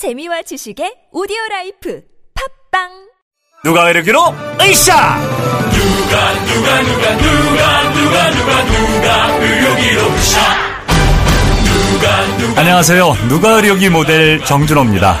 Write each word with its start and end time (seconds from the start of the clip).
재미와 0.00 0.40
지식의 0.40 1.12
오디오 1.12 1.36
라이프. 1.50 2.00
팟빵! 2.32 2.88
누가 3.62 3.90
의료기로? 3.90 4.34
으쌰! 4.62 5.18
누가 5.74 6.32
누가 6.46 6.82
누가 6.82 7.16
누가 7.18 7.90
누가 7.92 8.30
누가 8.30 8.64
누가 8.64 9.36
의료기로 9.36 10.00
으쌰! 10.06 10.40
누가 11.92 12.38
누가 12.38 12.60
안녕하세요. 12.62 13.16
누가 13.28 13.50
의료기 13.56 13.90
모델 13.90 14.42
정준호입니다. 14.42 15.20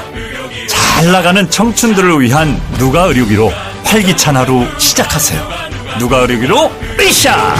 잘 0.66 1.12
나가는 1.12 1.50
청춘들을 1.50 2.18
위한 2.22 2.58
누가 2.78 3.02
의료기로 3.02 3.52
활기찬 3.84 4.34
하루 4.38 4.66
시작하세요. 4.78 5.46
누가 5.98 6.20
의료기로? 6.20 6.72
으쌰! 6.98 7.54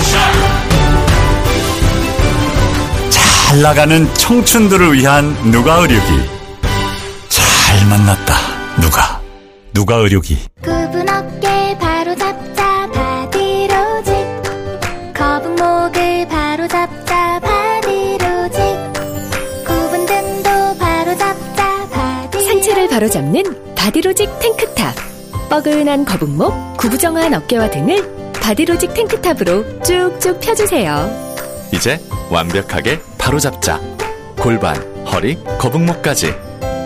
잘 3.11 3.61
나가는 3.61 4.15
청춘들을 4.15 4.95
위한 4.95 5.35
누가 5.51 5.75
의료기 5.81 6.40
잘 7.71 7.87
만났다. 7.89 8.35
누가? 8.81 9.23
누가 9.73 9.95
의료기? 9.95 10.39
굽은 10.61 11.09
어깨 11.09 11.79
바로 11.79 12.17
잡자 12.17 12.91
바디로직 12.91 14.13
거북목을 15.15 16.27
바로 16.27 16.67
잡자 16.67 17.39
바디로직 17.39 18.61
굽은 19.65 20.05
등도 20.05 20.79
바로 20.81 21.17
잡자 21.17 21.89
바디 21.91 22.45
상체를 22.45 22.89
바로 22.89 23.09
잡는 23.09 23.45
바디로직 23.77 24.41
탱크탑. 24.41 24.97
뻐근한 25.49 26.05
거북목, 26.05 26.77
구부정한 26.77 27.35
어깨와 27.35 27.71
등을 27.71 28.33
바디로직 28.33 28.95
탱크탑으로 28.95 29.81
쭉쭉 29.85 30.41
펴주세요. 30.41 31.09
이제 31.73 32.01
완벽하게 32.31 33.01
바로 33.17 33.39
잡자. 33.39 33.81
골반, 34.41 34.77
허리, 35.07 35.37
거북목까지. 35.61 36.50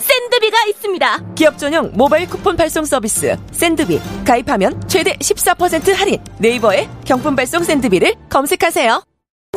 센드비가 0.00 0.56
있습니다. 0.68 1.18
기업 1.34 1.58
전용 1.58 1.90
모바일 1.94 2.28
쿠폰 2.28 2.56
발송 2.56 2.84
서비스 2.84 3.36
센드비 3.52 4.00
가입하면 4.26 4.80
최대 4.88 5.14
14% 5.16 5.94
할인. 5.94 6.18
네이버에 6.38 6.88
경품 7.04 7.36
발송 7.36 7.62
센드비를 7.62 8.14
검색하세요. 8.30 9.02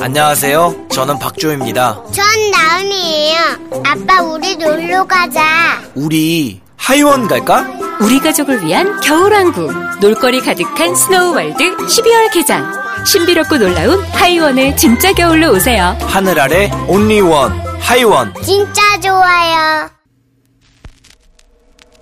안녕하세요. 0.01 0.87
저는 0.91 1.19
박조입니다. 1.19 2.03
전 2.11 2.25
나은이에요 2.51 3.37
아빠 3.85 4.21
우리 4.23 4.55
놀러 4.57 5.05
가자 5.05 5.81
우리 5.95 6.61
하이원 6.77 7.27
갈까? 7.27 7.65
우리 8.01 8.19
가족을 8.19 8.65
위한 8.65 8.99
겨울왕국 9.01 9.71
놀거리 10.01 10.41
가득한 10.41 10.95
스노우월드 10.95 11.77
12월 11.77 12.33
개장 12.33 12.69
신비롭고 13.05 13.57
놀라운 13.59 14.03
하이원의 14.03 14.75
진짜 14.75 15.13
겨울로 15.13 15.51
오세요 15.53 15.95
하늘 16.01 16.39
아래 16.39 16.69
온리원 16.87 17.51
하이원. 17.79 18.33
진짜 18.43 18.81
좋아요 18.99 19.89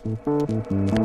Música 0.04 1.01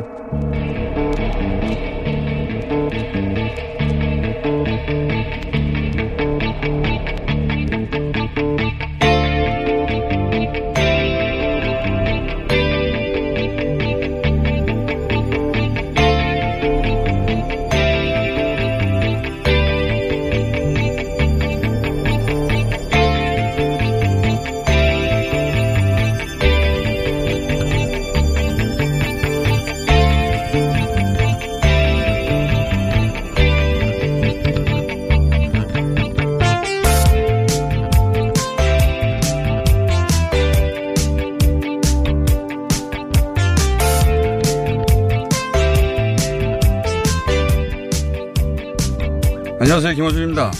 안녕하세요. 49.77 49.95
김호준입니다. 49.95 50.51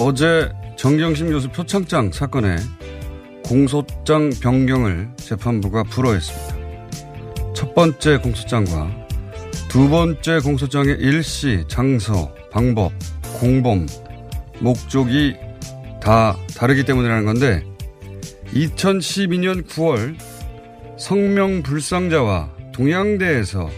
어제 0.00 0.50
정경심 0.76 1.30
교수 1.30 1.48
표창장 1.50 2.10
사건에 2.10 2.56
공소장 3.44 4.30
변경을 4.42 5.08
재판부가 5.14 5.84
불허했습니다. 5.84 7.52
첫 7.54 7.76
번째 7.76 8.18
공소장과 8.18 8.90
두 9.68 9.88
번째 9.88 10.40
공소장의 10.40 10.96
일시, 10.98 11.62
장소, 11.68 12.28
방법, 12.50 12.90
공범, 13.38 13.86
목적이 14.58 15.36
다 16.02 16.36
다르기 16.56 16.82
때문이라는 16.82 17.24
건데 17.24 17.62
2012년 18.52 19.64
9월 19.64 20.16
성명 20.98 21.62
불상자와 21.62 22.50
동양대에서 22.72 23.70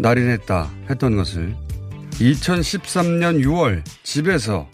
날인했다 0.00 0.72
했던 0.90 1.14
것을 1.14 1.54
2013년 2.20 3.40
6월 3.44 3.82
집에서 4.02 4.68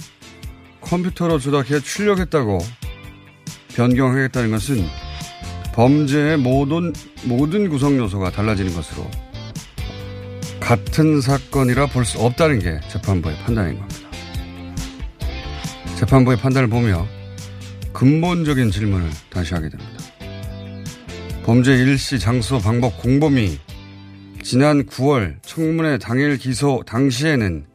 컴퓨터로 0.81 1.39
조작해 1.39 1.81
출력했다고 1.81 2.59
변경하겠다는 3.75 4.51
것은 4.51 4.87
범죄의 5.73 6.37
모든, 6.37 6.93
모든 7.25 7.69
구성 7.69 7.97
요소가 7.97 8.31
달라지는 8.31 8.75
것으로 8.75 9.09
같은 10.59 11.21
사건이라 11.21 11.87
볼 11.87 12.05
수 12.05 12.19
없다는 12.21 12.59
게 12.59 12.81
재판부의 12.89 13.37
판단인 13.39 13.79
겁니다. 13.79 14.01
재판부의 15.97 16.39
판단을 16.39 16.69
보며 16.69 17.07
근본적인 17.93 18.71
질문을 18.71 19.11
다시 19.31 19.55
하게 19.55 19.69
됩니다. 19.69 19.93
범죄 21.45 21.73
일시, 21.75 22.19
장소, 22.19 22.59
방법, 22.59 22.97
공범이 23.01 23.59
지난 24.43 24.85
9월 24.85 25.37
청문회 25.43 25.99
당일 25.99 26.37
기소 26.39 26.83
당시에는 26.87 27.67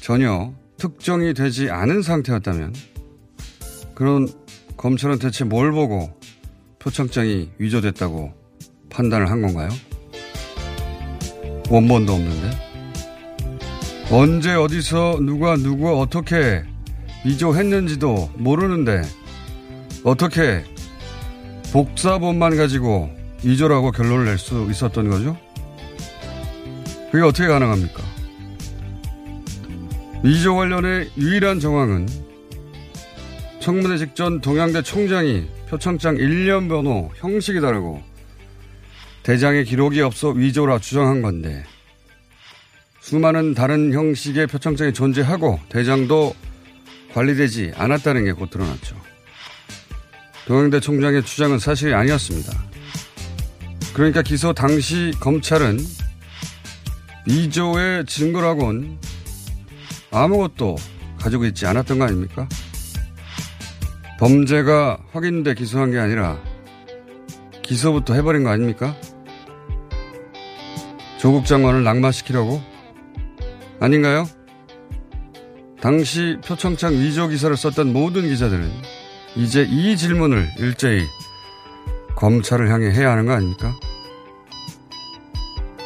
전혀 0.00 0.52
특정이 0.76 1.32
되지 1.34 1.70
않은 1.70 2.02
상태였다면 2.02 2.74
그런 3.94 4.28
검찰은 4.76 5.18
대체 5.18 5.44
뭘 5.44 5.70
보고 5.72 6.10
표창장이 6.80 7.52
위조됐다고 7.58 8.32
판단을 8.90 9.30
한 9.30 9.40
건가요? 9.40 9.68
원본도 11.70 12.12
없는데? 12.12 12.50
언제 14.10 14.52
어디서 14.54 15.20
누가 15.22 15.56
누구 15.56 15.98
어떻게 16.00 16.64
위조했는지도 17.24 18.32
모르는데 18.34 19.02
어떻게 20.04 20.64
복사본만 21.72 22.56
가지고 22.56 23.08
위조라고 23.44 23.92
결론을 23.92 24.24
낼 24.26 24.38
수 24.38 24.66
있었던 24.70 25.08
거죠? 25.08 25.36
그게 27.12 27.22
어떻게 27.22 27.46
가능합니까? 27.46 28.02
위조 30.24 30.56
관련의 30.56 31.10
유일한 31.18 31.60
정황은 31.60 32.08
청문회 33.60 33.98
직전 33.98 34.40
동양대 34.40 34.80
총장이 34.82 35.46
표창장 35.68 36.16
1년 36.16 36.70
번호 36.70 37.10
형식이 37.16 37.60
다르고 37.60 38.02
대장에 39.24 39.62
기록이 39.62 40.00
없어 40.00 40.30
위조라 40.30 40.78
주장한 40.78 41.20
건데 41.20 41.64
수많은 43.00 43.52
다른 43.52 43.92
형식의 43.92 44.46
표창장이 44.46 44.94
존재하고 44.94 45.60
대장도 45.68 46.34
관리되지 47.12 47.72
않았다는 47.76 48.24
게 48.24 48.32
곧 48.32 48.48
드러났죠. 48.48 48.96
동양대 50.46 50.80
총장의 50.80 51.24
주장은 51.24 51.58
사실이 51.58 51.92
아니었습니다. 51.92 52.52
그러니까 53.92 54.22
기소 54.22 54.54
당시 54.54 55.12
검찰은 55.20 55.78
위조의 57.26 58.06
증거라곤 58.06 58.98
아무것도 60.10 60.76
가지고 61.18 61.44
있지 61.46 61.66
않았던 61.66 61.98
거 61.98 62.04
아닙니까? 62.04 62.48
범죄가 64.18 64.98
확인돼 65.12 65.54
기소한 65.54 65.90
게 65.90 65.98
아니라 65.98 66.38
기소부터 67.62 68.14
해버린 68.14 68.44
거 68.44 68.50
아닙니까? 68.50 68.96
조국 71.18 71.46
장관을 71.46 71.84
낙마시키려고 71.84 72.60
아닌가요? 73.80 74.28
당시 75.80 76.36
표창장 76.44 76.92
위조 76.94 77.28
기사를 77.28 77.56
썼던 77.56 77.92
모든 77.92 78.22
기자들은 78.22 78.70
이제 79.36 79.62
이 79.62 79.96
질문을 79.96 80.48
일제히 80.58 81.06
검찰을 82.14 82.70
향해 82.70 82.90
해야 82.90 83.10
하는 83.10 83.26
거 83.26 83.32
아닙니까? 83.32 83.74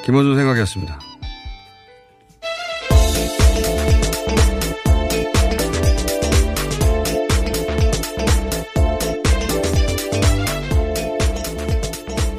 김원준 0.05 0.37
생각이었습니다. 0.37 1.06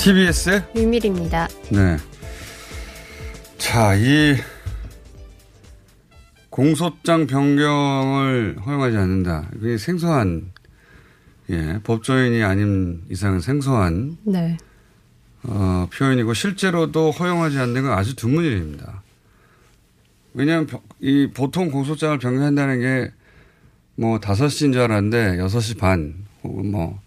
TBS의 0.07 0.63
유밀입니다. 0.74 1.50
네. 1.69 1.98
자, 3.57 3.94
이 3.95 4.38
공소장 6.50 7.27
변경을 7.27 8.56
허용하지 8.65 8.95
않는다. 8.95 9.50
그게 9.51 9.77
생소한 9.77 10.54
예, 11.50 11.81
법조인이 11.83 12.42
아닌 12.42 13.01
이상은 13.09 13.42
생소한 13.42 14.18
네. 14.24 14.56
어, 15.44 15.89
표현이고 15.94 16.33
실제로도 16.33 17.12
허용하지 17.12 17.57
않는 17.59 17.83
건 17.83 17.92
아주 17.92 18.15
드문 18.15 18.45
일입니다. 18.45 19.04
왜냐하면 20.33 20.68
벼- 20.68 20.81
이 21.01 21.30
보통 21.33 21.69
공소장을 21.69 22.18
변경한다는 22.19 22.80
게 22.80 23.12
뭐 24.00 24.19
5시인 24.19 24.71
줄 24.74 24.83
알았는데 24.83 25.38
6시 25.38 25.80
반 25.80 26.13
혹은 26.44 26.69
뭐 26.71 27.01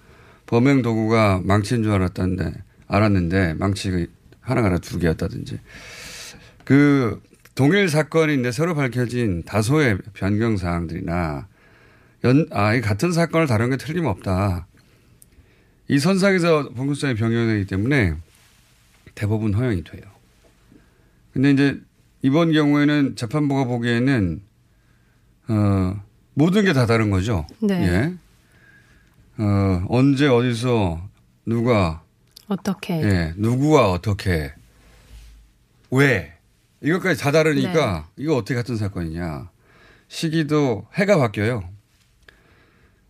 범행 0.46 0.82
도구가 0.82 1.40
망치인 1.44 1.84
줄 1.84 1.92
알았다는데 1.92 2.52
알았는데 2.90 3.54
망치가 3.54 4.04
하나가 4.40 4.66
아니라 4.66 4.80
두 4.80 4.98
개였다든지 4.98 5.60
그 6.64 7.20
동일 7.54 7.88
사건인데 7.88 8.52
새로 8.52 8.74
밝혀진 8.74 9.42
다소의 9.44 9.98
변경 10.14 10.56
사항들이나 10.56 11.46
연, 12.24 12.46
아, 12.50 12.74
이 12.74 12.80
같은 12.80 13.12
사건을 13.12 13.46
다룬 13.46 13.70
게 13.70 13.76
틀림없다. 13.78 14.66
이 15.88 15.98
선상에서 15.98 16.68
공소장이 16.70 17.14
변경되기 17.14 17.66
때문에 17.66 18.14
대부분 19.14 19.54
허용이 19.54 19.82
돼요. 19.84 20.02
근데 21.32 21.50
이제 21.50 21.80
이번 22.22 22.52
경우에는 22.52 23.16
재판부가 23.16 23.64
보기에는 23.64 24.42
어, 25.48 26.02
모든 26.34 26.64
게 26.64 26.72
다 26.72 26.86
다른 26.86 27.10
거죠. 27.10 27.46
네. 27.60 27.74
예. 29.38 29.42
어, 29.42 29.84
언제 29.88 30.28
어디서 30.28 31.08
누가 31.46 32.02
어떻게? 32.54 32.94
예, 33.02 33.34
누구와 33.36 33.90
어떻게 33.90 34.52
왜 35.90 36.32
이것까지 36.82 37.20
다 37.20 37.30
다르니까 37.32 38.08
이거 38.16 38.36
어떻게 38.36 38.54
같은 38.54 38.76
사건이냐 38.76 39.50
시기도 40.08 40.86
해가 40.94 41.16
바뀌어요. 41.18 41.62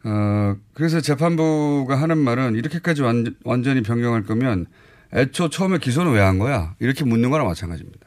어, 0.04 0.56
그래서 0.75 1.00
재판부가 1.00 1.96
하는 2.00 2.19
말은 2.19 2.54
이렇게까지 2.54 3.02
완, 3.02 3.34
완전히 3.44 3.82
변경할 3.82 4.25
거면 4.25 4.66
애초 5.14 5.48
처음에 5.50 5.78
기소는 5.78 6.12
왜 6.12 6.20
한 6.20 6.38
거야? 6.38 6.75
이렇게 6.78 7.04
묻는 7.04 7.31
거나 7.31 7.44
마찬가지입니다. 7.44 8.06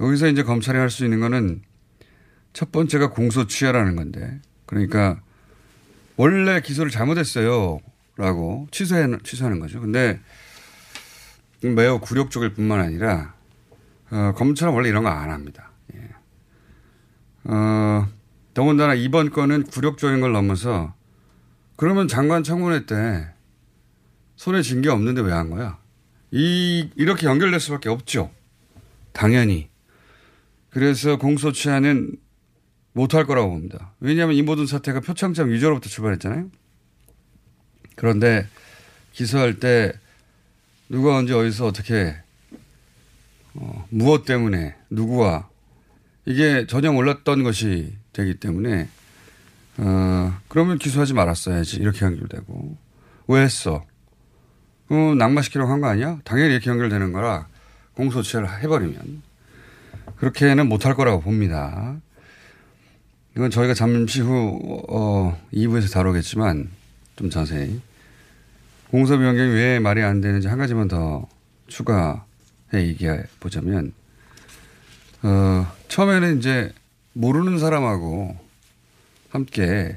여기서 0.00 0.28
이제 0.28 0.42
검찰이 0.42 0.78
할 0.78 0.90
수 0.90 1.04
있는 1.04 1.20
거는 1.20 1.62
첫 2.52 2.72
번째가 2.72 3.10
공소 3.10 3.46
취하라는 3.46 3.96
건데 3.96 4.40
그러니까 4.66 5.20
원래 6.16 6.60
기소를 6.60 6.90
잘못했어요. 6.90 7.80
라고 8.18 8.66
취소해, 8.72 9.06
취소하는 9.22 9.60
거죠. 9.60 9.80
근데 9.80 10.20
매우 11.62 12.00
굴욕적일 12.00 12.52
뿐만 12.52 12.80
아니라, 12.80 13.34
어, 14.10 14.32
검찰은 14.36 14.74
원래 14.74 14.88
이런 14.88 15.04
거 15.04 15.08
안 15.08 15.30
합니다. 15.30 15.70
예. 15.94 16.00
어, 17.44 18.08
더군다나 18.54 18.94
이번 18.94 19.30
건은 19.30 19.62
굴욕적인 19.64 20.20
걸 20.20 20.32
넘어서 20.32 20.94
그러면 21.76 22.08
장관 22.08 22.42
청문회 22.42 22.86
때 22.86 23.28
손에 24.36 24.62
쥔 24.62 24.82
게 24.82 24.88
없는데 24.90 25.20
왜 25.22 25.32
한 25.32 25.48
거야? 25.50 25.78
이, 26.32 26.90
이렇게 26.96 27.26
연결될 27.26 27.60
수밖에 27.60 27.88
없죠. 27.88 28.30
당연히. 29.12 29.70
그래서 30.70 31.18
공소 31.18 31.52
취하는 31.52 32.16
못할 32.92 33.26
거라고 33.26 33.50
봅니다. 33.50 33.94
왜냐하면 34.00 34.34
이 34.34 34.42
모든 34.42 34.66
사태가 34.66 35.00
표창장 35.00 35.50
위조로부터 35.50 35.88
출발했잖아요. 35.88 36.50
그런데 37.98 38.46
기소할 39.12 39.58
때 39.58 39.92
누가 40.88 41.16
언제 41.16 41.34
어디서 41.34 41.66
어떻게 41.66 42.14
어, 43.54 43.86
무엇 43.90 44.24
때문에 44.24 44.76
누구와 44.88 45.48
이게 46.24 46.66
전혀 46.68 46.92
몰랐던 46.92 47.42
것이 47.42 47.92
되기 48.12 48.34
때문에 48.38 48.88
어, 49.78 50.38
그러면 50.46 50.78
기소하지 50.78 51.12
말았어야지 51.14 51.78
이렇게 51.78 52.04
연결되고 52.04 52.76
왜 53.26 53.42
했어? 53.42 53.84
어, 54.90 54.94
낙마시키려고 55.16 55.70
한 55.72 55.80
거 55.80 55.88
아니야? 55.88 56.18
당연히 56.24 56.52
이렇게 56.52 56.70
연결되는 56.70 57.12
거라 57.12 57.48
공소취를 57.94 58.62
해버리면 58.62 59.22
그렇게는 60.16 60.68
못할 60.68 60.94
거라고 60.94 61.20
봅니다. 61.20 61.96
이건 63.36 63.50
저희가 63.50 63.74
잠시 63.74 64.20
후 64.20 64.84
어, 64.88 65.40
2부에서 65.52 65.92
다루겠지만 65.92 66.70
좀 67.16 67.30
자세히 67.30 67.80
공소 68.90 69.18
변경이 69.18 69.52
왜 69.52 69.78
말이 69.78 70.02
안 70.02 70.20
되는지 70.20 70.48
한 70.48 70.58
가지만 70.58 70.88
더 70.88 71.28
추가해 71.66 72.20
얘기해 72.74 73.24
보자면 73.40 73.92
어, 75.22 75.66
처음에는 75.88 76.38
이제 76.38 76.72
모르는 77.12 77.58
사람하고 77.58 78.36
함께 79.30 79.96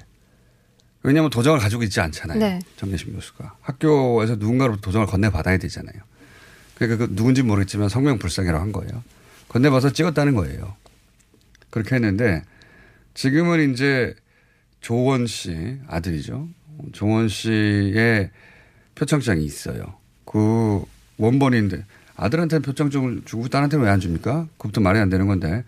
왜냐하면 1.04 1.30
도장을 1.32 1.58
가지고 1.60 1.84
있지 1.84 2.00
않잖아요. 2.00 2.38
네. 2.38 2.60
정계심 2.78 3.14
교수가 3.14 3.56
학교에서 3.62 4.36
누군가로부터 4.36 4.82
도장을 4.82 5.08
건네 5.08 5.30
받아야 5.30 5.58
되잖아요. 5.58 5.96
그러니까 6.76 7.06
그 7.06 7.16
누군지 7.16 7.44
모르겠지만 7.44 7.90
성명 7.90 8.20
불상이라고 8.20 8.62
한 8.62 8.72
거예요. 8.72 9.04
건네 9.48 9.70
봐서 9.70 9.92
찍었다는 9.92 10.36
거예요. 10.36 10.76
그렇게 11.70 11.96
했는데 11.96 12.44
지금은 13.14 13.72
이제 13.72 14.16
조원 14.80 15.28
씨 15.28 15.80
아들이죠. 15.88 16.48
조원 16.92 17.30
씨의 17.30 18.30
표창장이 18.96 19.44
있어요. 19.44 19.96
그 20.26 20.84
원본인데 21.18 21.86
아들한테는 22.16 22.62
표창장을 22.62 23.22
주고 23.26 23.48
딸한테는 23.48 23.86
왜 23.86 23.92
안 23.92 24.00
줍니까? 24.00 24.48
그것도 24.58 24.82
말이 24.82 25.00
안 25.00 25.10
되는 25.10 25.28
건데. 25.28 25.64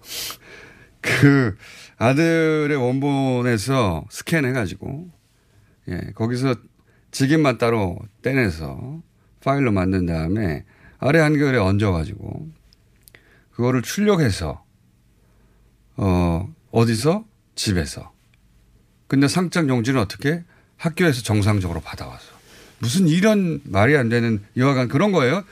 그 1.00 1.56
아들의 1.98 2.76
원본에서 2.76 4.04
스캔해가지고 4.10 5.10
예 5.88 6.00
거기서 6.14 6.54
직인만 7.10 7.58
따로 7.58 7.98
떼내서 8.22 9.02
파일로 9.42 9.70
만든 9.72 10.06
다음에 10.06 10.64
아래 10.98 11.18
한결에 11.20 11.58
얹어가지고 11.58 12.48
그거를 13.52 13.82
출력해서 13.82 14.64
어 15.96 16.54
어디서? 16.70 17.24
집에서. 17.54 18.12
근데 19.06 19.28
상장 19.28 19.68
용지는 19.68 20.00
어떻게? 20.00 20.42
학교에서 20.76 21.22
정상적으로 21.22 21.80
받아와서 21.80 22.33
무슨 22.84 23.08
이런 23.08 23.62
말이 23.64 23.96
안 23.96 24.10
되는 24.10 24.44
여하간 24.58 24.88
그런 24.88 25.10
거예요. 25.10 25.42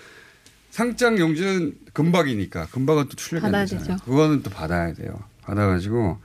상장 0.71 1.19
용지는 1.19 1.75
금박이니까 1.95 2.67
금박은 2.67 3.09
또 3.09 3.17
출력이 3.17 3.47
안 3.47 3.53
되잖아요. 3.53 3.87
되죠. 3.87 4.05
그거는 4.05 4.43
또 4.43 4.51
받아야 4.51 4.93
돼요. 4.93 5.19
받아가지고 5.41 6.21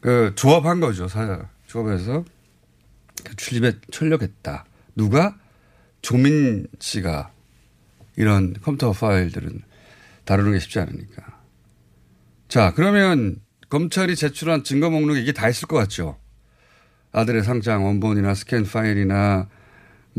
그 0.00 0.32
조합한 0.34 0.80
거죠. 0.80 1.08
사 1.08 1.46
조합해서 1.66 2.24
그 3.24 3.36
출입에 3.36 3.78
출력했다. 3.90 4.66
누가 4.94 5.36
조민 6.02 6.66
씨가 6.78 7.32
이런 8.16 8.54
컴퓨터 8.62 8.92
파일들은 8.92 9.62
다루는 10.26 10.52
게 10.52 10.58
쉽지 10.58 10.80
않으니까. 10.80 11.22
자 12.48 12.72
그러면 12.74 13.40
검찰이 13.70 14.16
제출한 14.16 14.64
증거 14.64 14.90
목록에 14.90 15.20
이게 15.20 15.32
다 15.32 15.48
있을 15.48 15.66
것 15.66 15.76
같죠. 15.76 16.18
아들의 17.12 17.42
상장 17.42 17.86
원본이나 17.86 18.34
스캔 18.34 18.64
파일이나 18.64 19.48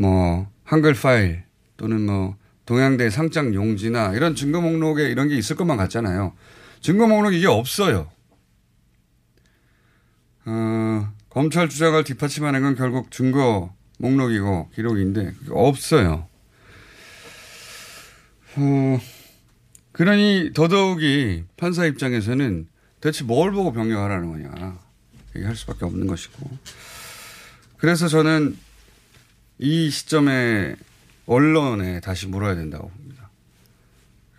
뭐 0.00 0.50
한글 0.64 0.94
파일 0.94 1.44
또는 1.76 2.06
뭐 2.06 2.34
동양대 2.64 3.10
상장 3.10 3.52
용지나 3.52 4.14
이런 4.14 4.34
증거 4.34 4.62
목록에 4.62 5.10
이런 5.10 5.28
게 5.28 5.36
있을 5.36 5.56
것만 5.56 5.76
같잖아요. 5.76 6.32
증거 6.80 7.06
목록 7.06 7.34
이게 7.34 7.46
없어요. 7.46 8.10
어, 10.46 11.12
검찰 11.28 11.68
주장을 11.68 12.02
뒷받침하는 12.02 12.62
건 12.62 12.76
결국 12.76 13.10
증거 13.10 13.74
목록이고 13.98 14.70
기록인데 14.74 15.34
없어요. 15.50 16.26
어, 18.56 19.00
그러니 19.92 20.52
더더욱이 20.54 21.44
판사 21.58 21.84
입장에서는 21.84 22.68
대체 23.02 23.24
뭘 23.24 23.52
보고 23.52 23.70
변경하라는 23.74 24.30
거냐 24.30 24.78
얘기할 25.36 25.54
수밖에 25.56 25.84
없는 25.84 26.06
것이고 26.06 26.48
그래서 27.76 28.08
저는 28.08 28.56
이 29.60 29.90
시점에 29.90 30.74
언론에 31.26 32.00
다시 32.00 32.26
물어야 32.26 32.54
된다고 32.54 32.88
봅니다. 32.88 33.30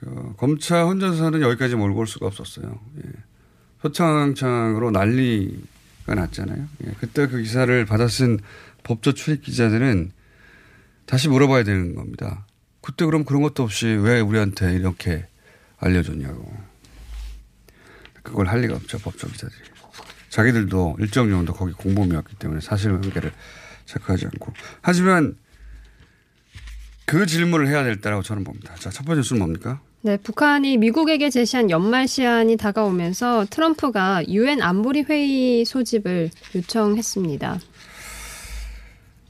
어, 0.08 0.34
검찰 0.36 0.84
혼자서는 0.84 1.42
여기까지 1.42 1.76
몰고 1.76 2.00
올 2.00 2.08
수가 2.08 2.26
없었어요. 2.26 2.80
예. 3.06 3.10
표창장으로 3.82 4.90
난리가 4.90 6.16
났잖아요. 6.16 6.68
예. 6.86 6.92
그때 7.00 7.28
그 7.28 7.40
기사를 7.40 7.86
받아 7.86 8.08
쓴 8.08 8.40
법조 8.84 9.14
출입 9.14 9.44
기자들은 9.44 10.12
다시 11.06 11.30
물어봐야 11.30 11.64
되는 11.64 11.94
겁니다. 11.94 12.48
그때 12.82 13.06
그럼 13.06 13.24
그런 13.24 13.44
것도 13.44 13.62
없이 13.62 13.86
왜 13.86 14.20
우리한테 14.20 14.74
이렇게 14.74 15.28
알려줬냐고. 15.78 16.52
그걸 18.24 18.48
할 18.48 18.62
리가 18.62 18.76
없죠, 18.76 18.98
법조 18.98 19.28
기자들이. 19.28 19.62
자기들도 20.30 20.98
일정 21.00 21.30
정도 21.30 21.54
거기 21.54 21.74
공범이었기 21.74 22.38
때문에 22.38 22.62
사실관계를 22.62 23.32
체크하지 23.92 24.26
않고. 24.26 24.54
하지만 24.82 25.36
그 27.06 27.26
질문을 27.26 27.68
해야 27.68 27.84
될 27.84 28.00
때라고 28.00 28.24
저는 28.24 28.44
봅니다. 28.44 28.74
자, 28.76 28.90
첫 28.90 29.06
번째 29.06 29.20
뉴스는 29.20 29.40
뭡니까? 29.40 29.82
네, 30.04 30.18
북한이 30.18 30.78
미국에게 30.78 31.30
제시한 31.30 31.70
연말 31.70 32.08
시한이 32.08 32.58
다가오면서 32.58 33.46
트럼프가 33.50 34.28
유엔 34.30 34.62
안보리 34.62 35.04
회의 35.10 35.66
소집을 35.66 36.32
요청했습니다. 36.56 37.60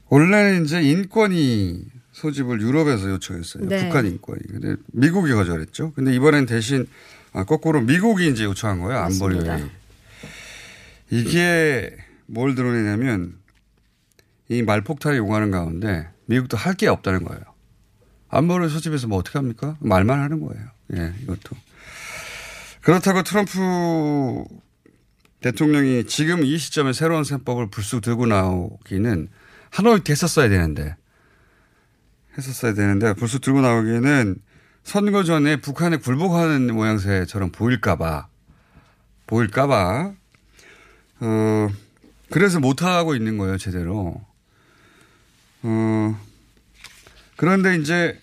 원래는 0.08 0.64
이제 0.64 0.80
인권이 0.82 1.84
소집을 2.12 2.60
유럽에서 2.60 3.10
요청했어요. 3.10 3.66
네. 3.66 3.84
북한 3.84 4.06
인권이. 4.06 4.40
근데 4.48 4.76
미국이 4.92 5.32
거절했죠. 5.32 5.92
근데 5.94 6.14
이번엔 6.14 6.46
대신 6.46 6.86
아, 7.32 7.44
거꾸로 7.44 7.80
미국이 7.80 8.28
이제 8.28 8.44
요청한 8.44 8.80
거예요. 8.80 9.00
안보리. 9.00 9.38
회의. 9.38 9.70
이게 11.10 11.94
뭘 12.26 12.54
드러내냐면 12.54 13.34
이 14.52 14.62
말폭탄이 14.62 15.18
오가는 15.18 15.50
가운데 15.50 16.08
미국도 16.26 16.56
할 16.56 16.74
게 16.74 16.88
없다는 16.88 17.24
거예요. 17.24 17.42
안보리 18.28 18.68
소집해서 18.68 19.08
뭐 19.08 19.18
어떻게 19.18 19.38
합니까? 19.38 19.76
말만 19.80 20.20
하는 20.20 20.40
거예요. 20.40 20.66
예, 20.96 21.12
이것도. 21.22 21.56
그렇다고 22.80 23.22
트럼프 23.22 24.44
대통령이 25.40 26.04
지금 26.06 26.44
이 26.44 26.56
시점에 26.58 26.92
새로운 26.92 27.24
셈법을 27.24 27.68
불쑥 27.70 28.00
들고 28.02 28.26
나오기는 28.26 29.28
하노이 29.70 30.00
때 30.04 30.12
했었어야 30.12 30.48
되는데 30.48 30.96
했었어야 32.38 32.74
되는데 32.74 33.12
불쑥 33.14 33.40
들고 33.42 33.60
나오기에는 33.60 34.36
선거 34.84 35.22
전에 35.24 35.56
북한에 35.56 35.96
굴복하는 35.98 36.72
모양새처럼 36.74 37.52
보일까봐 37.52 38.28
보일까봐 39.26 40.12
어 41.20 41.68
그래서 42.30 42.58
못 42.60 42.82
하고 42.82 43.14
있는 43.14 43.38
거예요 43.38 43.58
제대로 43.58 44.20
어 45.62 46.16
그런데 47.36 47.76
이제 47.76 48.18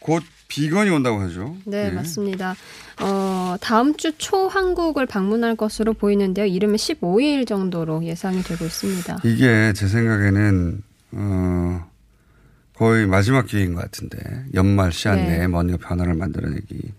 곧 0.00 0.22
비건이 0.48 0.90
온다고 0.90 1.20
하죠. 1.20 1.56
네, 1.64 1.86
예. 1.86 1.90
맞습니다. 1.90 2.56
어, 3.00 3.56
다음 3.60 3.96
주 3.96 4.12
초 4.18 4.48
한국을 4.48 5.06
방문할 5.06 5.56
것으로 5.56 5.92
보이는데요. 5.94 6.44
이르면 6.46 6.76
15일 6.76 7.46
정도로 7.46 8.04
예상이 8.04 8.42
되고 8.42 8.64
있습니다. 8.64 9.18
이게 9.24 9.72
제 9.74 9.86
생각에는 9.86 10.82
어 11.12 11.90
거의 12.74 13.06
마지막 13.06 13.46
기회인 13.46 13.74
것 13.74 13.82
같은데 13.82 14.18
연말 14.54 14.92
시한 14.92 15.18
네. 15.18 15.38
내에 15.38 15.46
뭔가 15.46 15.76
변화를 15.76 16.14
만들어내기 16.14 16.92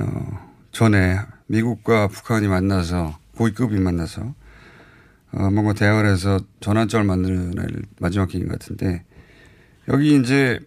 어 0.00 0.50
전에 0.72 1.18
미국과 1.46 2.08
북한이 2.08 2.46
만나서 2.48 3.18
고위급이 3.36 3.78
만나서 3.80 4.34
어 5.32 5.50
뭔가 5.50 5.72
대화를 5.72 6.10
해서 6.10 6.40
전환점을 6.60 7.06
만들어낼 7.06 7.82
마지막 7.98 8.28
기회인 8.28 8.48
것 8.48 8.58
같은데 8.58 9.04
여기 9.88 10.16
이제 10.20 10.60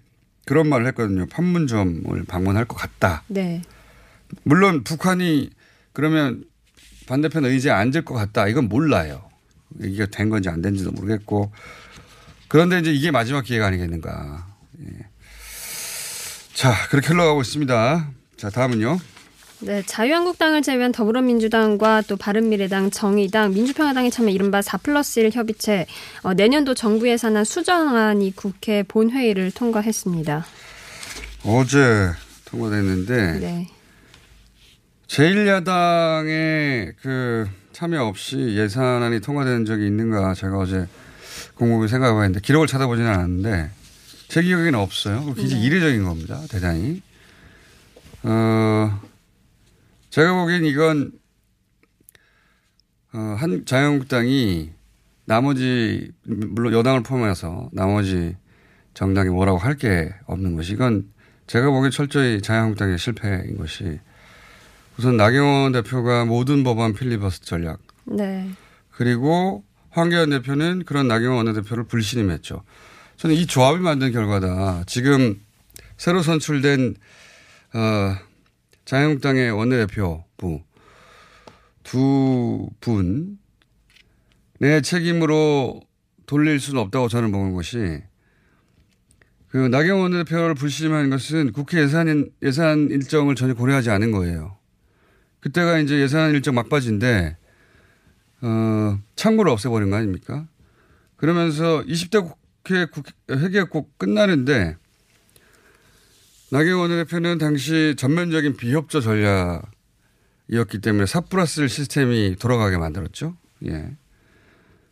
그런 0.45 0.67
말을 0.69 0.87
했거든요. 0.87 1.25
판문점을 1.27 2.23
방문할 2.27 2.65
것 2.65 2.75
같다. 2.75 3.23
네. 3.27 3.61
물론 4.43 4.83
북한이 4.83 5.49
그러면 5.93 6.43
반대편 7.07 7.45
의지에 7.45 7.71
앉을 7.71 8.03
것 8.05 8.13
같다. 8.15 8.47
이건 8.47 8.67
몰라요. 8.67 9.29
이게 9.81 10.05
된 10.07 10.29
건지 10.29 10.49
안 10.49 10.61
된지도 10.61 10.91
모르겠고. 10.91 11.51
그런데 12.47 12.79
이제 12.79 12.91
이게 12.91 13.11
마지막 13.11 13.43
기회가 13.43 13.67
아니겠는가. 13.67 14.47
예. 14.81 15.05
자, 16.53 16.73
그렇게 16.89 17.09
흘러가고 17.09 17.41
있습니다. 17.41 18.11
자, 18.37 18.49
다음은요. 18.49 18.99
네, 19.61 19.81
자유한국당을 19.85 20.61
제외한 20.61 20.91
더불어민주당과 20.91 22.03
또 22.07 22.17
바른미래당, 22.17 22.91
정의당, 22.91 23.53
민주평화당이 23.53 24.11
참여 24.11 24.29
이른바 24.29 24.61
4 24.61 24.77
플러스 24.77 25.19
1 25.19 25.31
협의체 25.31 25.85
어, 26.23 26.33
내년도 26.33 26.73
정부 26.73 27.07
예산안 27.07 27.45
수정안이 27.45 28.35
국회 28.35 28.83
본회의를 28.83 29.51
통과했습니다. 29.51 30.45
어제 31.45 32.11
통과됐는데 32.45 33.39
네. 33.39 33.67
제1야당의 35.07 36.93
그 37.01 37.47
참여 37.71 38.03
없이 38.03 38.37
예산안이 38.57 39.21
통과된 39.21 39.65
적이 39.65 39.87
있는가 39.87 40.33
제가 40.33 40.57
어제 40.57 40.87
공공이 41.55 41.87
생각해 41.87 42.13
봤는데 42.13 42.41
기록을 42.41 42.67
찾아보지는 42.67 43.09
않았는데 43.09 43.69
제 44.27 44.41
기억에는 44.41 44.77
없어요. 44.77 45.33
굉장히 45.35 45.61
네. 45.61 45.67
이례적인 45.67 46.03
겁니다. 46.03 46.41
대단히. 46.49 47.01
어, 48.23 48.99
제가 50.15 50.33
보기엔 50.33 50.63
이건 50.63 51.11
어, 53.13 53.19
한 53.37 53.65
자유한국당이 53.65 54.71
나머지 55.25 56.09
물론 56.23 56.71
여당을 56.71 57.03
포함해서 57.03 57.69
나머지 57.73 58.37
정당이 58.93 59.27
뭐라고 59.27 59.57
할 59.57 59.75
게 59.75 60.13
없는 60.25 60.55
것이 60.55 60.71
이건 60.71 61.11
제가 61.47 61.69
보기엔 61.69 61.91
철저히 61.91 62.41
자유한국당의 62.41 62.97
실패인 62.97 63.57
것이 63.57 63.99
우선 64.97 65.17
나경원 65.17 65.73
대표가 65.73 66.23
모든 66.23 66.63
법안 66.63 66.93
필리버스터 66.93 67.45
전략 67.45 67.81
네. 68.05 68.49
그리고 68.91 69.65
황교안 69.89 70.29
대표는 70.29 70.85
그런 70.85 71.09
나경원 71.09 71.45
원내대표를 71.45 71.83
불신임했죠. 71.87 72.63
저는 73.17 73.35
이 73.35 73.47
조합이 73.47 73.81
만든 73.81 74.13
결과다. 74.13 74.85
지금 74.87 75.41
새로 75.97 76.21
선출된 76.21 76.95
어, 77.73 78.15
자유한국당의 78.85 79.51
원내대표부 79.51 80.61
두 81.83 82.69
분의 82.79 83.37
책임으로 84.83 85.81
돌릴 86.25 86.59
수는 86.59 86.81
없다고 86.81 87.07
저는 87.07 87.31
보는 87.31 87.53
것이 87.53 88.01
그 89.47 89.57
나경원 89.57 90.11
원내대표를 90.11 90.55
불신임하는 90.55 91.09
것은 91.09 91.51
국회 91.51 91.81
예산 91.81 92.29
예산 92.43 92.89
일정을 92.89 93.35
전혀 93.35 93.53
고려하지 93.53 93.89
않은 93.89 94.11
거예요. 94.11 94.57
그때가 95.39 95.79
이제 95.79 95.99
예산 95.99 96.31
일정 96.31 96.55
막바지인데 96.55 97.37
어, 98.41 98.99
창구를 99.15 99.51
없애버린 99.51 99.89
거 99.89 99.95
아닙니까? 99.95 100.47
그러면서 101.15 101.83
20대 101.83 102.35
국회, 102.63 102.85
국회 102.85 103.11
회기가 103.29 103.65
꼭 103.65 103.97
끝나는데 103.97 104.75
나경원 106.55 106.89
대표는 106.89 107.37
당시 107.37 107.95
전면적인 107.97 108.55
비협조 108.55 109.01
전략이었기 109.01 110.79
때문에 110.81 111.05
사 111.05 111.19
플러스 111.19 111.59
일 111.59 111.67
시스템이 111.67 112.37
돌아가게 112.39 112.77
만들었죠. 112.77 113.35
예. 113.65 113.91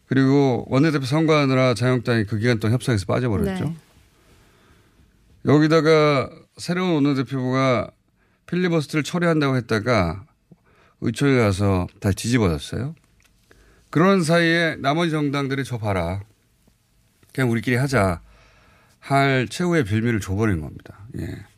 그리고 0.08 0.66
원내대표 0.68 1.06
선거하느라 1.06 1.74
자유한국당이 1.74 2.26
그 2.26 2.38
기간 2.38 2.60
동안 2.60 2.74
협상에서 2.74 3.06
빠져버렸죠. 3.06 3.64
네. 3.64 3.76
여기다가 5.46 6.30
새로운 6.58 6.96
원내대표가 6.96 7.92
필리버스트를 8.48 9.04
처리한다고 9.04 9.56
했다가 9.56 10.26
의총에 11.00 11.38
가서 11.38 11.88
다시 12.02 12.18
뒤집어졌어요. 12.18 12.94
그런 13.90 14.22
사이에 14.22 14.76
나머지 14.80 15.12
정당들이 15.12 15.64
저 15.64 15.78
봐라. 15.78 16.24
그냥 17.34 17.50
우리끼리 17.52 17.78
하자. 17.78 18.20
할 19.00 19.48
최후의 19.50 19.84
빌미를 19.86 20.20
줘버린 20.20 20.62
겁니다. 20.62 21.06
예. 21.20 21.53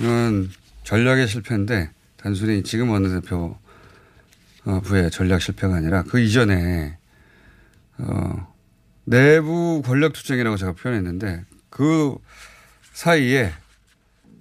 그런 0.00 0.48
전략의 0.84 1.28
실패인데 1.28 1.90
단순히 2.16 2.62
지금 2.62 2.88
원내대표 2.88 3.58
어, 4.64 4.80
부의 4.80 5.10
전략 5.10 5.42
실패가 5.42 5.74
아니라 5.76 6.02
그 6.04 6.20
이전에 6.20 6.96
어, 7.98 8.54
내부 9.04 9.82
권력 9.84 10.14
투쟁이라고 10.14 10.56
제가 10.56 10.72
표현했는데 10.72 11.44
그 11.68 12.16
사이에 12.94 13.52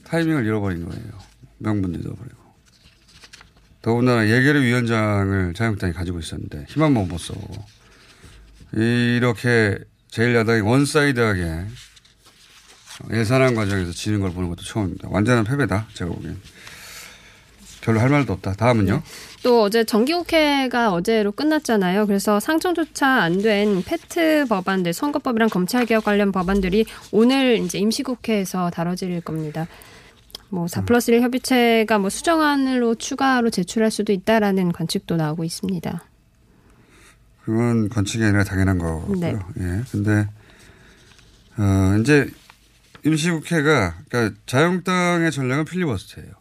타이밍을 0.06 0.46
잃어버린 0.46 0.88
거예요. 0.88 1.12
명분도 1.58 2.00
잃어버리고. 2.00 2.40
더군다나 3.82 4.28
예결위 4.28 4.66
위원장을 4.66 5.54
자유한국당이 5.54 5.94
가지고 5.94 6.20
있었는데 6.20 6.68
한번 6.74 7.06
못 7.06 7.20
써보고 7.20 7.66
이렇게 8.74 9.78
제1야당이 10.10 10.66
one 10.66 10.93
side하게 10.93 11.66
예산안 13.12 13.56
과정에서 13.56 13.92
지는 13.92 14.20
걸 14.20 14.32
보는 14.32 14.50
것도 14.50 14.64
처음입니다. 14.64 15.08
완전한 15.12 15.44
패배다 15.44 15.88
제가 15.94 16.12
보기엔. 16.12 16.38
별로 17.82 18.02
할 18.02 18.10
말도 18.10 18.34
없다. 18.34 18.54
다음은요. 18.54 19.02
또 19.42 19.64
어제 19.64 19.86
정기국회가 19.86 20.92
어제로 20.92 21.32
끝났잖아요. 21.32 22.08
그래서 22.08 22.40
상정조차 22.42 23.08
안 23.08 23.42
된 23.42 23.82
페트 23.84 24.46
법안들, 24.50 24.92
선거법이랑 24.94 25.50
검찰개혁 25.50 26.04
관련 26.04 26.32
법안들이 26.34 26.86
오늘 27.12 27.58
이제 27.58 27.80
임시국회에서 27.80 28.70
다뤄질 28.70 29.22
겁니다. 29.22 29.68
뭐4 30.52 30.86
플러스 30.86 31.12
1 31.12 31.22
협의체가 31.22 32.00
뭐 32.00 32.10
수정안으로 32.10 32.96
추가로 32.96 33.50
제출할 33.50 33.92
수도 33.92 34.12
있다라는 34.12 34.72
관측도 34.74 35.16
나오고 35.16 35.44
있습니다. 35.46 36.04
그건 37.46 37.88
관측이 37.90 38.24
아니라 38.24 38.44
당연한 38.44 38.78
거고요. 38.78 39.20
네. 39.20 39.36
예. 39.60 39.82
근데 39.92 40.28
어 41.58 41.98
이제 42.02 42.30
임시국회가 43.06 43.96
그러니까 44.10 44.40
자유한국당의 44.46 45.32
전략은 45.32 45.66
필리버스터예요. 45.66 46.32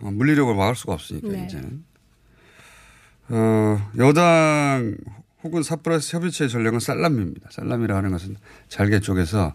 어, 0.00 0.10
물리력을 0.10 0.54
막을 0.54 0.74
수가 0.74 0.94
없으니까 0.94 1.28
네. 1.28 1.44
이제는 1.46 1.84
어 3.28 3.90
여당 3.98 4.96
혹은 5.42 5.62
사프라스 5.62 6.16
협의체의 6.16 6.50
전략은 6.50 6.80
살람입니다. 6.80 7.50
살람이라 7.52 7.96
하는 7.96 8.10
것은 8.12 8.36
잘게 8.68 9.00
쪼개서 9.00 9.54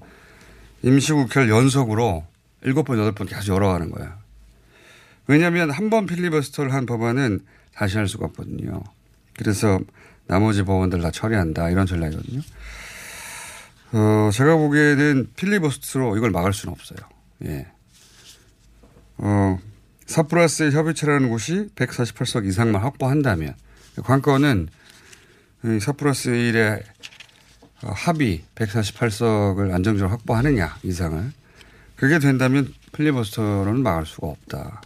임시국회를 0.83 1.49
연속으로 1.49 2.25
일곱 2.63 2.83
번 2.83 2.97
여덟 2.99 3.11
번 3.13 3.27
계속 3.27 3.53
열어가는 3.53 3.91
거야. 3.91 4.17
왜냐하면 5.27 5.69
한 5.71 5.89
번 5.89 6.05
필리버스터를 6.07 6.73
한 6.73 6.85
법안은 6.85 7.41
다시 7.73 7.97
할 7.97 8.07
수가 8.07 8.25
없거든요. 8.27 8.81
그래서 9.37 9.79
나머지 10.27 10.63
법원들 10.63 11.01
다 11.01 11.11
처리한다 11.11 11.69
이런 11.69 11.85
전략이거든요. 11.85 12.41
어, 13.91 14.29
제가 14.31 14.55
보기에는 14.55 15.31
필리버스터로 15.35 16.17
이걸 16.17 16.31
막을 16.31 16.53
수는 16.53 16.73
없어요. 16.73 16.97
예. 17.45 17.67
어, 19.17 19.59
사프라스 20.05 20.71
협의체라는 20.71 21.29
곳이 21.29 21.69
148석 21.75 22.47
이상만 22.47 22.81
확보한다면 22.81 23.55
관건은 24.03 24.69
이 25.65 25.79
사프라스 25.79 26.31
1의 26.31 26.83
합의 27.81 28.43
148석을 28.55 29.73
안정적으로 29.73 30.09
확보하느냐 30.09 30.77
이상을 30.83 31.31
그게 31.95 32.19
된다면 32.19 32.73
필리버스터로는 32.93 33.83
막을 33.83 34.05
수가 34.05 34.27
없다. 34.27 34.81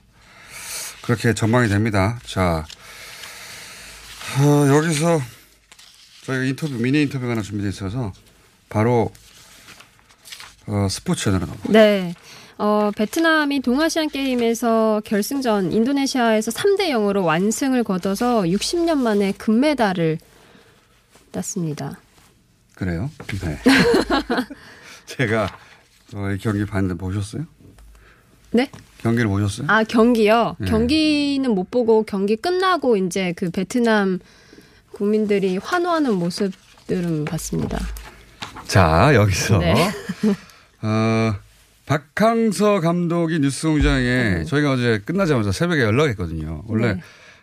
그렇게 1.04 1.34
전망이 1.34 1.68
됩니다. 1.68 2.20
자, 2.26 2.66
어, 4.40 4.68
여기서 4.76 5.22
저희가 6.24 6.46
인터뷰, 6.46 6.74
미니 6.76 7.02
인터뷰가 7.04 7.34
하나 7.34 7.42
준비되어 7.42 7.70
있어서 7.70 8.14
바로 8.74 9.12
어, 10.66 10.88
스포츠 10.90 11.26
전으로 11.26 11.46
넘어. 11.46 11.60
네. 11.70 12.16
어, 12.58 12.90
베트남이 12.96 13.62
동아시안 13.62 14.10
게임에서 14.10 15.04
결승전 15.06 15.72
인도네시아에서 15.72 16.50
3대 16.50 16.90
0으로 16.90 17.24
완승을 17.24 17.84
거둬서 17.84 18.42
60년 18.44 18.98
만에 18.98 19.32
금메달을 19.34 20.18
땄습니다. 21.32 22.00
그래요? 22.74 23.12
네. 23.44 23.60
제가 25.06 25.56
어, 26.16 26.32
이 26.32 26.40
경기 26.40 26.66
봤는데 26.66 26.98
보셨어요? 26.98 27.46
네? 28.52 28.72
경기를 29.04 29.30
보셨어요? 29.30 29.68
아, 29.70 29.84
경기요? 29.84 30.56
네. 30.58 30.68
경기는 30.68 31.54
못 31.54 31.70
보고 31.70 32.04
경기 32.04 32.36
끝나고 32.36 32.98
이제 32.98 33.34
그 33.36 33.52
베트남 33.52 34.20
국민들이 34.94 35.58
환호하는 35.58 36.16
모습들은 36.16 37.26
봤습니다. 37.26 37.78
자, 38.68 39.14
여기서 39.14 39.60
네. 39.60 39.74
어, 40.82 41.36
박항서 41.86 42.80
감독이 42.80 43.40
뉴스 43.40 43.68
공장에 43.68 44.44
저희가 44.46 44.72
어제 44.72 45.02
끝나자마자 45.06 45.52
새벽에 45.52 45.82
연락했거든요. 45.82 46.64
원래 46.68 46.94
네. 46.94 47.02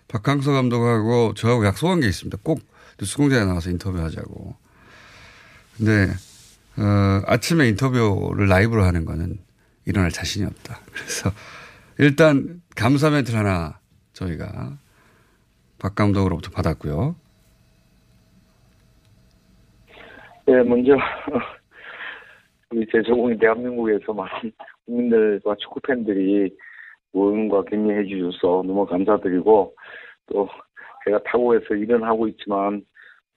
박항서 0.09 0.53
감독하고 0.53 1.35
저하고 1.35 1.65
약속한 1.67 2.01
게 2.01 2.09
있습니다. 2.09 2.39
꼭 2.43 2.61
뉴스 2.99 3.17
공장에 3.17 3.45
나와서 3.45 3.71
인터뷰하자고. 3.71 4.57
근데 5.77 6.13
어, 6.77 7.23
아침에 7.27 7.69
인터뷰를 7.69 8.49
라이브로 8.49 8.85
하는 8.85 9.05
거는 9.05 9.39
일어날 9.85 10.11
자신이 10.11 10.47
없다. 10.47 10.81
그래서 10.93 11.33
일단 11.99 12.63
감사 12.75 13.11
멘트를 13.11 13.39
하나 13.39 13.79
저희가 14.15 14.79
박 15.79 15.95
감독으로부터 15.95 16.51
받았고요. 16.51 17.15
네, 20.51 20.65
먼저 20.65 20.97
우리 22.73 22.85
제 22.91 23.01
조공이 23.03 23.39
대한민국에서 23.39 24.13
많은 24.13 24.51
국민들과 24.85 25.55
축구 25.61 25.79
팬들이 25.79 26.53
응원과 27.15 27.63
격려해 27.71 28.05
주셔서 28.09 28.65
너무 28.67 28.85
감사드리고 28.85 29.77
또 30.27 30.49
제가 31.05 31.23
타고에서 31.23 31.77
일은 31.77 32.03
하고 32.03 32.27
있지만 32.27 32.85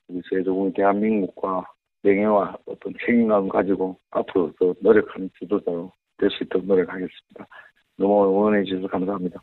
우리 0.07 0.23
제 0.27 0.41
조공이 0.41 0.73
대한민국과 0.73 1.63
명예와 2.01 2.57
어떤 2.65 2.91
책임감을 3.05 3.49
가지고 3.49 3.95
앞으로 4.09 4.51
더 4.59 4.73
노력하는 4.81 5.29
지도자로 5.37 5.91
될 6.17 6.31
수 6.31 6.43
있도록 6.45 6.65
노력하겠습니다. 6.65 7.47
너무 7.95 8.23
응원해 8.27 8.63
주셔서 8.63 8.87
감사합니다. 8.87 9.39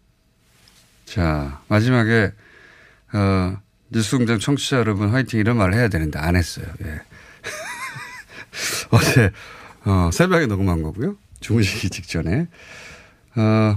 자, 1.05 1.63
마지막에, 1.69 2.33
어, 3.15 3.63
뉴스공장 3.93 4.39
청취자 4.39 4.79
여러분 4.79 5.11
화이팅 5.11 5.39
이런 5.39 5.57
말을 5.57 5.75
해야 5.75 5.89
되는데 5.89 6.19
안 6.19 6.35
했어요. 6.35 6.67
예. 6.83 7.20
어제, 8.93 9.31
어, 9.85 10.11
새벽에 10.13 10.47
녹음한 10.47 10.83
거고요. 10.83 11.17
주무시기 11.41 11.91
직전에. 11.91 12.49
어, 13.37 13.77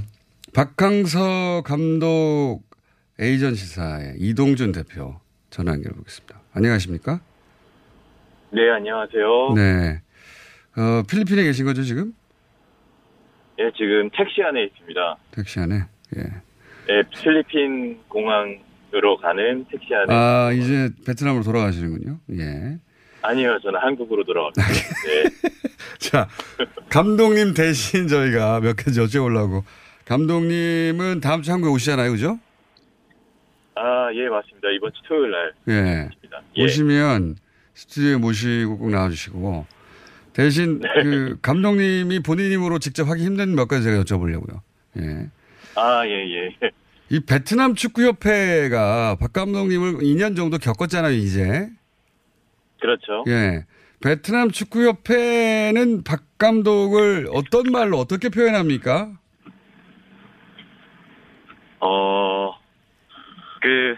박항서 0.54 1.64
감독 1.66 2.62
에이전시사의 3.20 4.16
이동준 4.18 4.72
대표 4.72 5.20
전화 5.50 5.74
연결해 5.74 5.96
보겠습니다. 5.96 6.40
안녕하십니까? 6.54 7.20
네, 8.52 8.70
안녕하세요. 8.70 9.54
네. 9.56 10.02
어, 10.76 11.04
필리핀에 11.10 11.44
계신 11.44 11.66
거죠, 11.66 11.84
지금? 11.84 12.14
예, 13.60 13.72
지금 13.78 14.10
택시 14.16 14.42
안에 14.42 14.64
있습니다. 14.66 15.18
택시 15.32 15.60
안에. 15.60 15.84
예. 16.18 16.22
예, 16.90 17.04
필리핀 17.12 18.00
공항으로 18.10 19.18
가는 19.22 19.66
택시 19.70 19.94
안에. 19.94 20.06
아, 20.10 20.52
이제 20.52 20.90
베트남으로 21.06 21.44
돌아가시는군요. 21.44 22.20
예. 22.40 22.78
아니요, 23.24 23.58
저는 23.64 23.80
한국으로 23.80 24.24
돌아갑니다. 24.26 24.68
네. 24.68 25.24
자, 25.98 26.28
감독님 26.90 27.54
대신 27.54 28.08
저희가 28.08 28.60
몇 28.60 28.76
가지 28.76 29.00
여쭤보려고. 29.00 29.64
감독님은 30.06 31.22
다음 31.22 31.42
주 31.42 31.52
한국에 31.52 31.72
오시잖아요, 31.74 32.12
그죠? 32.12 32.38
아, 33.76 34.10
예, 34.14 34.28
맞습니다. 34.28 34.68
이번 34.76 34.92
주 34.94 35.02
토요일 35.08 35.32
날. 35.32 35.54
예. 35.70 36.10
예. 36.58 36.64
오시면 36.64 37.38
스튜디오에 37.74 38.18
모시고 38.18 38.78
꼭 38.78 38.90
나와주시고. 38.92 39.66
대신 40.34 40.80
네. 40.82 40.90
그 41.02 41.38
감독님이 41.42 42.20
본인 42.20 42.52
힘으로 42.52 42.80
직접 42.80 43.08
하기 43.08 43.24
힘든 43.24 43.56
몇 43.56 43.68
가지 43.68 43.84
제가 43.84 44.04
여쭤보려고요. 44.04 44.60
예. 45.00 45.30
아, 45.76 46.06
예, 46.06 46.12
예. 46.12 46.72
이 47.10 47.22
베트남 47.22 47.76
축구협회가 47.76 49.16
박 49.20 49.32
감독님을 49.32 50.00
2년 50.00 50.36
정도 50.36 50.58
겪었잖아요, 50.58 51.14
이제. 51.14 51.70
그렇죠. 52.84 53.24
예. 53.30 53.66
베트남 54.04 54.52
축구협회는 54.52 56.04
박 56.04 56.20
감독을 56.38 57.28
어떤 57.32 57.72
말로 57.72 57.98
어떻게 57.98 58.28
표현합니까? 58.28 59.14
어, 61.80 62.54
그, 63.62 63.96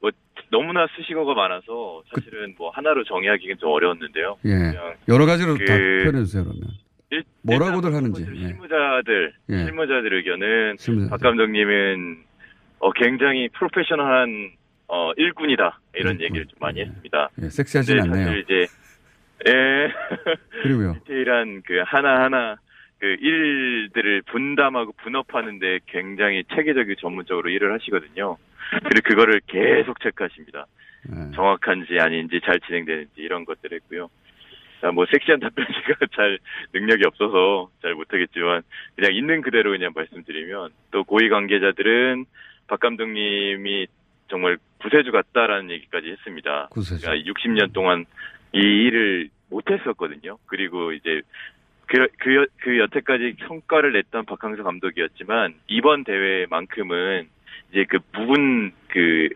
뭐, 0.00 0.10
너무나 0.50 0.86
수식어가 0.94 1.32
많아서 1.32 2.02
사실은 2.14 2.54
뭐 2.58 2.68
하나로 2.70 3.04
정의하기는 3.04 3.56
좀 3.58 3.70
어려웠는데요. 3.70 4.36
예. 4.44 4.48
그냥 4.50 4.94
여러 5.08 5.24
가지로 5.24 5.54
그- 5.54 5.64
다 5.64 5.74
표현해주세요, 5.74 6.44
그러면. 6.44 6.62
일- 7.10 7.24
뭐라고들 7.42 7.94
하는지. 7.94 8.22
예. 8.22 8.48
실무자들, 8.48 9.32
예. 9.50 9.56
실무자들 9.64 10.14
의견은 10.14 10.76
실무자들. 10.78 11.10
박 11.10 11.20
감독님은 11.22 12.24
어, 12.80 12.92
굉장히 12.92 13.48
프로페셔널한 13.50 14.50
어, 14.94 15.10
일꾼이다 15.16 15.80
이런 15.94 16.20
얘기를 16.20 16.44
좀 16.44 16.58
많이 16.60 16.82
했습니다. 16.82 17.30
예, 17.40 17.48
섹시하진 17.48 17.98
않네요. 18.02 18.26
사실 18.26 18.44
이제 18.44 18.66
예. 19.48 19.90
그리고요. 20.62 20.92
디테일한 21.08 21.62
그 21.64 21.82
하나 21.86 22.22
하나 22.22 22.56
그 22.98 23.06
일들을 23.06 24.20
분담하고 24.30 24.92
분업하는데 25.02 25.78
굉장히 25.86 26.44
체계적이고 26.54 27.00
전문적으로 27.00 27.48
일을 27.48 27.72
하시거든요. 27.72 28.36
그리고 28.84 29.08
그거를 29.08 29.40
계속 29.46 29.98
체크하십니다. 30.00 30.66
예. 31.08 31.34
정확한지 31.34 31.98
아닌지 31.98 32.42
잘 32.44 32.60
진행되는지 32.60 33.12
이런 33.16 33.46
것들 33.46 33.72
했고요. 33.72 34.10
자, 34.82 34.90
뭐 34.90 35.06
섹시한 35.10 35.40
답변 35.40 35.64
제가 35.86 36.06
잘 36.14 36.38
능력이 36.74 37.06
없어서 37.06 37.70
잘 37.80 37.94
못하겠지만 37.94 38.60
그냥 38.94 39.14
있는 39.14 39.40
그대로 39.40 39.70
그냥 39.70 39.92
말씀드리면 39.94 40.68
또 40.90 41.04
고위 41.04 41.30
관계자들은 41.30 42.26
박 42.66 42.78
감독님이 42.78 43.86
정말 44.32 44.56
구세주 44.80 45.12
같다라는 45.12 45.70
얘기까지 45.72 46.08
했습니다. 46.08 46.68
구세주. 46.70 47.04
그러니까 47.06 47.30
60년 47.32 47.72
동안 47.74 48.06
이 48.54 48.58
일을 48.58 49.28
못했었거든요. 49.50 50.38
그리고 50.46 50.92
이제 50.92 51.20
그, 51.86 52.06
그, 52.18 52.34
여- 52.36 52.46
그 52.62 52.78
여태까지 52.78 53.36
성과를 53.46 53.92
냈던 53.92 54.24
박항서 54.24 54.62
감독이었지만 54.62 55.54
이번 55.68 56.04
대회만큼은 56.04 57.28
이제 57.70 57.84
그 57.86 57.98
부분 58.12 58.72
그 58.88 59.28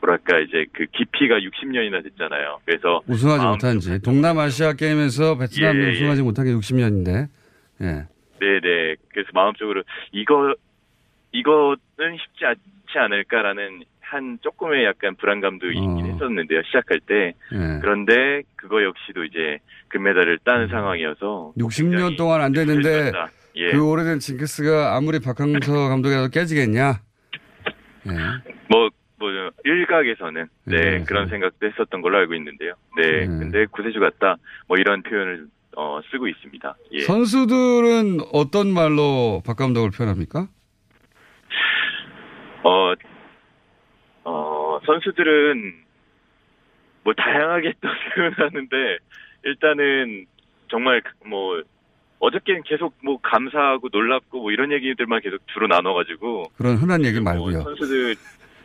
뭐랄까 0.00 0.38
이제 0.38 0.64
그 0.72 0.86
깊이가 0.86 1.40
60년이나 1.40 2.02
됐잖아요. 2.04 2.60
그래서 2.64 3.02
우승하지 3.06 3.44
못한 3.44 3.80
지. 3.80 4.00
동남아시아 4.00 4.72
게임에서 4.74 5.36
베트남이 5.36 5.78
예, 5.82 5.88
예. 5.88 5.92
우승하지 5.92 6.22
못한 6.22 6.46
게 6.46 6.52
60년인데. 6.54 7.26
예. 7.82 7.86
네 8.40 8.60
네. 8.62 8.94
그래서 9.12 9.28
마음적으로 9.34 9.82
이거 10.12 10.54
이거는 11.32 12.16
쉽지 12.22 12.44
않지 12.46 12.96
않을까라는 12.98 13.82
한 14.10 14.38
조금의 14.42 14.84
약간 14.84 15.14
불안감도 15.16 15.70
있긴 15.70 16.06
했었는데요. 16.06 16.62
시작할 16.64 17.00
때. 17.00 17.34
예. 17.52 17.78
그런데 17.80 18.42
그거 18.56 18.82
역시도 18.82 19.24
이제 19.24 19.58
금메달을 19.88 20.38
따는 20.44 20.68
상황이어서 20.68 21.52
60년 21.58 22.16
동안 22.16 22.40
안 22.40 22.52
됐는데. 22.52 23.12
예. 23.56 23.72
그 23.72 23.84
오래된 23.84 24.20
징크스가 24.20 24.96
아무리 24.96 25.18
박항서 25.18 25.88
감독이라도 25.90 26.28
깨지겠냐? 26.28 27.00
예. 28.06 28.12
뭐, 28.68 28.88
뭐, 29.18 29.30
일각에서는, 29.64 30.46
네, 30.64 30.76
네, 30.76 31.04
그런 31.04 31.28
생각도 31.28 31.66
했었던 31.66 32.00
걸로 32.00 32.18
알고 32.18 32.34
있는데요. 32.34 32.74
네, 32.96 33.26
근데 33.26 33.66
구세주 33.66 33.98
같다, 33.98 34.36
뭐 34.68 34.76
이런 34.76 35.02
표현을, 35.02 35.46
어, 35.76 36.00
쓰고 36.10 36.28
있습니다. 36.28 36.76
예. 36.92 37.00
선수들은 37.00 38.20
어떤 38.32 38.72
말로 38.72 39.42
박 39.44 39.56
감독을 39.56 39.90
표현합니까? 39.90 40.46
어, 42.62 42.94
어, 44.24 44.78
선수들은, 44.86 45.74
뭐, 47.04 47.14
다양하게 47.14 47.74
또 47.80 47.88
표현하는데, 48.14 48.98
일단은, 49.44 50.26
정말, 50.70 51.02
뭐, 51.26 51.62
어저께는 52.20 52.62
계속 52.64 52.94
뭐, 53.02 53.18
감사하고 53.22 53.88
놀랍고, 53.92 54.40
뭐, 54.42 54.50
이런 54.52 54.72
얘기들만 54.72 55.20
계속 55.22 55.40
주로 55.52 55.66
나눠가지고, 55.66 56.50
그런 56.56 56.76
흔한 56.76 57.04
얘기 57.04 57.20
말고요. 57.20 57.62
선수들, 57.62 58.16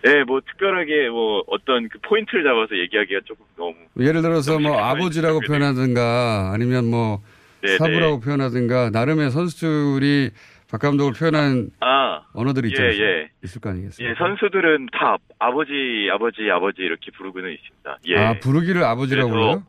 예, 0.06 0.24
뭐, 0.24 0.42
특별하게 0.42 1.10
뭐, 1.10 1.44
어떤 1.48 1.88
그 1.88 1.98
포인트를 2.00 2.44
잡아서 2.44 2.78
얘기하기가 2.78 3.22
조금 3.26 3.46
너무, 3.56 3.76
예를 4.00 4.22
들어서 4.22 4.60
뭐 4.60 4.78
아버지라고 4.78 5.39
표현하든가 5.42 6.52
아니면 6.54 6.89
뭐 6.89 7.22
네네. 7.62 7.78
사부라고 7.78 8.20
표현하든가 8.20 8.89
나름의 8.89 9.32
선수들이 9.32 10.32
박 10.74 10.82
감독을 10.82 11.14
표현한 11.14 11.70
아, 11.82 12.24
언어들이 12.34 12.70
있지 12.70 12.82
예? 12.82 12.88
예. 12.88 13.30
있을 13.44 13.62
거 13.62 13.70
아니겠어요? 13.70 14.10
예, 14.10 14.16
선수들은 14.16 14.88
다 14.92 15.18
아버지, 15.38 16.10
아버지, 16.12 16.50
아버지 16.50 16.82
이렇게 16.82 17.12
부르고는 17.12 17.52
있습니다. 17.52 17.98
예. 18.08 18.18
아 18.18 18.34
부르기를 18.40 18.84
아버지라고 18.84 19.30
그래서 19.30 19.48
그래요? 19.50 19.64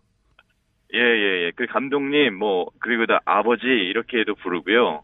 예, 0.95 0.99
예, 0.99 1.45
예. 1.45 1.53
그 1.55 1.67
감독님, 1.67 2.39
뭐, 2.39 2.71
그리고 2.79 3.05
다 3.05 3.21
아버지, 3.27 3.67
이렇게도 3.67 4.37
부르고요. 4.37 5.03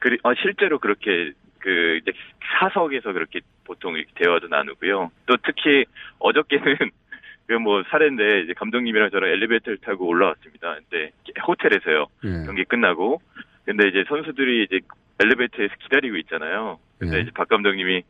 그리, 0.00 0.18
아, 0.24 0.34
실제로 0.42 0.78
그렇게, 0.78 1.32
그, 1.60 2.00
이제 2.02 2.12
사석에서 2.58 3.12
그렇게 3.12 3.40
보통 3.64 3.96
이렇게 3.96 4.12
대화도 4.16 4.48
나누고요. 4.48 5.10
또 5.24 5.36
특히 5.44 5.86
어저께는, 6.18 6.76
그 7.46 7.52
뭐, 7.54 7.82
사례인데, 7.90 8.42
이제 8.42 8.54
감독님이랑 8.54 9.10
저랑 9.10 9.30
엘리베이터를 9.30 9.78
타고 9.78 10.06
올라왔습니다. 10.06 10.78
근데, 10.80 11.12
호텔에서요. 11.46 12.06
예. 12.24 12.44
경기 12.44 12.64
끝나고. 12.64 13.22
근데 13.64 13.86
이제 13.88 14.04
선수들이 14.08 14.64
이제 14.64 14.80
엘리베이터에서 15.20 15.74
기다리고 15.82 16.16
있잖아요. 16.16 16.78
근데 16.98 17.18
예. 17.18 17.20
이제 17.22 17.30
박 17.34 17.48
감독님이 17.48 18.02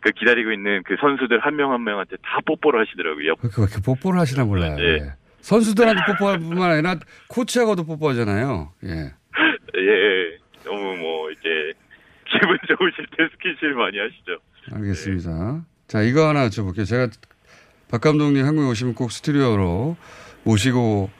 그 0.00 0.10
기다리고 0.12 0.52
있는 0.52 0.82
그 0.84 0.96
선수들 1.00 1.40
한 1.40 1.56
명한 1.56 1.82
명한테 1.82 2.16
다 2.22 2.40
뽀뽀를 2.46 2.80
하시더라고요. 2.80 3.36
그렇게, 3.36 3.56
그렇게 3.56 3.80
뽀뽀를 3.84 4.20
하시나 4.20 4.44
몰라요. 4.44 4.76
네. 4.76 4.82
예. 4.82 5.12
선수들한테 5.40 6.00
뽀뽀할 6.12 6.38
뿐만 6.38 6.70
아니라 6.70 6.96
코치하고도 7.28 7.84
뽀뽀하잖아요. 7.84 8.72
예. 8.84 9.12
예, 9.76 10.38
너무 10.64 10.96
뭐 10.96 11.30
이제 11.30 11.72
기분 12.24 12.58
좋으실 12.66 13.06
때 13.16 13.28
스킨십을 13.32 13.74
많이 13.74 13.98
하시죠. 13.98 14.38
알겠습니다. 14.72 15.64
자, 15.86 16.02
이거 16.02 16.28
하나 16.28 16.46
여쭤볼게요. 16.48 16.84
제가 16.84 17.08
박 17.90 18.00
감독님 18.00 18.44
한국에 18.44 18.68
오시면 18.68 18.94
꼭 18.94 19.10
스튜디오로 19.10 19.96
모시고 20.44 21.10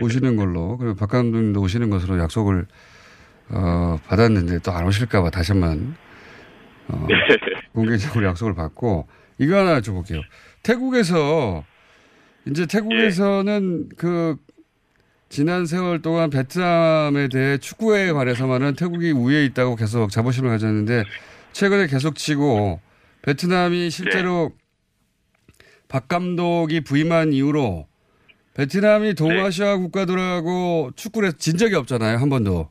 오시는 0.00 0.36
걸로 0.36 0.76
그리고 0.76 0.94
박 0.94 1.10
감독님도 1.10 1.60
오시는 1.60 1.90
것으로 1.90 2.18
약속을 2.18 2.66
어, 3.50 3.98
받았는데 4.06 4.58
또 4.60 4.72
안 4.72 4.86
오실까봐 4.86 5.30
다시 5.30 5.52
한번 5.52 5.96
어, 6.88 7.06
공개적으로 7.72 8.26
약속을 8.26 8.54
받고 8.54 9.06
이거 9.38 9.58
하나 9.58 9.80
여쭤볼게요. 9.80 10.22
태국에서 10.62 11.64
이제 12.46 12.66
태국에서는 12.66 13.88
그 13.96 14.36
지난 15.28 15.66
세월 15.66 16.00
동안 16.02 16.30
베트남에 16.30 17.28
대해 17.28 17.58
축구에 17.58 18.12
관해서만은 18.12 18.74
태국이 18.74 19.10
우위에 19.10 19.44
있다고 19.46 19.74
계속 19.76 20.10
자부심을 20.10 20.50
가졌는데 20.50 21.04
최근에 21.52 21.88
계속 21.88 22.14
치고 22.16 22.80
베트남이 23.22 23.90
실제로 23.90 24.52
박 25.88 26.06
감독이 26.08 26.80
부임한 26.82 27.32
이후로 27.32 27.86
베트남이 28.54 29.14
동아시아 29.14 29.76
국가들하고 29.76 30.92
축구를 30.96 31.34
진 31.34 31.56
적이 31.56 31.74
없잖아요. 31.76 32.18
한 32.18 32.28
번도. 32.30 32.70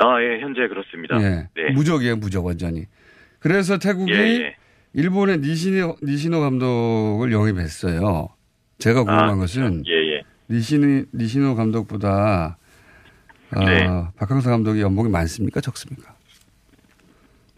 아, 0.00 0.22
예, 0.22 0.40
현재 0.40 0.66
그렇습니다. 0.66 1.20
예. 1.20 1.48
네. 1.54 1.72
무적이에요. 1.72 2.16
무적 2.16 2.44
완전히. 2.44 2.86
그래서 3.38 3.78
태국이 3.78 4.12
예, 4.12 4.18
예. 4.18 4.56
일본의 4.94 5.38
니시노, 5.38 5.96
니시노 6.02 6.40
감독을 6.40 7.32
영입했어요. 7.32 8.28
제가 8.78 9.04
궁금한 9.04 9.30
아, 9.30 9.36
것은 9.36 9.82
예, 9.86 10.16
예. 10.16 10.22
니시노, 10.48 11.04
니시노 11.14 11.54
감독보다 11.54 12.56
어, 13.54 13.64
네. 13.64 13.86
박항서 14.16 14.48
감독이 14.48 14.80
연봉이 14.80 15.10
많습니까? 15.10 15.60
적습니까? 15.60 16.14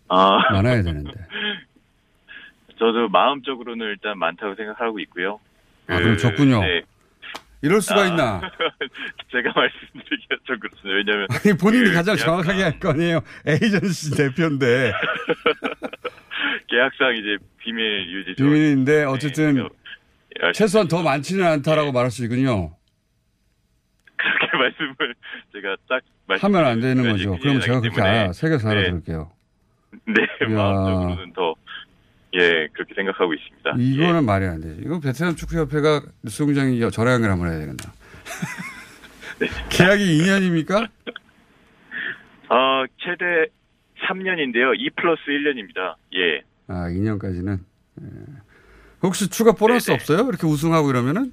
아, 0.09 0.53
많아야 0.53 0.83
되는데. 0.83 1.13
저도 2.79 3.09
마음적으로는 3.09 3.87
일단 3.87 4.19
많다고 4.19 4.57
생각하고 4.57 4.99
있고요. 5.01 5.39
아, 5.87 5.99
그럼 5.99 6.17
적군요. 6.17 6.61
네. 6.61 6.83
이럴 7.63 7.81
수가 7.81 8.03
아, 8.03 8.07
있나? 8.09 8.41
제가 9.31 9.53
말씀드리기가 9.55 10.37
좀 10.45 10.59
그렇습니다. 10.59 10.97
왜냐면. 10.97 11.27
아니, 11.31 11.57
본인이 11.57 11.85
그 11.91 11.95
가장 11.95 12.17
계약- 12.17 12.25
정확하게 12.27 12.63
할 12.63 12.79
거 12.81 12.91
아니에요. 12.91 13.21
에이전시 13.47 14.17
대표인데. 14.17 14.93
계약상 16.69 17.17
이제 17.17 17.37
비밀 17.59 18.07
유지죠. 18.13 18.43
비밀인데 18.45 19.05
어쨌든 19.05 19.69
예, 20.45 20.53
최소한 20.53 20.89
더 20.89 21.03
많지는 21.03 21.47
않다라고 21.47 21.93
말할 21.93 22.11
수 22.11 22.25
있군요. 22.25 22.75
그렇게 24.17 24.57
말씀을 24.57 25.15
제가 25.53 25.77
딱. 25.89 26.03
하면 26.41 26.65
안 26.65 26.81
되는 26.81 27.03
거죠. 27.03 27.37
그럼 27.39 27.61
제가 27.61 27.81
그렇게 27.81 28.01
알아, 28.01 28.33
새겨서 28.33 28.69
네. 28.69 28.75
알아들을게요. 28.75 29.31
네, 30.07 30.23
이야. 30.49 30.57
마음적으로는 30.57 31.33
더, 31.35 31.55
예, 32.35 32.69
그렇게 32.73 32.95
생각하고 32.95 33.35
있습니다. 33.35 33.75
이거는 33.79 34.25
말이 34.25 34.47
안 34.47 34.61
되죠. 34.61 34.81
이건 34.81 35.01
베트남 35.01 35.37
축구협회가 35.37 36.03
뉴스 36.23 36.45
공장이 36.45 36.81
전화 36.91 37.13
연결 37.13 37.31
한번 37.31 37.49
해야 37.49 37.59
되겠나. 37.59 37.93
네. 39.39 39.49
계약이 39.71 40.03
2년입니까? 40.19 40.89
어, 42.49 42.85
최대 42.99 43.47
3년인데요. 44.07 44.75
2 44.79 44.91
플러스 44.91 45.23
1년입니다. 45.29 45.95
예. 46.15 46.43
아, 46.69 46.89
2년까지는. 46.89 47.59
혹시 49.03 49.29
추가 49.29 49.53
보너스 49.53 49.91
없어요? 49.91 50.29
이렇게 50.29 50.47
우승하고 50.47 50.91
이러면은? 50.91 51.33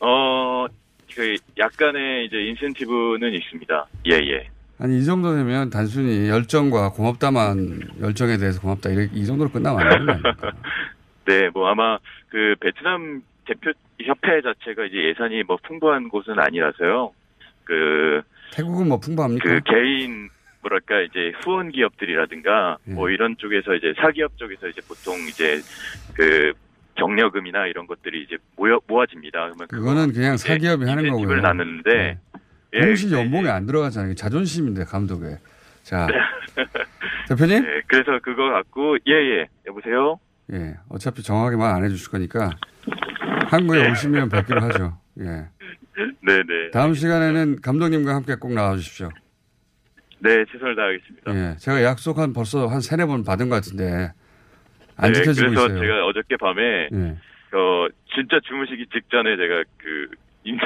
어, 0.00 0.66
그, 1.14 1.36
약간의 1.58 2.26
이제 2.26 2.36
인센티브는 2.36 3.32
있습니다. 3.34 3.86
예, 4.06 4.12
예. 4.12 4.48
아니, 4.82 4.98
이 4.98 5.04
정도 5.04 5.32
되면 5.32 5.70
단순히 5.70 6.28
열정과 6.28 6.90
고맙다만, 6.90 7.82
열정에 8.00 8.36
대해서 8.36 8.60
고맙다. 8.60 8.90
이, 8.90 9.08
이 9.12 9.24
정도로 9.24 9.48
끝나면 9.48 9.80
안 9.80 9.88
되는 9.88 10.06
거 10.06 10.12
아닙니까? 10.12 10.52
네, 11.24 11.50
뭐 11.50 11.68
아마 11.68 11.98
그 12.28 12.56
베트남 12.58 13.22
대표 13.46 13.70
협회 14.00 14.42
자체가 14.42 14.86
이제 14.86 14.96
예산이 15.10 15.44
뭐 15.44 15.56
풍부한 15.62 16.08
곳은 16.08 16.36
아니라서요. 16.36 17.12
그, 17.62 18.22
태국은 18.54 18.88
뭐 18.88 18.98
풍부합니까? 18.98 19.48
그 19.48 19.60
개인 19.64 20.28
뭐랄까 20.62 21.00
이제 21.02 21.32
후원 21.44 21.70
기업들이라든가 21.70 22.78
예. 22.88 22.92
뭐 22.92 23.08
이런 23.08 23.36
쪽에서 23.36 23.74
이제 23.74 23.94
사기업 24.00 24.36
쪽에서 24.36 24.66
이제 24.66 24.80
보통 24.88 25.14
이제 25.28 25.60
그 26.14 26.52
격려금이나 26.96 27.68
이런 27.68 27.86
것들이 27.86 28.24
이제 28.24 28.36
모여 28.56 28.80
모아집니다. 28.88 29.50
그러면 29.50 29.68
그거는 29.68 30.12
그냥 30.12 30.36
사기업이 30.36 30.84
하는 30.86 31.04
거고요. 31.04 31.18
인센티브를 31.18 31.42
나누는데 31.42 31.90
예, 31.90 32.18
공식 32.72 33.12
연봉이 33.12 33.48
안 33.48 33.66
들어가잖아요. 33.66 34.14
자존심인데, 34.14 34.84
감독에. 34.84 35.36
자, 35.82 36.06
대표님? 37.28 37.62
네, 37.62 37.80
그래서 37.86 38.18
그거 38.22 38.50
갖고 38.50 38.96
예예 39.06 39.46
여보세요. 39.66 40.18
예. 40.52 40.74
어차피 40.88 41.22
정확하게 41.22 41.56
말 41.56 41.74
안 41.74 41.84
해주실 41.84 42.10
거니까 42.10 42.50
한국에 43.48 43.90
오시면 43.90 44.28
뵙기로 44.28 44.60
하죠. 44.62 44.98
예. 45.20 45.24
네네. 46.24 46.70
다음 46.72 46.94
시간에는 46.94 47.60
감독님과 47.60 48.14
함께 48.14 48.34
꼭 48.36 48.52
나와주십시오. 48.52 49.10
네 50.20 50.44
최선을 50.52 50.76
다하겠습니다. 50.76 51.34
예. 51.34 51.56
제가 51.58 51.82
약속한 51.82 52.32
벌써 52.32 52.66
한 52.66 52.80
세네 52.80 53.06
번 53.06 53.24
받은 53.24 53.48
것 53.48 53.56
같은데 53.56 54.12
안 54.96 55.12
네, 55.12 55.18
지켜지고 55.18 55.48
그래서 55.50 55.66
있어요. 55.66 55.80
제가 55.80 56.06
어저께 56.06 56.36
밤에 56.36 56.62
예. 56.92 57.16
어 57.56 57.88
진짜 58.14 58.38
주무시기 58.44 58.86
직전에 58.92 59.36
제가 59.36 59.64
그 59.78 60.08
인사 60.44 60.64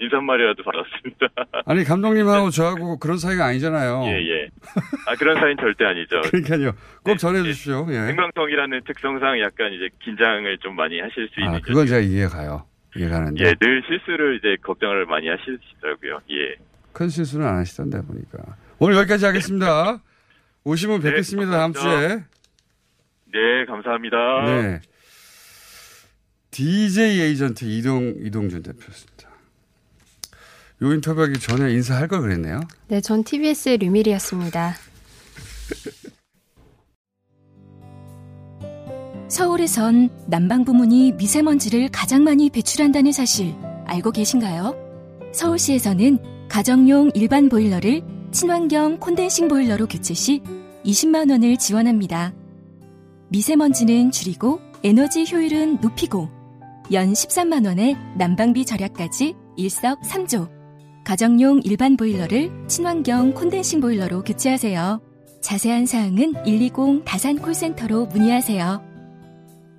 인사말이라도 0.00 0.62
받았습니다. 0.62 1.26
아니 1.66 1.84
감독님하고 1.84 2.50
저하고 2.50 2.98
그런 2.98 3.18
사이가 3.18 3.46
아니잖아요. 3.46 4.04
예예. 4.06 4.48
아 5.06 5.14
그런 5.16 5.36
사이는 5.36 5.56
절대 5.58 5.84
아니죠. 5.84 6.20
그러니까요. 6.30 6.72
꼭 7.02 7.18
전해주십시오. 7.18 7.86
예. 7.90 8.06
생방송이라는 8.06 8.80
특성상 8.86 9.40
약간 9.40 9.72
이제 9.72 9.88
긴장을 10.02 10.58
좀 10.58 10.76
많이 10.76 11.00
하실 11.00 11.28
수 11.32 11.40
있는 11.40 11.56
아, 11.56 11.60
그건 11.60 11.86
제가 11.86 12.00
이해가요. 12.00 12.64
이해가는데. 12.96 13.44
예, 13.44 13.54
늘 13.60 13.82
실수를 13.86 14.38
이제 14.38 14.56
걱정을 14.62 15.06
많이 15.06 15.28
하시더라고요. 15.28 16.20
예. 16.30 16.56
큰 16.92 17.08
실수는 17.08 17.46
안 17.46 17.58
하시던데 17.58 18.00
보니까. 18.02 18.38
오늘 18.78 18.96
여기까지 18.96 19.26
하겠습니다. 19.26 20.00
오시면 20.64 21.00
뵙겠습니다. 21.00 21.50
다음 21.52 21.72
주에. 21.72 22.24
네, 23.30 23.64
감사합니다. 23.66 24.16
네. 24.46 24.80
DJ 26.50 27.20
에이전트 27.20 27.64
이동 27.66 28.14
이동준 28.18 28.62
대표였습니다. 28.62 29.27
요 30.82 30.92
인터뷰하기 30.92 31.40
전에 31.40 31.72
인사할 31.72 32.06
걸 32.08 32.20
그랬네요. 32.20 32.60
네, 32.88 33.00
전 33.00 33.24
TBS의 33.24 33.78
류밀이었습니다. 33.78 34.74
서울에선 39.28 40.08
난방 40.26 40.64
부문이 40.64 41.12
미세먼지를 41.12 41.90
가장 41.92 42.24
많이 42.24 42.48
배출한다는 42.48 43.12
사실 43.12 43.54
알고 43.86 44.12
계신가요? 44.12 44.74
서울시에서는 45.32 46.48
가정용 46.48 47.10
일반 47.14 47.48
보일러를 47.48 48.02
친환경 48.30 48.98
콘덴싱 48.98 49.48
보일러로 49.48 49.86
교체 49.86 50.14
시 50.14 50.42
20만 50.84 51.30
원을 51.30 51.58
지원합니다. 51.58 52.32
미세먼지는 53.28 54.10
줄이고 54.10 54.60
에너지 54.82 55.26
효율은 55.30 55.80
높이고 55.80 56.30
연 56.92 57.12
13만 57.12 57.66
원의 57.66 57.96
난방비 58.16 58.64
절약까지 58.64 59.34
일석삼조. 59.56 60.57
가정용 61.08 61.62
일반 61.64 61.96
보일러를 61.96 62.50
친환경 62.66 63.32
콘덴싱 63.32 63.80
보일러로 63.80 64.22
교체하세요. 64.24 65.00
자세한 65.40 65.86
사항은 65.86 66.34
120 66.44 67.02
다산 67.06 67.38
콜센터로 67.38 68.04
문의하세요. 68.04 68.82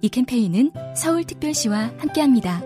이 0.01 0.09
캠페인은 0.09 0.71
서울특별시와 0.95 1.91
함께합니다. 1.99 2.63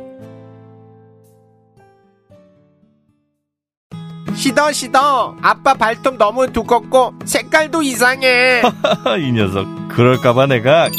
시더 4.34 4.72
시더 4.72 5.36
아빠 5.42 5.74
발톱 5.74 6.16
너무 6.16 6.50
두껍고 6.54 7.16
색깔도 7.26 7.84
이상해 7.84 8.62
이 9.20 9.32
녀석 9.34 9.68
그럴까봐 9.90 10.46
내가 10.46 10.90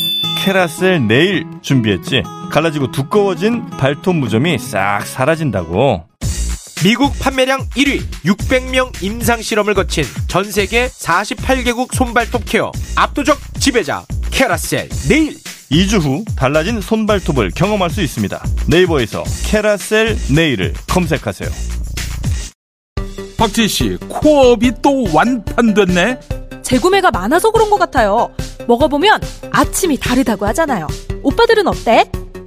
캐라셀 0.45 1.09
네일 1.09 1.47
준비했지 1.63 2.25
갈라지고 2.51 2.91
두꺼워진 2.91 3.65
발톱 3.71 4.17
무좀이 4.17 4.59
싹 4.59 5.07
사라진다고 5.07 6.14
미국 6.83 7.19
판매량 7.19 7.69
1위 7.71 8.03
600명 8.25 9.03
임상 9.03 9.43
실험을 9.43 9.75
거친 9.75 10.05
전 10.29 10.51
세계 10.51 10.89
48개국 10.89 11.95
손발톱 11.95 12.45
케어 12.47 12.73
압도적 12.97 13.39
지배자 13.61 14.05
케라셀 14.31 14.89
네일 15.09 15.37
2주 15.71 16.01
후 16.01 16.25
달라진 16.37 16.81
손발톱을 16.81 17.53
경험할 17.55 17.91
수 17.91 18.03
있습니다 18.03 18.43
네이버에서 18.69 19.25
케라셀 19.47 20.17
네일을 20.35 20.75
검색하세요 20.89 21.49
박지희 23.37 23.69
씨, 23.69 23.99
코업이 24.09 24.73
또 24.81 25.05
완판됐네? 25.13 26.21
재구매가 26.63 27.11
많아서 27.11 27.51
그런 27.51 27.69
것 27.69 27.79
같아요. 27.79 28.31
먹어보면 28.67 29.21
아침이 29.51 29.99
다르다고 29.99 30.47
하잖아요. 30.47 30.87
오빠들은 31.23 31.67
어때? 31.67 32.11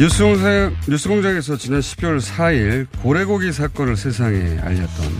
뉴스공장, 0.00 0.74
뉴스공장에서 0.88 1.58
지난 1.58 1.80
12월 1.80 2.22
4일 2.22 2.86
고래고기 3.02 3.52
사건을 3.52 3.98
세상에 3.98 4.58
알렸던 4.58 5.12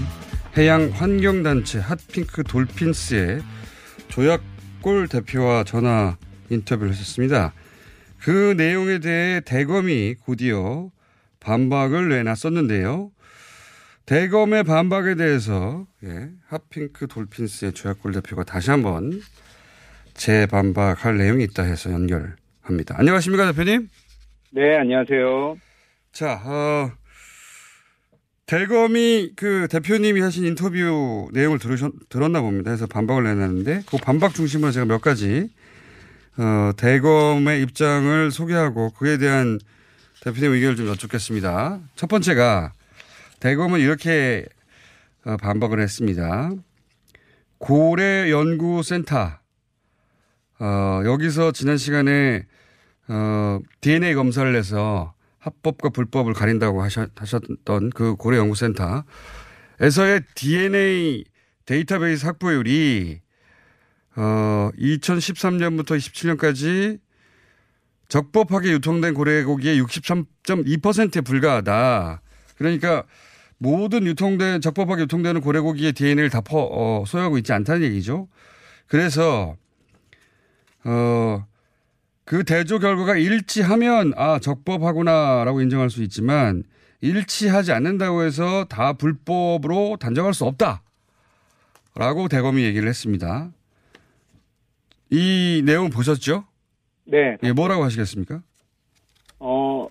해양 0.57 0.89
환경단체 0.95 1.81
핫핑크 1.81 2.45
돌핀스의 2.45 3.43
조약골 4.09 5.09
대표와 5.09 5.65
전화 5.65 6.17
인터뷰를 6.49 6.93
했었습니다. 6.93 7.53
그 8.21 8.55
내용에 8.57 9.01
대해 9.01 9.41
대검이 9.41 10.15
곧이어 10.15 10.91
반박을 11.41 12.09
내놨었는데요. 12.09 13.11
대검의 14.07 14.65
반박에 14.65 15.15
대해서 15.15 15.87
예, 16.05 16.31
핫핑크 16.49 17.07
돌핀스의 17.07 17.75
조약골 17.75 18.13
대표가 18.13 18.45
다시 18.45 18.71
한번 18.71 19.21
재반박할 20.15 21.19
내용이 21.19 21.45
있다 21.45 21.65
해서 21.65 21.93
연결합니다. 21.93 22.95
안녕하십니까 22.97 23.53
대표님? 23.53 23.91
네, 24.53 24.77
안녕하세요. 24.77 25.59
자, 26.11 26.43
어, 26.45 26.91
대검이 28.47 29.35
그 29.37 29.69
대표님이 29.71 30.21
하신 30.21 30.45
인터뷰 30.45 31.29
내용을 31.33 31.61
들으셨, 31.61 31.93
들었나 32.09 32.41
봅니다. 32.41 32.73
해서 32.73 32.89
반박을 32.89 33.23
내놨는데 33.23 33.83
그 33.87 33.97
반박 33.99 34.35
중심으로 34.35 34.73
제가 34.73 34.87
몇 34.87 35.01
가지 35.01 35.53
어, 36.37 36.73
대검의 36.77 37.63
입장을 37.63 38.31
소개하고 38.33 38.91
그에 38.91 39.19
대한 39.19 39.61
대표님 40.25 40.51
의견을 40.51 40.75
좀 40.75 40.89
여쭙겠습니다. 40.89 41.79
첫 41.95 42.09
번째가 42.09 42.73
대검은 43.39 43.79
이렇게 43.79 44.47
어, 45.25 45.37
반박을 45.37 45.79
했습니다. 45.81 46.51
고래연구센터 47.59 49.31
어, 50.59 51.03
여기서 51.05 51.53
지난 51.53 51.77
시간에 51.77 52.47
어, 53.13 53.59
DNA 53.81 54.15
검사를 54.15 54.55
해서 54.55 55.15
합법과 55.41 55.89
불법을 55.89 56.33
가린다고 56.33 56.81
하셨, 56.81 57.11
하셨던 57.17 57.91
그 57.91 58.15
고래연구센터에서의 58.15 60.23
DNA 60.37 61.25
데이터베이스 61.67 62.27
확보율이 62.27 63.21
어, 64.15 64.71
2013년부터 64.79 65.97
27년까지 65.97 67.01
적법하게 68.09 68.71
유통된 68.73 69.15
고래고기의 69.15 69.83
63.2%에 69.83 71.21
불과하다. 71.23 72.23
그러니까 72.57 73.03
모든 73.59 74.07
유통된 74.07 74.61
적법하게 74.61 75.03
유통되는 75.03 75.41
고래고기의 75.41 75.95
DNA를 75.95 76.31
다 76.31 76.41
퍼, 76.41 76.69
어, 76.71 77.03
소유하고 77.07 77.39
있지 77.39 77.53
않다는 77.53 77.83
얘기죠. 77.83 78.29
그래서 78.87 79.57
어, 80.85 81.45
그 82.31 82.45
대조 82.45 82.79
결과가 82.79 83.17
일치하면 83.17 84.13
아 84.17 84.39
적법하구나라고 84.39 85.63
인정할 85.63 85.91
수 85.91 86.01
있지만 86.05 86.63
일치하지 87.01 87.73
않는다고 87.73 88.23
해서 88.23 88.67
다 88.67 88.93
불법으로 88.93 89.97
단정할 89.97 90.33
수 90.33 90.45
없다라고 90.45 92.29
대검이 92.31 92.63
얘기를 92.63 92.89
했습니다. 92.89 93.51
이 95.11 95.65
내용 95.67 95.91
보셨죠? 95.91 96.45
네. 97.05 97.37
예, 97.43 97.53
뭐라고 97.53 97.83
하시겠습니까? 97.83 98.43
어, 99.41 99.89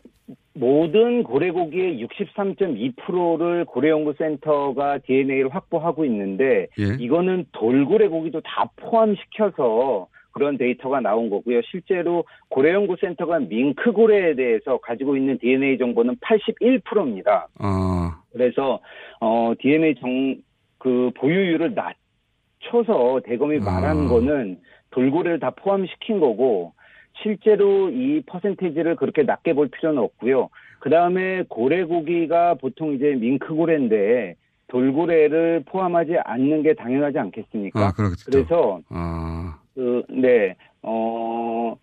모든 0.54 1.24
고래고기의 1.24 2.02
63.2%를 2.06 3.66
고래연구센터가 3.66 5.00
DNA를 5.00 5.50
확보하고 5.54 6.06
있는데 6.06 6.68
예. 6.80 7.04
이거는 7.04 7.48
돌고래고기도 7.52 8.40
다 8.40 8.72
포함시켜서 8.78 10.08
그런 10.40 10.58
데이터가 10.58 11.02
나온 11.02 11.30
거고요. 11.30 11.62
실제로 11.70 12.24
고래연구센터가 12.50 13.40
밍크고래에 13.40 14.36
대해서 14.36 14.78
가지고 14.78 15.18
있는 15.18 15.38
DNA 15.38 15.78
정보는 15.78 16.16
81%입니다. 16.16 17.48
아, 17.60 18.22
그래서 18.32 18.80
어 19.20 19.54
DNA 19.60 19.96
정 20.00 20.50
그 20.80 21.12
보유율을 21.16 21.76
낮춰서 21.76 23.22
대검이 23.26 23.60
말한 23.60 24.08
거는 24.08 24.60
돌고래를 24.92 25.40
다 25.40 25.52
포함시킨 25.52 26.20
거고 26.20 26.74
실제로 27.22 27.90
이 27.90 28.24
퍼센테이지를 28.26 28.96
그렇게 28.96 29.24
낮게 29.24 29.54
볼 29.54 29.68
필요는 29.68 30.02
없고요. 30.02 30.50
그 30.80 30.90
다음에 30.90 31.44
고래 31.50 31.84
고기가 31.84 32.56
보통 32.56 32.94
이제 32.94 33.14
밍크고래인데 33.16 34.36
돌고래를 34.68 35.64
포함하지 35.66 36.16
않는 36.24 36.64
게 36.64 36.74
당연하지 36.74 37.20
않겠습니까? 37.20 37.88
아. 37.88 37.94
그래서 38.26 38.80
아, 38.90 39.60
그, 39.80 40.04
네, 40.10 40.58
어, 40.82 41.74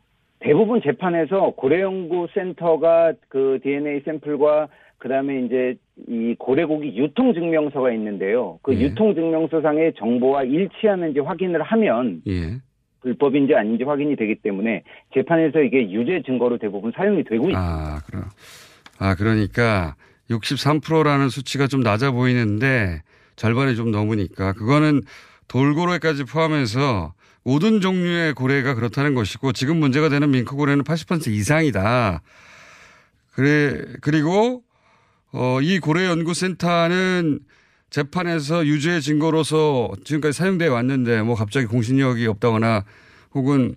대부분 0.40 0.82
재판에서 0.82 1.54
고래연구센터가 1.56 3.14
그 3.30 3.59
DNA 3.62 4.02
샘플과 4.04 4.68
그 4.98 5.09
다음에 5.09 5.40
이제 5.40 5.76
이 6.06 6.35
고래고기 6.38 6.94
유통 6.98 7.32
증명서가 7.32 7.90
있는데요. 7.92 8.59
그 8.61 8.74
예. 8.74 8.80
유통 8.80 9.14
증명서상의 9.14 9.94
정보와 9.94 10.42
일치하는지 10.42 11.20
확인을 11.20 11.62
하면 11.62 12.20
예. 12.28 12.59
불법인지 13.00 13.54
아닌지 13.54 13.85
확인이 13.85 14.14
되기 14.14 14.35
때문에 14.35 14.82
재판에서 15.14 15.62
이게 15.62 15.90
유죄 15.90 16.20
증거로 16.20 16.59
대부분 16.59 16.92
사용이 16.94 17.24
되고 17.24 17.48
있습니다. 17.48 17.59
아, 17.59 18.00
그럼. 18.06 18.24
아, 18.98 19.14
그러니까 19.14 19.94
63%라는 20.28 21.30
수치가 21.30 21.66
좀 21.66 21.80
낮아 21.80 22.11
보이는데 22.11 23.00
절반이 23.37 23.74
좀 23.74 23.90
넘으니까 23.90 24.52
그거는 24.52 25.00
돌고래까지 25.48 26.24
포함해서 26.24 27.14
모든 27.46 27.80
종류의 27.80 28.35
고래가 28.35 28.74
그렇다는 28.74 29.14
것이고 29.14 29.52
지금 29.52 29.76
문제가 29.76 30.09
되는 30.09 30.28
밍크 30.32 30.56
고래는 30.56 30.82
80% 30.82 31.28
이상이다. 31.28 32.20
그래, 33.35 33.85
그리고 34.00 34.64
어, 35.32 35.61
이 35.62 35.78
고래 35.78 36.06
연구센터는 36.06 37.38
재판에서 37.88 38.66
유죄 38.66 38.98
증거로서 38.98 39.92
지금까지 40.02 40.37
사용되어 40.37 40.72
왔는데 40.72 41.22
뭐 41.22 41.37
갑자기 41.37 41.66
공신력이 41.66 42.26
없다거나 42.26 42.85
혹은 43.32 43.76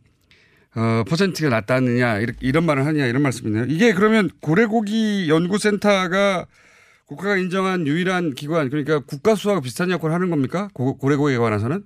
어, 0.76 1.04
퍼센트가 1.08 1.50
낮다느냐 1.50 2.22
이런 2.40 2.66
말을 2.66 2.88
하느냐 2.88 3.06
이런 3.06 3.22
말씀이네요. 3.22 3.66
이게 3.68 3.94
그러면 3.94 4.32
고래고기 4.42 5.30
연구센터가 5.30 6.48
국가가 7.06 7.38
인정한 7.38 7.86
유일한 7.86 8.34
기관 8.34 8.72
그러니까 8.72 8.98
국가수하고 9.02 9.62
비슷한 9.62 9.92
역할을 9.92 10.16
하는 10.16 10.32
겁니까? 10.32 10.70
고, 10.74 10.98
고래고기에 10.98 11.38
관해서는? 11.38 11.84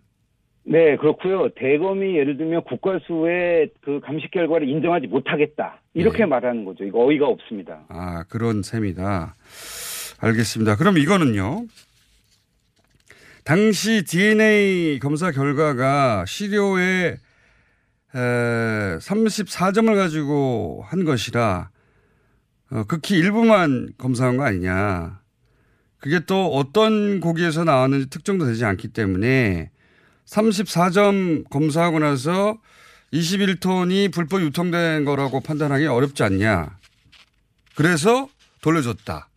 네, 0.66 0.96
그렇고요. 0.96 1.50
대검이 1.56 2.16
예를 2.18 2.38
들면 2.38 2.64
국가수의 2.64 3.70
그 3.82 4.00
감식 4.02 4.32
결과를 4.32 4.68
인정하지 4.70 5.08
못하겠다. 5.08 5.82
이렇게 5.94 6.26
말하는 6.26 6.64
거죠. 6.64 6.86
이거 6.86 7.06
어이가 7.06 7.28
없습니다. 7.28 7.84
아 7.90 8.24
그런 8.30 8.64
셈이다. 8.64 9.36
알겠습니다. 10.22 10.78
그럼 10.78 10.98
이거는요. 10.98 11.66
당시 13.44 14.06
DNA 14.06 15.00
검사 15.00 15.32
결과가 15.32 16.24
시료에 16.26 17.18
에, 18.16 18.18
34점을 18.18 19.94
가지고 19.96 20.84
한 20.86 21.04
것이라 21.04 21.70
어, 22.72 22.84
극히 22.86 23.18
일부만 23.18 23.90
검사한 23.98 24.38
거 24.38 24.44
아니냐. 24.46 25.20
그게 25.98 26.22
또 26.26 26.48
어떤 26.54 27.20
고기에서 27.20 27.66
나왔는지 27.66 28.10
특정도 28.10 28.46
되지 28.46 28.64
않기 28.64 28.90
때문에 28.90 29.72
34점 30.26 31.50
검사하고 31.50 32.00
나서 32.00 32.58
21톤이 33.14 34.14
불법 34.14 34.42
유통된 34.42 35.06
거라고 35.06 35.40
판단하기 35.42 35.86
어렵지 35.86 36.24
않냐. 36.24 36.78
그래서 37.76 38.28
돌려줬다. 38.62 39.28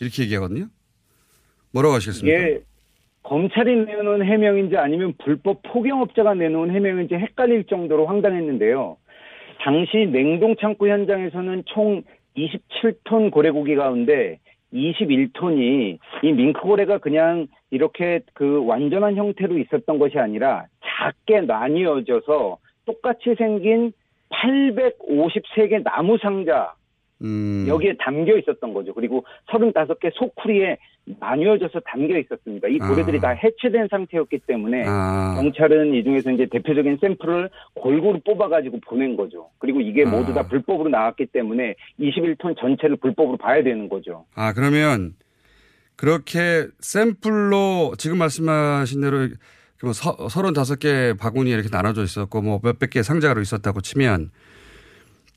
이렇게 0.00 0.24
얘기하거든요. 0.24 0.66
뭐라고 1.72 1.94
하시겠습니까? 1.94 2.38
이게 2.38 2.60
검찰이 3.22 3.86
내놓은 3.86 4.24
해명인지 4.24 4.76
아니면 4.76 5.14
불법 5.24 5.62
포경업자가 5.62 6.34
내놓은 6.34 6.70
해명인지 6.70 7.14
헷갈릴 7.14 7.64
정도로 7.64 8.06
황당했는데요. 8.06 8.98
당시 9.64 10.06
냉동 10.12 10.56
창고 10.60 10.88
현장에서는 10.88 11.62
총 11.66 12.02
27톤 12.36 13.30
고래고기 13.30 13.76
가운데 13.76 14.38
21톤이 14.74 15.98
이 16.22 16.32
밍크고래가 16.32 16.98
그냥 16.98 17.46
이렇게 17.70 18.20
그 18.34 18.64
완전한 18.66 19.16
형태로 19.16 19.58
있었던 19.58 19.98
것이 19.98 20.18
아니라 20.18 20.66
작게 20.84 21.42
나뉘어져서 21.42 22.58
똑같이 22.84 23.34
생긴 23.36 23.92
853개 24.30 25.82
나무 25.82 26.18
상자 26.18 26.74
음. 27.24 27.64
여기에 27.66 27.96
담겨 27.98 28.36
있었던 28.36 28.74
거죠. 28.74 28.92
그리고 28.92 29.24
35개 29.48 30.12
소쿠리에 30.14 30.76
나뉘어져서 31.20 31.80
담겨 31.80 32.18
있었습니다. 32.18 32.68
이 32.68 32.78
고래들이 32.78 33.18
아. 33.18 33.20
다 33.20 33.28
해체된 33.30 33.88
상태였기 33.90 34.40
때문에 34.46 34.84
아. 34.86 35.34
경찰은 35.36 35.94
이 35.94 36.04
중에서 36.04 36.30
이제 36.32 36.46
대표적인 36.50 36.98
샘플을 37.00 37.50
골고루 37.74 38.20
뽑아가지고 38.24 38.80
보낸 38.86 39.16
거죠. 39.16 39.48
그리고 39.58 39.80
이게 39.80 40.04
아. 40.04 40.10
모두 40.10 40.32
다 40.32 40.46
불법으로 40.46 40.90
나왔기 40.90 41.26
때문에 41.26 41.74
21톤 41.98 42.58
전체를 42.58 42.96
불법으로 42.96 43.36
봐야 43.38 43.62
되는 43.62 43.88
거죠. 43.88 44.26
아, 44.34 44.52
그러면 44.52 45.14
그렇게 45.96 46.66
샘플로 46.80 47.94
지금 47.98 48.18
말씀하신 48.18 49.00
대로 49.00 49.28
뭐 49.82 49.92
35개 49.92 51.18
바구니 51.18 51.50
이렇게 51.50 51.68
나눠져 51.70 52.02
있었고 52.02 52.40
뭐 52.42 52.60
몇백 52.62 52.90
개 52.90 53.02
상자로 53.02 53.40
있었다고 53.40 53.80
치면 53.82 54.30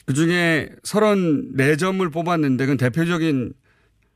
그 0.08 0.14
중에 0.14 0.70
34점을 0.84 2.14
뽑았는데 2.14 2.66
그건 2.66 2.78
대표적인 2.78 3.54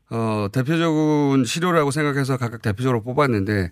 어, 0.10 0.48
대표적인 0.52 1.44
시료라고 1.44 1.92
생각해서 1.92 2.38
각각 2.38 2.62
대표적으로 2.62 3.04
뽑았는데 3.04 3.72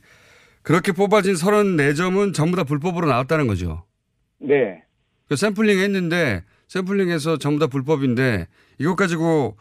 그렇게 0.61 0.91
뽑아진 0.91 1.33
34점은 1.33 2.33
전부 2.33 2.57
다 2.57 2.65
불법으로 2.65 3.07
나왔다는 3.07 3.47
거죠. 3.47 3.85
네. 4.37 4.83
그 5.29 5.37
샘플링 5.37 5.79
했는데 5.79 6.43
샘플링해서 6.67 7.37
전부 7.37 7.59
다 7.59 7.67
불법인데 7.67 8.47
이것 8.79 8.97
가지고 8.97 9.57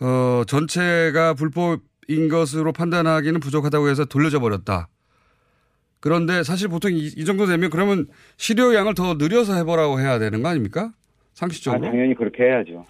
어, 0.00 0.42
전체가 0.46 1.32
불법인 1.32 2.28
것으로 2.28 2.74
판단하기는 2.74 3.40
부족하다고 3.40 3.88
해서 3.88 4.04
돌려줘 4.04 4.38
버렸다. 4.38 4.88
그런데 6.00 6.42
사실 6.42 6.68
보통 6.68 6.92
이, 6.92 7.06
이 7.06 7.24
정도 7.24 7.46
되면 7.46 7.70
그러면 7.70 8.06
시료 8.36 8.74
양을 8.74 8.94
더 8.94 9.14
늘려서 9.14 9.54
해보라고 9.54 9.98
해야 9.98 10.18
되는 10.18 10.42
거 10.42 10.50
아닙니까? 10.50 10.92
상식적으로. 11.40 11.86
아, 11.86 11.90
당연히 11.90 12.14
그렇게 12.14 12.44
해야죠. 12.44 12.84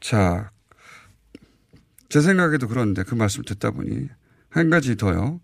자, 0.00 0.50
제 2.08 2.20
생각에도 2.20 2.66
그런데 2.66 3.04
그 3.04 3.14
말씀 3.14 3.44
듣다 3.44 3.70
보니 3.70 4.08
한 4.50 4.70
가지 4.70 4.96
더요. 4.96 5.40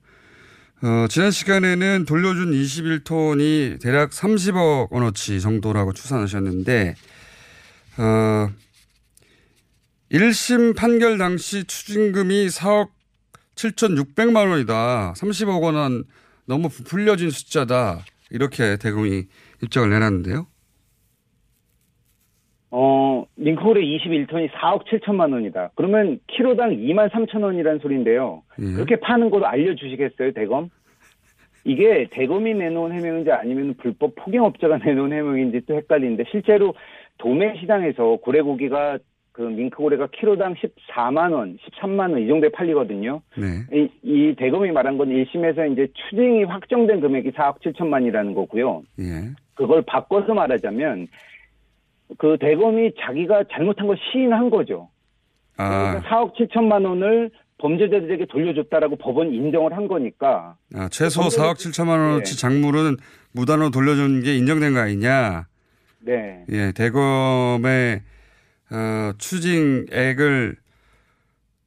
어, 0.82 1.06
지난 1.08 1.30
시간에는 1.30 2.04
돌려준 2.04 2.50
21톤이 2.52 3.80
대략 3.80 4.10
30억 4.10 4.90
원어치 4.90 5.40
정도라고 5.40 5.92
추산하셨는데, 5.92 6.94
어, 7.98 8.50
1심 10.10 10.76
판결 10.76 11.18
당시 11.18 11.64
추징금이 11.64 12.48
4억 12.48 12.90
7,600만 13.54 14.50
원이다. 14.50 15.14
30억 15.16 15.62
원은 15.62 16.04
너무 16.46 16.68
부풀려진 16.68 17.30
숫자다. 17.30 18.04
이렇게 18.30 18.76
대검이 18.76 19.26
입장을 19.62 19.90
내놨는데요. 19.90 20.46
어, 22.70 23.24
링크홀의 23.36 23.82
21톤이 23.98 24.50
4억 24.50 24.84
7천만 24.86 25.32
원이다. 25.32 25.70
그러면 25.74 26.18
키로당 26.26 26.70
2만 26.70 27.10
3천 27.10 27.42
원이라는 27.42 27.78
소리인데요. 27.80 28.42
예. 28.60 28.72
그렇게 28.74 28.96
파는 28.96 29.30
걸로 29.30 29.46
알려주시겠어요, 29.46 30.32
대검? 30.32 30.68
이게 31.64 32.08
대검이 32.10 32.54
내놓은 32.54 32.92
해명인지 32.92 33.30
아니면 33.32 33.74
불법 33.78 34.14
포경업자가 34.16 34.78
내놓은 34.84 35.12
해명인지 35.12 35.62
또 35.66 35.74
헷갈리는데 35.74 36.24
실제로 36.30 36.74
도매 37.18 37.56
시장에서 37.60 38.16
고래고기가 38.22 38.98
그 39.32 39.42
밍크고래가 39.42 40.08
키로당 40.12 40.54
14만 40.54 41.32
원, 41.32 41.56
13만 41.58 42.10
원 42.10 42.22
이 42.22 42.26
정도에 42.26 42.50
팔리거든요. 42.50 43.22
네. 43.36 43.46
이, 43.72 43.88
이 44.02 44.34
대검이 44.36 44.72
말한 44.72 44.98
건 44.98 45.10
1심에서 45.10 45.72
이제 45.72 45.86
추징이 45.94 46.42
확정된 46.44 47.00
금액이 47.00 47.30
4억 47.30 47.60
7천만이라는 47.60 48.34
거고요. 48.34 48.82
예. 48.98 49.30
그걸 49.54 49.82
바꿔서 49.82 50.34
말하자면 50.34 51.06
그 52.16 52.36
대검이 52.40 52.92
자기가 53.00 53.44
잘못한 53.52 53.86
걸 53.86 53.96
시인한 54.10 54.48
거죠. 54.50 54.88
아, 55.56 55.68
그러니까 56.00 56.08
4억 56.08 56.34
7천만 56.34 56.86
원을 56.86 57.30
범죄자들에게 57.58 58.26
돌려줬다라고 58.26 58.96
법원 58.96 59.32
인정을 59.34 59.76
한 59.76 59.88
거니까 59.88 60.54
아, 60.74 60.88
최소 60.90 61.22
범죄- 61.22 61.38
4억 61.40 61.54
7천만 61.54 61.88
원어치 61.90 62.34
네. 62.36 62.40
작물은 62.40 62.96
무단으로 63.32 63.70
돌려준 63.70 64.22
게 64.22 64.36
인정된 64.36 64.74
거 64.74 64.80
아니냐. 64.80 65.46
네. 66.00 66.44
예, 66.50 66.72
대검의 66.72 68.02
어, 68.70 69.12
추징액을 69.18 70.56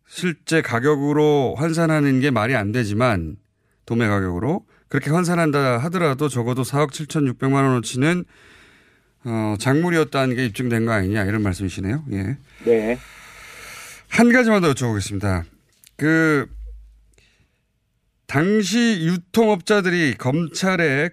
실제 0.07 0.61
가격으로 0.61 1.55
환산하는 1.57 2.19
게 2.19 2.31
말이 2.31 2.55
안 2.55 2.71
되지만 2.71 3.37
도매 3.85 4.07
가격으로 4.07 4.65
그렇게 4.87 5.09
환산한다 5.11 5.77
하더라도 5.79 6.27
적어도 6.27 6.63
4억 6.63 6.91
7,600만 6.91 7.53
원어치는 7.53 8.23
어, 9.23 9.55
작물이었다는 9.59 10.35
게 10.35 10.45
입증된 10.45 10.85
거 10.85 10.91
아니냐 10.91 11.25
이런 11.25 11.43
말씀이시네요. 11.43 12.03
예. 12.11 12.37
네. 12.65 12.99
한 14.07 14.31
가지만 14.31 14.61
더 14.61 14.73
여쭤보겠습니다. 14.73 15.43
그 15.95 16.47
당시 18.25 18.99
유통업자들이 19.01 20.15
검찰에 20.17 21.09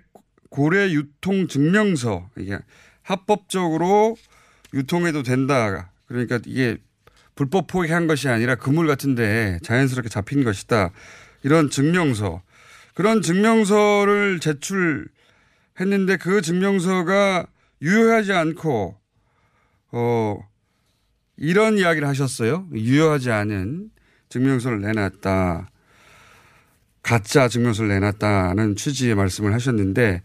고래 0.50 0.90
유통 0.90 1.48
증명서 1.48 2.30
이게 2.38 2.58
합법적으로 3.02 4.16
유통해도 4.74 5.22
된다. 5.22 5.90
그러니까 6.06 6.38
이게 6.46 6.78
불법 7.34 7.66
포기한 7.66 8.06
것이 8.06 8.28
아니라 8.28 8.56
그물 8.56 8.86
같은데 8.86 9.58
자연스럽게 9.62 10.08
잡힌 10.08 10.42
것이다. 10.42 10.90
이런 11.42 11.70
증명서. 11.70 12.42
그런 12.94 13.22
증명서를 13.22 14.40
제출했는데 14.40 16.16
그 16.18 16.42
증명서가 16.42 17.46
유효하지 17.82 18.32
않고 18.32 18.96
어 19.92 20.38
이런 21.36 21.78
이야기를 21.78 22.06
하셨어요. 22.08 22.68
유효하지 22.72 23.30
않은 23.30 23.90
증명서를 24.28 24.80
내놨다. 24.80 25.70
가짜 27.02 27.48
증명서를 27.48 27.88
내놨다는 27.90 28.76
취지의 28.76 29.14
말씀을 29.14 29.54
하셨는데 29.54 30.22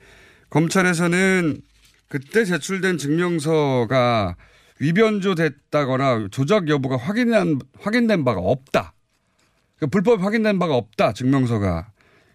검찰에서는 0.50 1.62
그때 2.10 2.46
제출된 2.46 2.98
증명서가 2.98 4.36
위변조됐다거나 4.80 6.28
조작 6.32 6.68
여부가 6.68 6.98
확인한, 6.98 7.60
확인된 7.80 8.26
바가 8.26 8.42
없다. 8.42 8.94
그러니까 9.78 9.92
불법 9.92 10.24
확인된 10.24 10.60
바가 10.60 10.76
없다. 10.76 11.14
증명서가. 11.14 11.92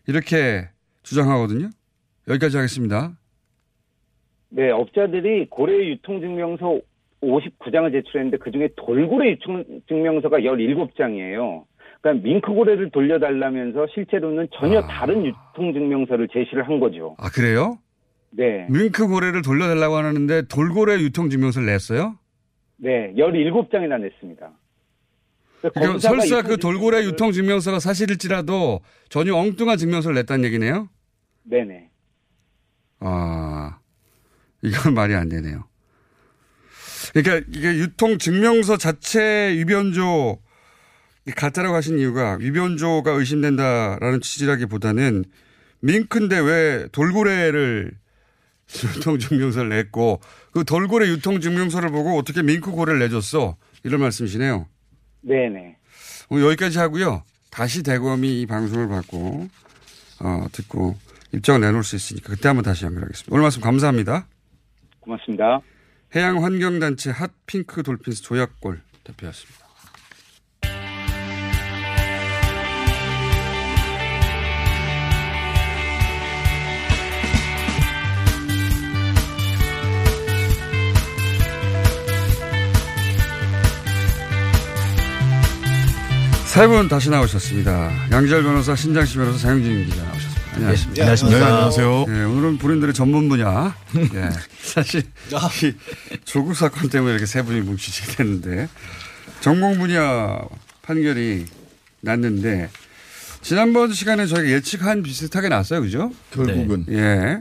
이렇게 0.07 0.69
주장하거든요. 1.03 1.71
여기까지 2.27 2.57
하겠습니다. 2.57 3.17
네, 4.51 4.71
업자들이 4.71 5.47
고래 5.51 5.75
유통증명서 5.89 6.81
59장을 7.23 7.93
제출했는데 7.93 8.39
그중에 8.39 8.69
돌고래 8.77 9.31
유통증명서가 9.31 10.39
17장이에요. 10.39 11.65
그러니까 12.01 12.29
밍크고래를 12.29 12.91
돌려달라면서 12.91 13.89
실제로는 13.93 14.49
전혀 14.55 14.81
다른 14.83 15.27
유통증명서를 15.27 16.29
제시를 16.29 16.69
한 16.69 16.79
거죠. 16.79 17.17
아, 17.19 17.29
그래요? 17.29 17.79
네. 18.31 18.67
밍크 18.71 19.09
고래를 19.09 19.43
돌려달라고 19.43 19.97
하는데 19.97 20.43
돌고래 20.43 20.99
유통증명서를 20.99 21.67
냈어요? 21.67 22.17
네, 22.77 23.13
17장이나 23.17 24.01
냈습니다. 24.01 24.51
그러니까 25.61 25.99
설사 25.99 26.39
이그 26.39 26.59
돌고래 26.59 27.05
유통증명서가 27.05 27.81
사실일지라도 27.81 28.81
전혀 29.09 29.35
엉뚱한 29.35 29.77
증명서를 29.77 30.15
냈다는 30.15 30.45
얘기네요? 30.45 30.89
네네. 31.43 31.89
아, 33.01 33.79
이건 34.63 34.95
말이 34.95 35.15
안 35.15 35.29
되네요. 35.29 35.65
그러니까 37.13 37.47
이게 37.53 37.75
유통 37.79 38.19
증명서 38.19 38.77
자체 38.77 39.55
위변조 39.57 40.39
가짜라고 41.37 41.75
하신 41.75 41.99
이유가 41.99 42.37
위변조가 42.41 43.11
의심된다라는 43.13 44.21
취지라기보다는 44.21 45.25
밍크인데 45.81 46.39
왜 46.39 46.89
돌고래를 46.93 47.93
유통 48.97 49.19
증명서를 49.19 49.71
냈고 49.71 50.21
그 50.53 50.65
돌고래 50.65 51.09
유통 51.09 51.41
증명서를 51.41 51.91
보고 51.91 52.19
어떻게 52.19 52.43
밍크 52.43 52.71
고래를 52.71 53.01
내줬어 53.01 53.57
이런 53.85 54.01
말씀이시네요. 54.01 54.67
네네. 55.23 55.77
오늘 56.31 56.45
여기까지 56.45 56.79
하고요. 56.79 57.23
다시 57.51 57.83
대검이 57.83 58.43
이 58.43 58.47
방송을 58.47 58.89
받고 58.89 59.49
어, 60.21 60.47
듣고 60.53 60.97
입장을 61.33 61.61
내놓을 61.61 61.85
수 61.85 61.97
있으니까 61.97 62.31
그때 62.35 62.49
한번 62.49 62.65
다시 62.65 62.85
연결하겠습니다. 62.85 63.33
오늘 63.33 63.43
말씀 63.43 63.61
감사합니다. 63.63 64.27
고맙습니다. 65.09 65.61
해양환경단체 66.15 67.11
핫핑크 67.11 67.83
돌핀스 67.83 68.23
조약골 68.23 68.81
대표였습니다. 69.05 69.67
세 86.47 86.67
분 86.67 86.89
다시 86.89 87.09
나오셨습니다. 87.09 87.91
양지열 88.11 88.43
변호사, 88.43 88.75
신장시 88.75 89.17
변호사, 89.17 89.39
장영진 89.39 89.85
기자 89.85 90.03
나오셨습니다. 90.03 90.28
안녕하십니까. 90.59 90.95
네, 90.95 91.01
안녕하십니까. 91.03 91.39
네, 91.39 91.45
안녕하세요. 91.45 92.05
네, 92.09 92.25
오늘은 92.25 92.59
본인들의 92.59 92.95
전문 92.95 93.29
분야. 93.29 93.75
네, 93.93 94.31
사실 94.61 95.03
이 95.03 95.73
조국 96.25 96.55
사건 96.55 96.91
때문에 96.91 97.13
이렇게 97.13 97.27
세 97.27 97.43
분이 97.43 97.61
뭉치게 97.61 98.17
됐는데 98.17 98.69
전공 99.41 99.79
분야 99.79 100.41
판결이 100.83 101.47
났는데 102.01 102.71
지난번 103.41 103.93
시간에 103.93 104.27
저희가 104.27 104.49
예측한 104.51 105.03
비슷하게 105.03 105.49
났어요, 105.49 105.81
그죠? 105.81 106.13
결국은. 106.33 106.87
예. 106.91 107.39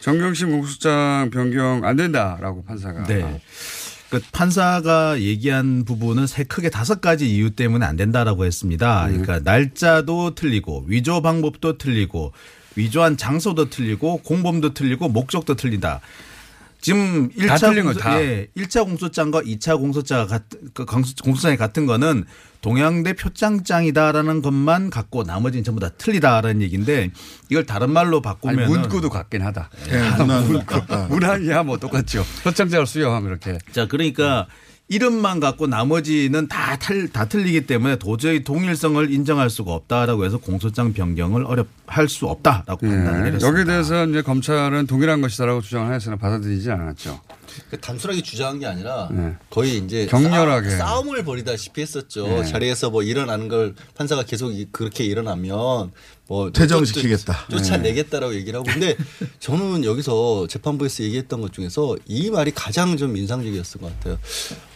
정경심 0.00 0.50
공수장 0.50 1.30
변경 1.32 1.84
안 1.84 1.96
된다라고 1.96 2.64
판사가. 2.64 3.04
네. 3.04 3.40
그 4.10 4.20
판사가 4.32 5.20
얘기한 5.20 5.84
부분은 5.84 6.26
세 6.26 6.44
크게 6.44 6.70
다섯 6.70 7.00
가지 7.00 7.28
이유 7.28 7.50
때문에 7.50 7.84
안 7.84 7.96
된다라고 7.96 8.44
했습니다. 8.44 9.06
네. 9.06 9.18
그러니까 9.18 9.40
날짜도 9.40 10.34
틀리고 10.34 10.84
위조 10.86 11.22
방법도 11.22 11.78
틀리고 11.78 12.32
위조한 12.76 13.16
장소도 13.16 13.70
틀리고 13.70 14.18
공범도 14.18 14.74
틀리고 14.74 15.08
목적도 15.08 15.54
틀린다. 15.54 16.00
지금 16.80 17.28
다 17.30 17.56
1차 17.56 17.60
틀린 17.60 17.84
거 17.84 17.92
공소, 17.92 18.00
다. 18.00 18.20
예, 18.22 18.48
1차 18.56 18.84
공소장과 18.84 19.42
2차 19.42 19.78
공소장 19.78 20.26
같은 20.26 20.60
그 20.74 20.84
공소- 20.84 21.14
공소장이 21.22 21.56
같은 21.56 21.86
거는 21.86 22.24
동양대 22.60 23.14
표창장이다라는 23.14 24.42
것만 24.42 24.90
갖고 24.90 25.22
나머지는 25.24 25.64
전부 25.64 25.80
다 25.80 25.88
틀리다라는 25.90 26.62
얘기인데 26.62 27.10
이걸 27.48 27.64
다른 27.64 27.90
말로 27.90 28.20
바꾸면 28.22 28.68
문구도 28.68 29.08
같긴 29.10 29.42
하다. 29.42 29.70
예, 29.90 29.98
문구. 30.24 30.64
같다. 30.66 31.06
문안이야 31.08 31.62
뭐 31.64 31.76
똑같죠. 31.78 32.24
표창장을 32.44 32.86
수여하면 32.86 33.30
이렇게. 33.30 33.58
자, 33.72 33.86
그러니까 33.86 34.46
이름만 34.88 35.40
갖고 35.40 35.66
나머지는 35.66 36.46
다, 36.46 36.76
틀, 36.78 37.08
다 37.08 37.24
틀리기 37.24 37.66
때문에 37.66 37.96
도저히 37.96 38.44
동일성을 38.44 39.10
인정할 39.12 39.50
수가 39.50 39.72
없다라고 39.72 40.24
해서 40.24 40.38
공소장 40.38 40.92
변경을 40.92 41.44
어렵, 41.44 41.66
할 41.86 42.08
수 42.08 42.26
없다라고 42.26 42.86
판단을 42.86 43.20
예. 43.20 43.24
내렸습니다. 43.24 43.48
여기에 43.48 43.64
대해서 43.64 44.06
이제 44.06 44.22
검찰은 44.22 44.86
동일한 44.86 45.20
것이다라고 45.22 45.60
주장을 45.60 45.88
하였으나 45.88 46.16
받아들이지 46.16 46.70
않았죠. 46.70 47.20
그 47.70 47.80
단순하게 47.80 48.22
주장한 48.22 48.58
게 48.60 48.66
아니라 48.66 49.08
네. 49.12 49.34
거의 49.50 49.78
이제 49.78 50.06
격렬하게. 50.06 50.70
싸움, 50.70 51.14
을 51.14 51.24
벌이다시피 51.24 51.80
했었죠. 51.82 52.26
네. 52.26 52.44
자리에서 52.44 52.90
뭐 52.90 53.02
일어나는 53.02 53.48
걸 53.48 53.74
판사가 53.94 54.22
계속 54.24 54.52
이- 54.52 54.66
그렇게 54.72 55.04
일어나면 55.04 55.92
뭐 56.28 56.50
퇴정시키겠다. 56.52 57.46
쫓- 57.50 57.58
쫓아내겠다라고 57.58 58.34
얘기를 58.34 58.58
하고 58.58 58.68
근데 58.70 58.96
저는 59.40 59.84
여기서 59.84 60.46
재판부에서 60.48 61.04
얘기했던 61.04 61.40
것 61.40 61.52
중에서 61.52 61.96
이 62.06 62.30
말이 62.30 62.50
가장 62.52 62.96
좀 62.96 63.16
인상적이었을 63.16 63.80
것 63.80 63.92
같아요. 63.98 64.18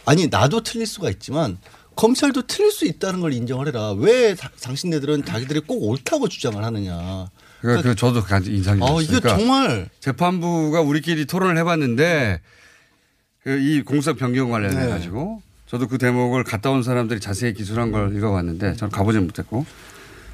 아니 0.05 0.27
나도 0.27 0.61
틀릴 0.63 0.87
수가 0.87 1.09
있지만 1.09 1.57
검찰도 1.95 2.47
틀릴 2.47 2.71
수 2.71 2.85
있다는 2.85 3.19
걸 3.19 3.33
인정을 3.33 3.67
해라. 3.67 3.91
왜 3.91 4.33
다- 4.35 4.49
당신네들은 4.61 5.25
자기들이 5.25 5.59
꼭 5.61 5.83
옳다고 5.83 6.29
주장을 6.29 6.63
하느냐. 6.63 7.29
그러니까 7.59 7.89
그 7.89 7.95
저도 7.95 8.23
간지 8.23 8.51
인상이 8.55 8.81
아, 8.81 8.85
었어요 8.85 9.01
이게 9.01 9.19
정말 9.19 9.89
재판부가 9.99 10.81
우리끼리 10.81 11.25
토론을 11.25 11.57
해봤는데 11.59 12.39
그 12.41 12.60
이 13.45 13.81
공사 13.81 14.13
변경 14.13 14.51
관련해 14.51 14.85
네. 14.85 14.89
가지고 14.89 15.41
저도 15.67 15.87
그 15.87 15.97
대목을 15.97 16.43
갔다 16.43 16.69
온 16.69 16.83
사람들이 16.83 17.19
자세히 17.19 17.53
기술한 17.53 17.91
걸 17.91 18.15
읽어봤는데 18.15 18.75
저는 18.75 18.91
가보진 18.91 19.25
못했고 19.25 19.65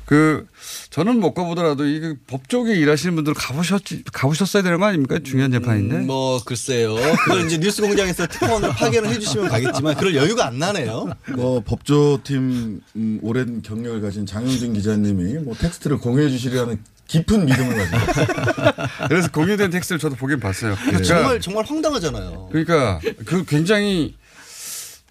그 0.08 0.48
저는 0.90 1.20
못 1.20 1.34
가보더라도 1.34 1.86
이 1.86 2.16
법조계 2.28 2.76
일하시는 2.76 3.14
분들 3.16 3.34
가보셨지 3.34 4.04
가보셨어야 4.12 4.64
되는 4.64 4.80
거 4.80 4.86
아닙니까 4.86 5.20
중요한 5.22 5.52
재판인데 5.52 6.00
뭐 6.00 6.42
글쎄요. 6.44 6.96
그걸 7.26 7.46
이제 7.46 7.58
뉴스공장에서 7.58 8.26
특파원을 8.28 8.70
파견을 8.70 9.10
해주시면 9.10 9.50
가겠지만 9.50 9.96
그럴 9.96 10.16
여유가 10.16 10.48
안 10.48 10.60
나네요. 10.60 11.10
뭐 11.36 11.60
법조팀 11.60 12.82
음, 12.96 13.20
오랜 13.22 13.62
경력을 13.62 14.00
가진 14.02 14.26
장영진 14.26 14.74
기자님이 14.74 15.40
뭐 15.40 15.54
텍스트를 15.56 15.98
공유해 15.98 16.30
주시리라는 16.30 16.80
깊은 17.08 17.46
믿음을 17.46 17.78
가지고 17.78 17.98
그래서 19.08 19.32
공유된 19.32 19.70
텍스트를 19.72 20.00
저도 20.00 20.16
보긴 20.16 20.40
봤어요. 20.40 20.76
그러니까 20.76 21.04
정말 21.04 21.40
정말 21.40 21.66
황당하잖아요. 21.66 22.50
그러니까 22.52 23.00
그 23.26 23.46
굉장히 23.46 24.16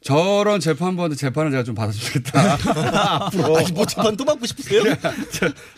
저런 0.06 0.60
재판부한테 0.60 1.16
재판을 1.16 1.50
제가 1.50 1.64
좀 1.64 1.74
받아주면 1.74 2.06
좋겠다. 2.06 2.58
앞으로. 3.26 3.58
아니, 3.58 3.72
뭐 3.72 3.84
재판 3.86 4.16
또 4.16 4.24
받고 4.24 4.46
싶으세요? 4.46 4.82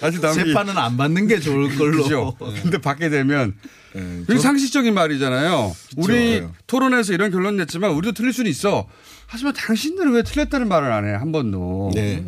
아직 0.02 0.20
남이 0.20 0.34
재판은 0.34 0.76
안 0.76 0.96
받는 0.96 1.26
게 1.26 1.40
좋을 1.40 1.74
걸로. 1.76 2.02
그죠. 2.02 2.36
근데 2.62 2.78
받게 2.78 3.08
되면 3.08 3.54
이게 3.94 4.34
저- 4.34 4.38
상식적인 4.38 4.92
말이잖아요. 4.92 5.74
우리 5.96 6.40
네. 6.40 6.48
토론에서 6.66 7.14
이런 7.14 7.30
결론 7.30 7.56
냈지만 7.56 7.92
우리도 7.92 8.12
틀릴 8.12 8.32
수는 8.34 8.50
있어. 8.50 8.86
하지만 9.30 9.52
당신들은 9.54 10.12
왜 10.12 10.22
틀렸다는 10.22 10.68
말을 10.68 10.90
안 10.90 11.06
해? 11.06 11.12
한 11.14 11.32
번도. 11.32 11.92
네. 11.94 12.22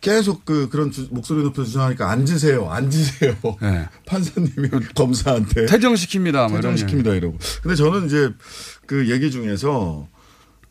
계속 0.00 0.44
그 0.44 0.68
그런 0.68 0.90
주- 0.90 1.08
목소리 1.10 1.42
높여 1.42 1.64
주장하니까 1.64 2.10
앉으세요, 2.10 2.68
앉으세요. 2.70 3.36
판사님이 4.06 4.68
검사한테 4.94 5.66
퇴정시킵니다. 5.66 6.50
뭐 6.50 6.60
퇴정시킵니다 6.60 7.16
이러고. 7.16 7.38
근데 7.62 7.74
저는 7.76 8.06
이제 8.06 8.30
그 8.86 9.08
얘기 9.10 9.30
중에서 9.30 10.08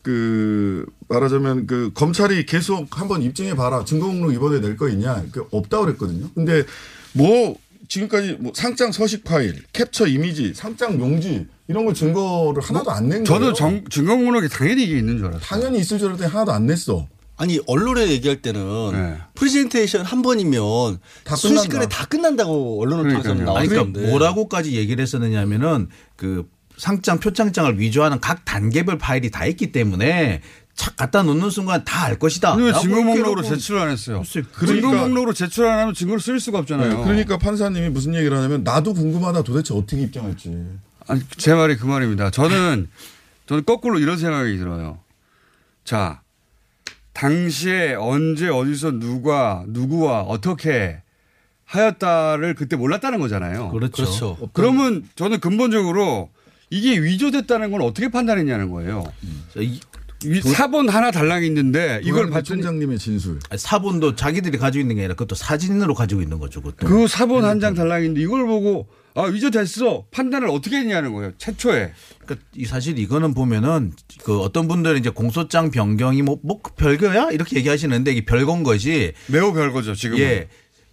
그 0.02 0.84
말하자면 1.08 1.66
그 1.66 1.90
검찰이 1.94 2.44
계속 2.46 2.98
한번 3.00 3.22
입증해 3.22 3.54
봐라 3.56 3.84
증거 3.84 4.08
목록 4.08 4.32
이번에 4.34 4.60
낼 4.60 4.76
거 4.76 4.88
있냐 4.88 5.22
그 5.32 5.46
없다 5.50 5.80
그랬거든요. 5.80 6.28
근데 6.34 6.64
뭐 7.12 7.56
지금까지 7.88 8.36
뭐 8.40 8.52
상장 8.54 8.90
서식 8.90 9.22
파일, 9.22 9.62
캡처 9.72 10.06
이미지, 10.06 10.54
상장 10.54 10.98
용지 11.00 11.46
이런 11.68 11.84
걸 11.84 11.94
증거를 11.94 12.62
하나도 12.62 12.90
안 12.90 13.08
낸 13.08 13.22
거예요. 13.22 13.24
저는 13.24 13.54
정, 13.54 13.84
증거 13.90 14.16
목록에 14.16 14.48
당연히 14.48 14.84
이게 14.84 14.98
있는 14.98 15.18
줄 15.18 15.26
알았어요. 15.26 15.44
당연히 15.46 15.78
있을 15.80 15.98
줄 15.98 16.08
알았더니 16.08 16.30
하나도 16.30 16.52
안 16.52 16.66
냈어. 16.66 17.06
아니 17.36 17.58
언론에 17.66 18.08
얘기할 18.08 18.40
때는 18.40 19.18
프레젠테이션 19.34 20.04
한 20.04 20.22
번이면 20.22 21.00
순식간에 21.36 21.86
다 21.88 22.06
끝난다고 22.06 22.80
언론을 22.82 23.10
통해서 23.10 23.34
나왔는데 23.34 23.74
그러니까 23.74 24.08
뭐라고까지 24.10 24.72
얘기를 24.76 25.02
했었느냐면은 25.02 25.88
그 26.16 26.46
상장 26.76 27.20
표창장을 27.20 27.78
위조하는 27.78 28.20
각 28.20 28.44
단계별 28.44 28.98
파일이 28.98 29.30
다 29.30 29.46
있기 29.46 29.72
때문에 29.72 30.40
착 30.74 30.96
갖다 30.96 31.22
놓는 31.22 31.50
순간 31.50 31.84
다 31.84 32.06
알 32.06 32.18
것이다. 32.18 32.54
왜 32.56 32.72
증거 32.72 33.02
목록으로 33.02 33.42
제출 33.42 33.78
안 33.78 33.90
했어요? 33.90 34.22
그러니까- 34.54 34.66
증거 34.66 34.92
목록으로 35.06 35.32
제출 35.34 35.66
안 35.66 35.78
하면 35.80 35.94
증거를 35.94 36.20
쓸 36.20 36.40
수가 36.40 36.58
없잖아요. 36.60 36.96
네, 36.98 37.04
그러니까 37.04 37.36
판사님이 37.38 37.90
무슨 37.90 38.14
얘기를 38.14 38.36
하냐면 38.36 38.64
나도 38.64 38.94
궁금하다 38.94 39.42
도대체 39.42 39.74
어떻게 39.74 40.02
입장할지. 40.02 40.66
아니, 41.06 41.20
제 41.36 41.52
말이 41.54 41.76
그 41.76 41.84
말입니다. 41.86 42.30
저는, 42.30 42.88
저는 43.46 43.64
거꾸로 43.64 43.98
이런 43.98 44.16
생각이 44.18 44.56
들어요. 44.56 44.98
자, 45.84 46.22
당시에 47.12 47.94
언제 47.94 48.48
어디서 48.48 48.92
누가, 48.92 49.64
누구와 49.68 50.22
어떻게 50.22 51.02
하였다를 51.66 52.54
그때 52.54 52.76
몰랐다는 52.76 53.18
거잖아요. 53.20 53.70
그렇죠. 53.70 53.92
그렇죠. 54.04 54.38
그러면 54.52 55.04
저는 55.16 55.40
근본적으로 55.40 56.30
이게 56.72 56.98
위조됐다는 56.98 57.70
건 57.70 57.82
어떻게 57.82 58.08
판단했냐는 58.10 58.70
거예요. 58.70 59.04
위- 60.24 60.40
사본 60.40 60.88
하나 60.88 61.10
달랑 61.10 61.44
있는데 61.44 62.00
이걸 62.04 62.30
봤더니 62.30 62.62
총장님의 62.62 62.98
진술. 62.98 63.40
사본도 63.54 64.14
자기들이 64.16 64.56
가지고 64.56 64.80
있는 64.80 64.94
게 64.96 65.02
아니라 65.02 65.14
그것도 65.14 65.34
사진으로 65.34 65.94
가지고 65.94 66.22
있는 66.22 66.38
거죠. 66.38 66.62
그것도. 66.62 66.86
그 66.86 67.06
사본 67.08 67.44
한 67.44 67.60
장 67.60 67.74
달랑인데 67.74 68.20
이걸 68.22 68.46
보고 68.46 68.88
아 69.14 69.24
위조됐어 69.24 70.06
판단을 70.10 70.48
어떻게 70.48 70.76
했냐는 70.78 71.12
거예요. 71.12 71.32
최초에. 71.36 71.92
그러니까 72.20 72.46
이 72.56 72.64
사실 72.64 72.98
이거는 72.98 73.34
보면은 73.34 73.92
그 74.24 74.38
어떤 74.40 74.66
분들은 74.68 74.98
이제 75.00 75.10
공소장 75.10 75.70
변경이 75.70 76.22
뭐, 76.22 76.38
뭐 76.42 76.60
별거야 76.76 77.30
이렇게 77.32 77.56
얘기하시는데 77.56 78.12
이게 78.12 78.24
별건 78.24 78.62
것이 78.62 79.12
매우 79.26 79.52
별거죠 79.52 79.94
지금은. 79.94 80.22
예 80.22 80.48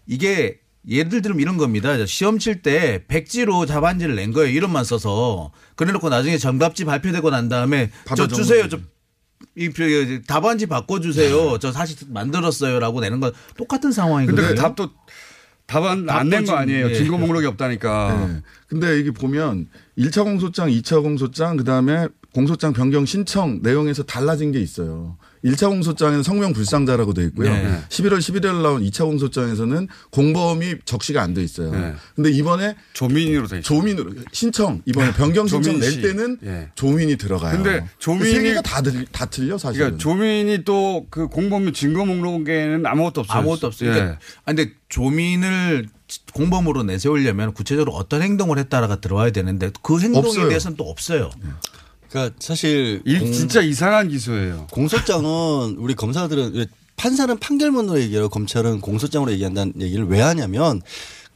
이게 0.07 0.59
예를 0.87 1.21
들면 1.21 1.39
이런 1.41 1.57
겁니다. 1.57 2.05
시험 2.05 2.39
칠 2.39 2.61
때 2.61 3.03
백지로 3.07 3.65
답안지를 3.65 4.15
낸 4.15 4.31
거예요. 4.33 4.49
이름만 4.51 4.83
써서 4.83 5.51
그래놓고 5.75 6.09
나중에 6.09 6.37
정답지 6.37 6.85
발표되고 6.85 7.29
난 7.29 7.49
다음에 7.49 7.91
저 8.15 8.27
주세요. 8.35 8.67
저이 8.69 9.69
표- 9.69 10.21
답안지 10.25 10.67
바꿔주세요. 10.67 11.59
저 11.59 11.71
사실 11.71 11.97
만들었어요라고 12.09 13.01
내는 13.01 13.19
건 13.19 13.33
똑같은 13.57 13.91
상황이거든요. 13.91 14.41
근데 14.47 14.55
그 14.55 14.61
답도 14.61 14.89
답안 15.67 16.09
안 16.09 16.29
낸 16.29 16.45
거 16.45 16.53
아니에요. 16.55 16.89
예. 16.89 16.95
증거 16.95 17.17
목록이 17.17 17.45
없다니까. 17.45 18.27
네. 18.27 18.41
근데 18.67 18.99
이게 18.99 19.11
보면 19.11 19.67
1차 19.97 20.23
공소장, 20.23 20.69
2차 20.69 21.03
공소장, 21.03 21.57
그 21.57 21.63
다음에 21.63 22.07
공소장 22.33 22.73
변경 22.73 23.05
신청 23.05 23.59
내용에서 23.61 24.03
달라진 24.03 24.51
게 24.51 24.59
있어요. 24.59 25.17
1차 25.43 25.69
공소장에는 25.69 26.21
성명 26.23 26.51
불상자라고 26.53 27.13
돼 27.13 27.23
있고요. 27.25 27.49
네. 27.51 27.79
11월 27.89 28.17
11일 28.19 28.61
나온 28.61 28.81
2차 28.83 29.05
공소장에서는 29.05 29.87
공범이 30.11 30.75
적시가 30.85 31.21
안 31.21 31.33
돼 31.33 31.41
있어요. 31.43 31.71
네. 31.71 31.93
근데 32.15 32.29
이번에 32.31 32.75
조민으로 32.93 33.47
돼 33.47 33.59
있어요. 33.59 33.61
조민으로 33.61 34.11
신청 34.33 34.81
이번에 34.85 35.13
변경 35.13 35.47
신청 35.47 35.61
조민 35.63 35.79
낼 35.79 35.91
씨. 35.91 36.01
때는 36.01 36.37
예. 36.43 36.69
조민이 36.75 37.15
들어가요. 37.17 37.55
근데 37.61 37.87
조민이 37.99 38.31
세 38.31 38.41
개가 38.41 38.61
다, 38.63 38.81
들- 38.81 39.05
다 39.11 39.25
틀려 39.27 39.57
사실은. 39.57 39.97
그러니까 39.97 40.01
조민이 40.03 40.63
또 40.65 41.05
그 41.09 41.27
공범 41.27 41.71
증거 41.71 42.05
목록에는 42.05 42.85
아무것도 42.85 43.21
없어요. 43.21 43.37
아무것도 43.39 43.67
없어요. 43.67 43.89
예. 43.89 43.93
그러니까 43.93 44.19
아, 44.43 44.53
근데 44.53 44.71
조민을 44.89 45.87
공범으로 46.33 46.83
내세우려면 46.83 47.53
구체적으로 47.53 47.93
어떤 47.93 48.21
행동을 48.21 48.57
했다라가 48.57 48.99
들어와야 48.99 49.31
되는데 49.31 49.71
그 49.83 49.99
행동에 49.99 50.27
없어요. 50.27 50.47
대해서는 50.49 50.75
또 50.75 50.85
없어요. 50.89 51.29
그러니까 52.09 52.35
사실 52.39 53.01
이 53.05 53.17
공- 53.19 53.31
진짜 53.31 53.61
이상한 53.61 54.09
기소예요. 54.09 54.67
공소장은 54.71 55.75
우리 55.77 55.93
검사들은 55.95 56.53
왜 56.55 56.65
판사는 56.95 57.37
판결문으로 57.37 57.99
얘기하고 58.01 58.29
검찰은 58.29 58.81
공소장으로 58.81 59.31
얘기한다는 59.31 59.73
얘기를 59.79 60.05
왜 60.07 60.19
하냐면 60.21 60.81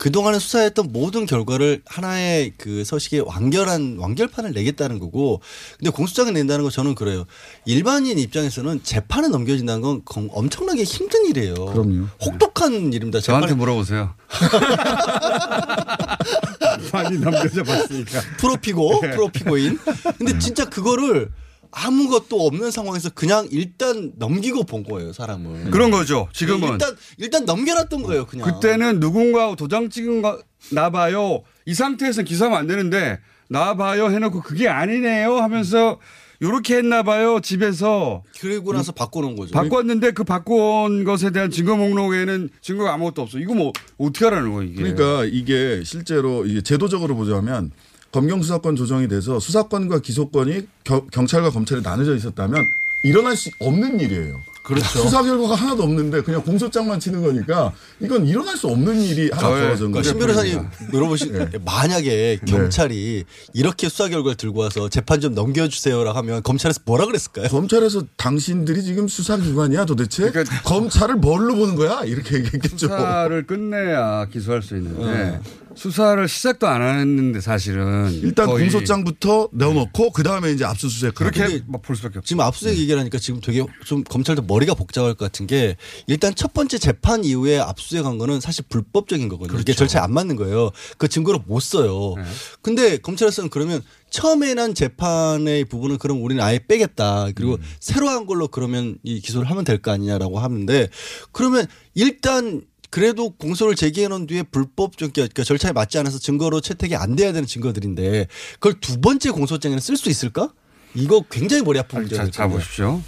그동안에 0.04 0.38
수사했던 0.38 0.90
모든 0.92 1.26
결과를 1.26 1.82
하나의 1.86 2.52
그 2.58 2.84
서식에 2.84 3.20
완결한 3.20 3.96
완결판을 3.98 4.52
내겠다는 4.52 5.00
거고 5.00 5.40
근데 5.80 5.92
공소장을 5.92 6.34
낸다는 6.34 6.66
거 6.66 6.70
저는 6.70 6.94
그래요. 6.94 7.24
일반인 7.66 8.20
입장에서는 8.20 8.84
재판에 8.84 9.30
넘겨진다는 9.30 9.82
건 9.82 10.02
검- 10.04 10.28
엄청나게 10.34 10.84
힘든 10.84 11.26
일이에요. 11.28 11.54
그럼요. 11.56 12.08
혹독한 12.22 12.92
일입니다. 12.92 13.22
저한테 13.22 13.48
재판에 13.48 13.58
물어보세요. 13.58 14.14
많이 16.92 17.18
남겨져 17.18 17.64
봤으니까. 17.64 18.20
프로피고 18.40 19.00
프로피고인. 19.00 19.80
근데 20.18 20.38
진짜 20.38 20.66
그거를 20.66 21.30
아무것도 21.74 22.46
없는 22.46 22.72
상황에서 22.72 23.10
그냥 23.10 23.48
일단 23.52 24.14
넘기고 24.18 24.64
본 24.64 24.84
거예요, 24.84 25.12
사람을. 25.12 25.72
그런 25.72 25.92
거죠. 25.92 26.30
지금은. 26.34 26.74
일단 26.74 26.96
일단 27.18 27.46
넘겨놨던 27.46 28.04
거예요, 28.04 28.26
그냥. 28.26 28.48
그때는 28.48 29.00
누군가 29.00 29.56
도장 29.56 29.90
찍은 29.90 30.22
거 30.22 30.40
나봐요. 30.72 31.44
이 31.66 31.74
상태에서 31.74 32.22
기소하면 32.22 32.60
안 32.60 32.68
되는데 32.68 33.20
나봐요 33.50 34.10
해놓고 34.10 34.42
그게 34.42 34.68
아니네요 34.68 35.38
하면서 35.38 36.00
요렇게 36.42 36.78
했나 36.78 37.04
봐요 37.04 37.40
집에서 37.40 38.24
그리고 38.40 38.74
나서 38.74 38.92
바꿔놓은 38.92 39.36
거죠. 39.36 39.54
바꿨는데 39.54 40.12
그 40.12 40.24
바꾼 40.24 41.04
것에 41.04 41.32
대한 41.32 41.50
증거 41.52 41.76
목록에는 41.76 42.50
증거가 42.62 42.94
아무것도 42.94 43.22
없어. 43.22 43.40
이거 43.40 43.54
뭐 43.54 43.72
어떻게 43.98 44.26
하라는 44.26 44.52
거예요 44.52 44.72
이게. 44.72 44.82
그러니까 44.82 45.26
이게 45.26 45.82
실제로 45.86 46.46
이게 46.46 46.62
제도적으로 46.62 47.16
보자면 47.16 47.72
검경 48.14 48.42
수사권 48.42 48.76
조정이 48.76 49.08
돼서 49.08 49.40
수사권과 49.40 50.00
기소권이 50.00 50.68
겨- 50.84 51.06
경찰과 51.12 51.50
검찰이 51.50 51.82
나눠져 51.82 52.16
있었다면 52.16 52.64
일어날 53.04 53.36
수 53.36 53.50
없는 53.60 54.00
일이에요. 54.00 54.42
그렇죠. 54.64 54.86
수사 55.02 55.22
결과가 55.22 55.56
하나도 55.56 55.84
없는데 55.84 56.22
그냥 56.22 56.42
공소장만 56.42 56.98
치는 56.98 57.22
거니까 57.22 57.74
이건 58.00 58.26
일어날 58.26 58.56
수 58.56 58.68
없는 58.68 59.02
일이 59.02 59.30
하나 59.30 59.50
벌어진 59.50 59.92
그러니까 59.92 59.98
거죠. 59.98 60.10
신 60.12 60.20
변호사님 60.20 60.68
물어보시 60.92 61.32
네. 61.34 61.50
만약에 61.66 62.40
경찰이 62.48 63.26
이렇게 63.54 63.90
수사 63.90 64.08
결과를 64.08 64.38
들고 64.38 64.62
와서 64.62 64.88
재판 64.88 65.20
좀 65.20 65.36
넘겨주세요라고 65.36 66.18
하면 66.20 66.44
검찰에서 66.44 66.80
뭐라 66.86 67.08
그랬을까요? 67.08 67.50
검찰에서 67.50 68.04
당신들이 68.16 68.84
지금 68.84 69.10
수사기관이야 69.10 69.84
도대체? 69.84 70.30
그러니까 70.32 70.62
검찰을 70.62 71.16
뭘로 71.16 71.56
보는 71.58 71.76
거야? 71.76 72.04
이렇게 72.06 72.38
얘기했겠죠. 72.38 72.78
수사를 72.88 73.46
끝내야 73.46 74.28
기소할 74.32 74.62
수 74.62 74.78
있는데 74.78 75.42
수사를 75.76 76.28
시작도 76.28 76.68
안 76.68 76.82
했는데 77.00 77.42
사실은 77.42 78.12
일단 78.24 78.48
공소장부터 78.48 79.50
넣어놓고 79.52 80.12
그 80.12 80.24
다음에 80.24 80.52
이제 80.52 80.66
압수수색 80.66 81.16
그렇게 81.16 81.62
막 81.68 81.82
볼 81.82 81.96
수밖에 81.96 82.20
없죠. 82.20 82.28
지금 82.28 82.42
압수수색 82.42 82.78
얘기하니까 82.80 83.18
지금 83.20 83.42
되게 83.42 83.66
좀 83.86 84.04
검찰도 84.04 84.44
머리가 84.44 84.74
복잡할 84.74 85.14
것 85.16 85.26
같은 85.26 85.48
게 85.48 85.76
일단 86.08 86.34
첫 86.36 86.54
번째 86.54 86.78
재판 86.78 87.24
이후에 87.26 87.60
압수수색한 87.60 88.18
거는 88.18 88.40
사실 88.40 88.64
불법적인 88.70 89.28
거거든요. 89.30 89.60
이게 89.60 89.74
절차에 89.74 90.02
안 90.02 90.14
맞는 90.14 90.36
거예요. 90.38 90.72
그 90.98 91.08
증거를 91.08 91.42
못 91.46 91.60
써요. 91.60 92.16
근데 92.62 92.98
검찰에서는 92.98 93.50
그러면 93.50 93.82
처음에 94.10 94.54
난 94.54 94.74
재판의 94.76 95.66
부분은 95.66 95.98
그럼 95.98 96.24
우리는 96.24 96.42
아예 96.44 96.60
빼겠다. 96.60 97.28
그리고 97.36 97.58
새로 97.80 98.08
한 98.10 98.26
걸로 98.26 98.48
그러면 98.48 98.98
이 99.04 99.20
기소를 99.20 99.50
하면 99.50 99.64
될 99.66 99.82
거 99.84 99.92
아니냐라고 99.92 100.40
하는데 100.40 100.88
그러면 101.34 101.66
일단 101.96 102.62
그래도 102.94 103.32
공소를 103.32 103.74
제기해 103.74 104.08
놓은 104.08 104.28
뒤에 104.28 104.44
불법적 104.44 105.14
그러니까 105.14 105.44
절차에 105.44 105.72
맞지 105.72 105.98
않아서 105.98 106.20
증거로 106.20 106.62
채택이 106.62 106.96
안 106.96 107.16
돼야 107.16 107.34
되는 107.34 107.48
증거들인데 107.48 108.28
그걸 108.60 108.80
두 108.80 109.02
번째 109.02 109.32
공소장에는 109.32 109.82
쓸 109.82 109.98
수 109.98 110.12
있을까? 110.12 110.54
이거 110.94 111.24
굉장히 111.28 111.64
머리 111.64 111.80
아픈 111.80 111.96
자, 111.96 112.00
문제예요. 112.02 112.30
자 112.30 112.48
보십시오. 112.48 113.02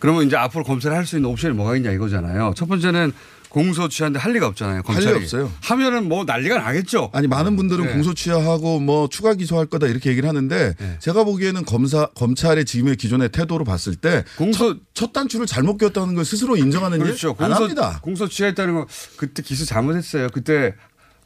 그러면 0.00 0.26
이제 0.26 0.34
앞으로 0.34 0.64
검찰이 0.64 0.92
할수 0.92 1.14
있는 1.14 1.30
옵션이 1.30 1.54
뭐가 1.54 1.76
있냐 1.76 1.92
이거잖아요. 1.92 2.54
첫 2.56 2.66
번째는 2.66 3.12
공소 3.48 3.88
취하는데 3.88 4.18
할 4.20 4.32
리가 4.32 4.46
없잖아요. 4.48 4.82
검찰이. 4.82 5.06
할리 5.06 5.24
없어요. 5.24 5.50
하면은 5.62 6.08
뭐 6.08 6.24
난리가 6.24 6.58
나겠죠. 6.58 7.10
아니 7.12 7.26
많은 7.26 7.56
분들은 7.56 7.86
네. 7.86 7.92
공소 7.92 8.12
취하하고 8.14 8.78
뭐 8.80 9.08
추가 9.08 9.34
기소할 9.34 9.66
거다 9.66 9.86
이렇게 9.86 10.10
얘기를 10.10 10.28
하는데 10.28 10.74
제가 11.00 11.24
보기에는 11.24 11.64
검사 11.64 12.06
검찰의 12.14 12.64
지금의 12.64 12.96
기존의 12.96 13.30
태도로 13.30 13.64
봤을 13.64 13.96
때 13.96 14.24
공소 14.36 14.74
첫, 14.74 14.80
첫 14.94 15.12
단추를 15.12 15.46
잘못 15.46 15.78
꼈다는 15.78 16.14
걸 16.14 16.24
스스로 16.24 16.56
인정하는 16.56 16.98
그렇죠. 16.98 17.34
일안 17.38 17.50
공소 17.50 17.62
합니다. 17.64 18.00
공소 18.02 18.28
취했다는 18.28 18.74
거 18.74 18.86
그때 19.16 19.42
기소 19.42 19.64
잘못했어요. 19.64 20.28
그때 20.32 20.74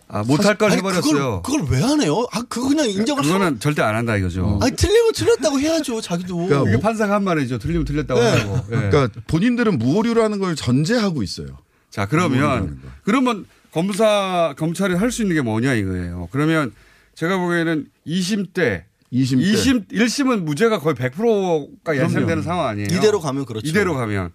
아, 0.09 0.23
못할 0.25 0.59
걸 0.59 0.73
해버렸어요. 0.73 1.41
그걸, 1.43 1.63
그걸 1.65 1.81
왜안 1.81 2.03
해요? 2.03 2.27
아, 2.33 2.43
그거 2.47 2.69
그냥 2.69 2.87
인정을. 2.87 3.23
그거는 3.23 3.61
절대 3.61 3.81
안 3.81 3.95
한다 3.95 4.15
이거죠. 4.19 4.59
아니, 4.61 4.77
틀리면 4.77 5.13
틀렸다고 5.15 5.59
해야죠, 5.59 6.03
자기도. 6.03 6.37
그러니까 6.37 6.71
뭐- 6.71 6.81
판사가 6.81 7.15
한 7.15 7.25
말이죠. 7.25 7.59
틀리면 7.59 7.87
틀렸다고 7.87 8.21
네. 8.21 8.31
하고. 8.41 8.57
예. 8.73 8.91
그러니까 8.91 9.09
본인들은 9.27 9.79
무오류라는 9.79 10.39
걸 10.39 10.55
전제하고 10.55 11.23
있어요. 11.23 11.47
자 11.93 12.07
그러면 12.07 12.81
그러면 13.05 13.45
검사 13.71 14.55
검찰이 14.57 14.95
할 14.95 15.11
수 15.13 15.23
있는 15.23 15.37
게 15.37 15.43
뭐냐 15.43 15.75
이거예요. 15.75 16.29
그러면 16.33 16.73
제가 17.15 17.37
보기에는 17.37 17.87
2심 18.07 18.55
때 18.55 18.87
2심 19.13 19.39
때. 19.39 19.45
2심 19.53 19.89
1심은 19.93 20.43
무죄가 20.43 20.79
거의 20.81 20.95
100%가 20.97 21.95
예상되는 21.95 22.27
그럼요. 22.27 22.43
상황 22.43 22.67
아니에요. 22.69 22.89
이대로 22.91 23.21
가면 23.21 23.45
그렇죠. 23.45 23.67
이대로 23.67 23.95
가면 23.95 24.31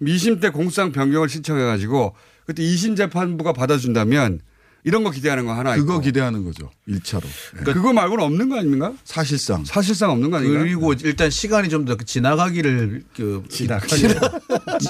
2심 0.00 0.40
때 0.40 0.48
공수장 0.48 0.92
변경을 0.92 1.28
신청해 1.28 1.62
가지고 1.64 2.14
그때 2.46 2.62
2심 2.62 2.96
재판부가 2.96 3.52
받아준다면 3.52 4.40
이런 4.86 5.02
거 5.02 5.10
기대하는 5.10 5.46
거 5.46 5.52
하나 5.54 5.74
그거 5.76 5.94
있고. 5.94 6.00
기대하는 6.02 6.44
거죠. 6.44 6.70
1차로. 6.88 7.22
그거 7.64 7.92
말고는 7.94 8.22
없는 8.24 8.48
거 8.50 8.58
아닙니까? 8.58 8.92
사실상. 9.04 9.64
사실상 9.64 10.10
없는 10.10 10.30
거 10.30 10.36
아닌가요? 10.36 10.58
그리고 10.62 10.92
일단 11.04 11.30
시간이 11.30 11.68
좀 11.70 11.84
더 11.86 11.96
지나가기를 11.96 13.02
그 13.16 13.42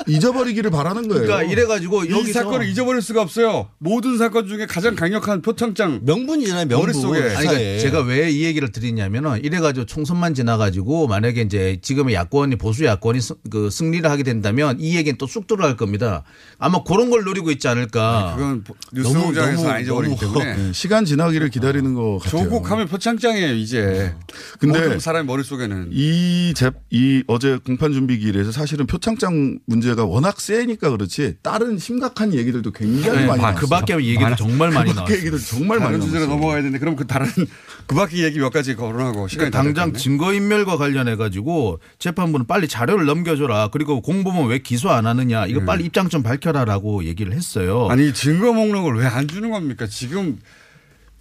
잊어버리기를 0.07 0.71
바라는 0.71 1.09
거예요. 1.09 1.23
그러니까 1.25 1.51
이래 1.53 1.65
가지고 1.67 2.05
이 2.05 2.11
여기서 2.11 2.33
사건을 2.41 2.69
잊어버릴 2.69 3.03
수가 3.03 3.23
없어요. 3.23 3.69
모든 3.79 4.19
사건 4.19 4.47
중에 4.49 4.67
가장 4.67 4.95
강력한 4.95 5.43
표창장 5.43 6.01
명분이잖아요. 6.05 6.67
명분. 6.67 6.81
머릿속에. 6.93 7.35
아니, 7.37 7.47
그러니까 7.49 7.81
제가 7.83 8.01
왜 8.01 8.25
이 8.35 8.43
얘기를 8.45 8.73
드리냐면은 8.73 9.45
이래 9.45 9.61
가지고 9.61 9.87
총선만 9.87 10.35
지나 10.35 10.57
가지고 10.57 11.07
만약에 11.07 11.43
이제 11.43 11.79
지금의 11.83 12.15
야권이 12.15 12.57
보수 12.57 12.85
야권이 12.85 13.21
승- 13.21 13.37
그 13.51 13.71
승리를 13.71 14.09
하게 14.11 14.23
된다면 14.23 14.77
이 14.81 14.97
얘기는 14.97 15.17
또 15.19 15.27
쑥 15.27 15.47
들어갈 15.47 15.77
겁니다. 15.77 16.23
아마 16.59 16.83
그런 16.85 17.11
걸 17.11 17.23
노리고 17.25 17.51
있지 17.51 17.69
않을까. 17.69 18.35
그건 18.37 18.65
뉴스 18.93 19.13
공장에서 19.13 19.69
안 19.69 19.84
잊어버리기 19.85 20.17
때문에 20.19 20.45
네, 20.57 20.73
시간 20.73 21.05
지나기를 21.05 21.51
기다리는 21.51 21.95
것 21.95 22.19
같아요. 22.23 22.43
조국하면 22.45 22.89
표창장이에요 22.89 23.55
이제. 23.55 24.15
근데 24.59 24.99
사람의 24.99 25.27
머릿속에는 25.27 25.89
이, 25.93 26.53
제, 26.57 26.71
이 26.91 27.23
어제 27.27 27.59
공판 27.65 27.93
준비 27.93 28.19
기일에서 28.19 28.53
사실은 28.53 28.87
표창장 28.87 29.59
문제가 29.67 30.05
워낙 30.05 30.41
세니까 30.41 30.91
그렇지 30.91 31.37
다른 31.43 31.79
심각한 31.79 32.35
얘기들도 32.35 32.71
굉장히 32.73 33.21
네, 33.21 33.27
많이 33.27 33.41
그 33.41 33.43
나왔어요. 33.67 33.69
밖에 33.69 33.95
얘기도 33.97 34.37
정말 34.37 34.71
많이 34.71 34.91
그 34.91 34.97
밖에 34.97 35.13
나왔어요. 35.15 35.17
얘기도 35.19 35.39
정말 35.39 35.79
많이 35.79 35.93
다른 35.93 36.01
주제로 36.01 36.21
나왔어요. 36.27 36.37
넘어가야 36.37 36.57
되는데 36.63 36.79
그럼 36.79 36.97
그 36.97 37.07
다른 37.07 37.27
그 37.87 37.95
밖에 37.95 38.25
얘기 38.25 38.39
몇 38.39 38.51
가지 38.51 38.75
거론하고 38.77 39.29
시간이 39.29 39.51
그러니까 39.51 39.59
다 39.59 39.63
당장 39.65 39.87
됐겠네. 39.93 40.03
증거 40.03 40.33
인멸과 40.35 40.77
관련해 40.77 41.17
가지고 41.17 41.81
재판부는 41.99 42.47
빨리 42.47 42.69
자료를 42.69 43.07
넘겨줘라. 43.07 43.69
그리고 43.73 44.01
공범은 44.03 44.47
왜 44.49 44.59
기소 44.59 44.91
안 44.91 45.07
하느냐. 45.07 45.47
이거 45.47 45.61
빨리 45.65 45.85
입장 45.85 46.09
좀 46.09 46.23
밝혀라라고 46.23 47.05
얘기를 47.05 47.33
했어요. 47.33 47.87
네. 47.89 47.93
아니 47.95 48.13
증거 48.13 48.53
목록을 48.53 48.97
왜 48.97 49.15
안 49.15 49.29
주는 49.29 49.49
겁니까? 49.51 49.87
지금 49.87 50.39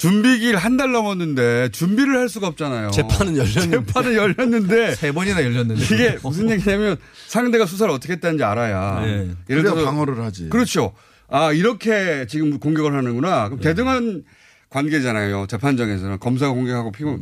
준비기일 0.08 0.58
한 0.58 0.76
달 0.76 0.92
넘었는데 0.92 1.70
준비를 1.72 2.18
할 2.18 2.28
수가 2.28 2.48
없잖아요. 2.48 2.92
재판은 2.92 3.38
열렸는데. 3.38 3.78
재판은 3.78 4.14
열렸는데 4.16 4.96
세 5.00 5.12
번이나 5.14 5.42
열렸는데 5.44 5.82
이게 5.82 6.18
무슨 6.24 6.50
얘기냐면 6.50 6.98
상대가 7.28 7.66
수사를 7.66 7.90
어떻게 7.94 8.14
했다는지 8.14 8.44
알아야. 8.44 9.00
네. 9.06 9.30
예를 9.50 9.64
들어 9.64 9.76
방어를 9.86 10.20
하지. 10.22 10.50
그렇죠. 10.50 10.94
아 11.30 11.54
이렇게 11.54 12.26
지금 12.28 12.60
공격을 12.60 12.94
하는구나. 12.94 13.46
그럼 13.48 13.62
대등한 13.62 14.24
관계잖아요. 14.70 15.46
재판정에서는 15.48 16.20
검사가 16.20 16.52
공격하고 16.52 16.92
피고 16.92 17.18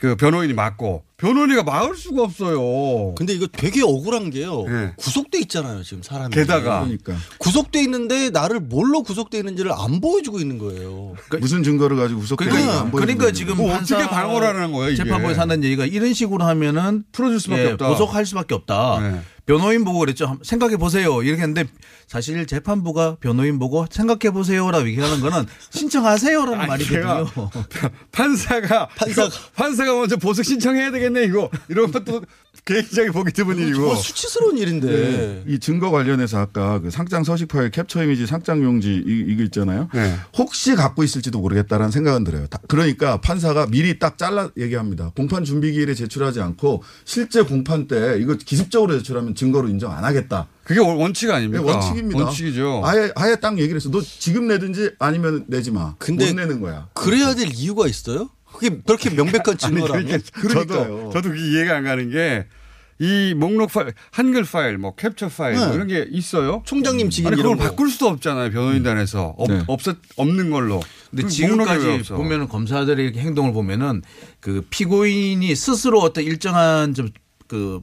그 0.00 0.16
변호인이 0.16 0.54
맞고 0.54 1.04
변호인이가 1.18 1.62
막을 1.62 1.94
수가 1.94 2.22
없어요. 2.22 3.14
근데 3.14 3.34
이거 3.34 3.46
되게 3.52 3.82
억울한 3.82 4.30
게요. 4.30 4.64
네. 4.66 4.92
구속돼 4.96 5.38
있잖아요, 5.40 5.82
지금 5.82 6.02
사람이. 6.02 6.34
게다가 6.34 6.80
그러니까 6.84 7.14
구속돼 7.36 7.82
있는데 7.82 8.30
나를 8.30 8.60
뭘로 8.60 9.02
구속돼 9.02 9.36
있는지를 9.36 9.72
안 9.72 10.00
보여주고 10.00 10.40
있는 10.40 10.56
거예요. 10.56 11.14
무슨 11.38 11.62
증거를 11.62 11.98
가지고 11.98 12.20
구속된 12.20 12.48
그러니까, 12.48 12.72
안 12.80 12.90
보여주고 12.90 13.00
그러니까 13.00 13.32
지금 13.32 13.58
뭐 13.58 13.74
어떻게 13.74 14.06
방어를 14.08 14.48
하는 14.48 14.72
거예요, 14.72 14.92
이게. 14.92 15.04
재판부에서 15.04 15.42
하는 15.42 15.62
얘기가 15.62 15.84
이런 15.84 16.14
식으로 16.14 16.46
하면은 16.46 17.04
풀어줄 17.12 17.38
수밖에 17.38 17.62
예, 17.62 17.70
없다. 17.72 17.88
보석할 17.88 18.24
수밖에 18.24 18.54
없다. 18.54 19.00
네. 19.00 19.20
변호인 19.50 19.84
보고 19.84 19.98
그랬죠. 19.98 20.38
생각해 20.44 20.76
보세요. 20.76 21.24
이렇게 21.24 21.42
했는데 21.42 21.64
사실 22.06 22.46
재판부가 22.46 23.16
변호인 23.20 23.58
보고 23.58 23.84
생각해 23.90 24.32
보세요라고 24.32 24.86
얘기하는 24.88 25.20
거는 25.20 25.44
신청하세요라는 25.70 26.68
말이거든요. 26.68 27.26
판사가 28.12 28.86
판사가 28.90 29.28
판사가 29.56 29.92
먼저 29.92 30.16
보석 30.16 30.44
신청해야 30.44 30.92
되겠네 30.92 31.24
이거 31.24 31.50
이런 31.68 31.90
것도 31.90 32.22
개인적인 32.74 33.12
보기 33.12 33.32
드문 33.32 33.58
일이고 33.58 33.80
뭐 33.80 33.96
수치스러운 33.96 34.56
일인데. 34.58 34.86
네. 34.86 35.44
이 35.48 35.58
증거 35.58 35.90
관련해서 35.90 36.38
아까 36.38 36.78
그 36.78 36.90
상장 36.90 37.24
서식 37.24 37.48
파일 37.48 37.70
캡처 37.70 38.04
이미지 38.04 38.26
상장 38.26 38.62
용지 38.62 38.90
이, 38.94 39.24
이거 39.28 39.42
있잖아요. 39.44 39.88
네. 39.92 40.16
혹시 40.38 40.74
갖고 40.76 41.02
있을지도 41.02 41.40
모르겠다라는 41.40 41.90
생각은 41.90 42.24
들어요. 42.24 42.46
다- 42.46 42.60
그러니까 42.68 43.20
판사가 43.20 43.66
미리 43.66 43.98
딱 43.98 44.16
잘라 44.18 44.50
얘기합니다. 44.56 45.10
공판 45.16 45.44
준비 45.44 45.72
기일에 45.72 45.94
제출하지 45.94 46.40
않고 46.40 46.82
실제 47.04 47.42
공판 47.42 47.88
때 47.88 48.16
이거 48.20 48.34
기습적으로 48.36 48.96
제출하면 48.98 49.34
증거로 49.34 49.68
인정 49.68 49.92
안 49.92 50.04
하겠다. 50.04 50.46
그게 50.62 50.78
원- 50.78 50.96
원칙 50.98 51.30
아닙니까? 51.30 51.62
네, 51.64 51.68
원칙입니다. 51.72 52.24
원칙이죠. 52.24 52.82
아예 52.84 53.10
아예 53.16 53.34
딱 53.36 53.58
얘기를 53.58 53.76
했어. 53.76 53.90
너 53.90 54.00
지금 54.00 54.46
내든지 54.46 54.92
아니면 55.00 55.44
내지 55.48 55.72
마. 55.72 55.94
근데 55.98 56.26
못 56.28 56.36
내는 56.36 56.60
거야. 56.60 56.86
그래야 56.94 57.34
될 57.34 57.48
이유가 57.52 57.88
있어요? 57.88 58.30
그게 58.52 58.80
그렇게 58.86 59.10
명백한 59.10 59.56
증거라면. 59.58 60.22
그러니까 60.32 60.74
저도 60.74 61.10
저도 61.12 61.28
그게 61.30 61.40
이해가 61.50 61.76
안 61.76 61.84
가는 61.84 62.10
게 62.10 62.46
이 63.00 63.32
목록 63.34 63.72
파일, 63.72 63.94
한글 64.10 64.44
파일, 64.44 64.76
뭐 64.76 64.94
캡처 64.94 65.28
파일 65.28 65.56
뭐 65.56 65.68
네. 65.68 65.74
이런 65.74 65.86
게 65.88 66.06
있어요. 66.10 66.62
총장님 66.66 67.08
직인 67.08 67.28
아니 67.28 67.36
그걸 67.36 67.52
이런 67.52 67.58
거. 67.58 67.64
바꿀 67.70 67.90
수도 67.90 68.08
없잖아요. 68.08 68.50
변호인단에서 68.50 69.34
없, 69.38 69.50
네. 69.50 69.62
없었 69.66 69.96
없는 70.16 70.50
걸로. 70.50 70.82
근데 71.10 71.26
지금까지? 71.26 72.02
보면은 72.10 72.46
검사들의 72.46 73.14
행동을 73.16 73.52
보면은 73.54 74.02
그 74.40 74.66
피고인이 74.68 75.54
스스로 75.56 76.00
어떤 76.00 76.24
일정한 76.24 76.92
좀그 76.92 77.80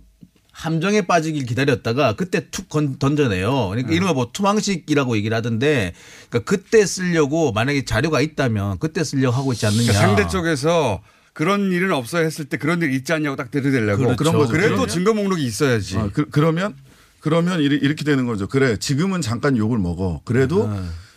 함정에 0.51 1.01
빠지길 1.01 1.45
기다렸다가 1.45 2.13
그때 2.13 2.49
툭 2.51 2.69
건- 2.69 2.97
던져내요. 2.99 3.69
그러니까 3.69 3.91
이런 3.93 4.13
거뭐 4.13 4.29
투망식이라고 4.33 5.17
얘기를 5.17 5.35
하던데 5.35 5.93
그러니까 6.29 6.49
그때 6.51 6.85
쓰려고 6.85 7.51
만약에 7.51 7.85
자료가 7.85 8.21
있다면 8.21 8.77
그때 8.79 9.03
쓰려고 9.03 9.35
하고 9.35 9.51
있지 9.53 9.65
않느냐. 9.65 9.91
그러니까 9.93 9.99
상대 10.07 10.27
쪽에서 10.27 11.01
그런 11.37 11.71
일은 11.71 11.91
없어야 11.91 12.23
했을 12.23 12.45
때 12.45 12.57
그런 12.57 12.81
일 12.81 12.91
있지 12.93 13.13
않냐고 13.13 13.35
딱 13.35 13.51
들이대려고 13.51 14.01
그렇죠. 14.01 14.15
그런 14.17 14.33
거죠. 14.39 14.51
그래도 14.53 14.69
그러면- 14.69 14.87
증거 14.89 15.13
목록이 15.13 15.43
있어야지. 15.45 15.95
아, 15.95 16.09
그, 16.11 16.25
그러면 16.31 16.73
그러면 17.19 17.61
이렇게 17.61 18.03
되는 18.03 18.25
거죠. 18.25 18.47
그래 18.47 18.77
지금은 18.77 19.21
잠깐 19.21 19.55
욕을 19.55 19.77
먹어. 19.77 20.21
그래도 20.25 20.67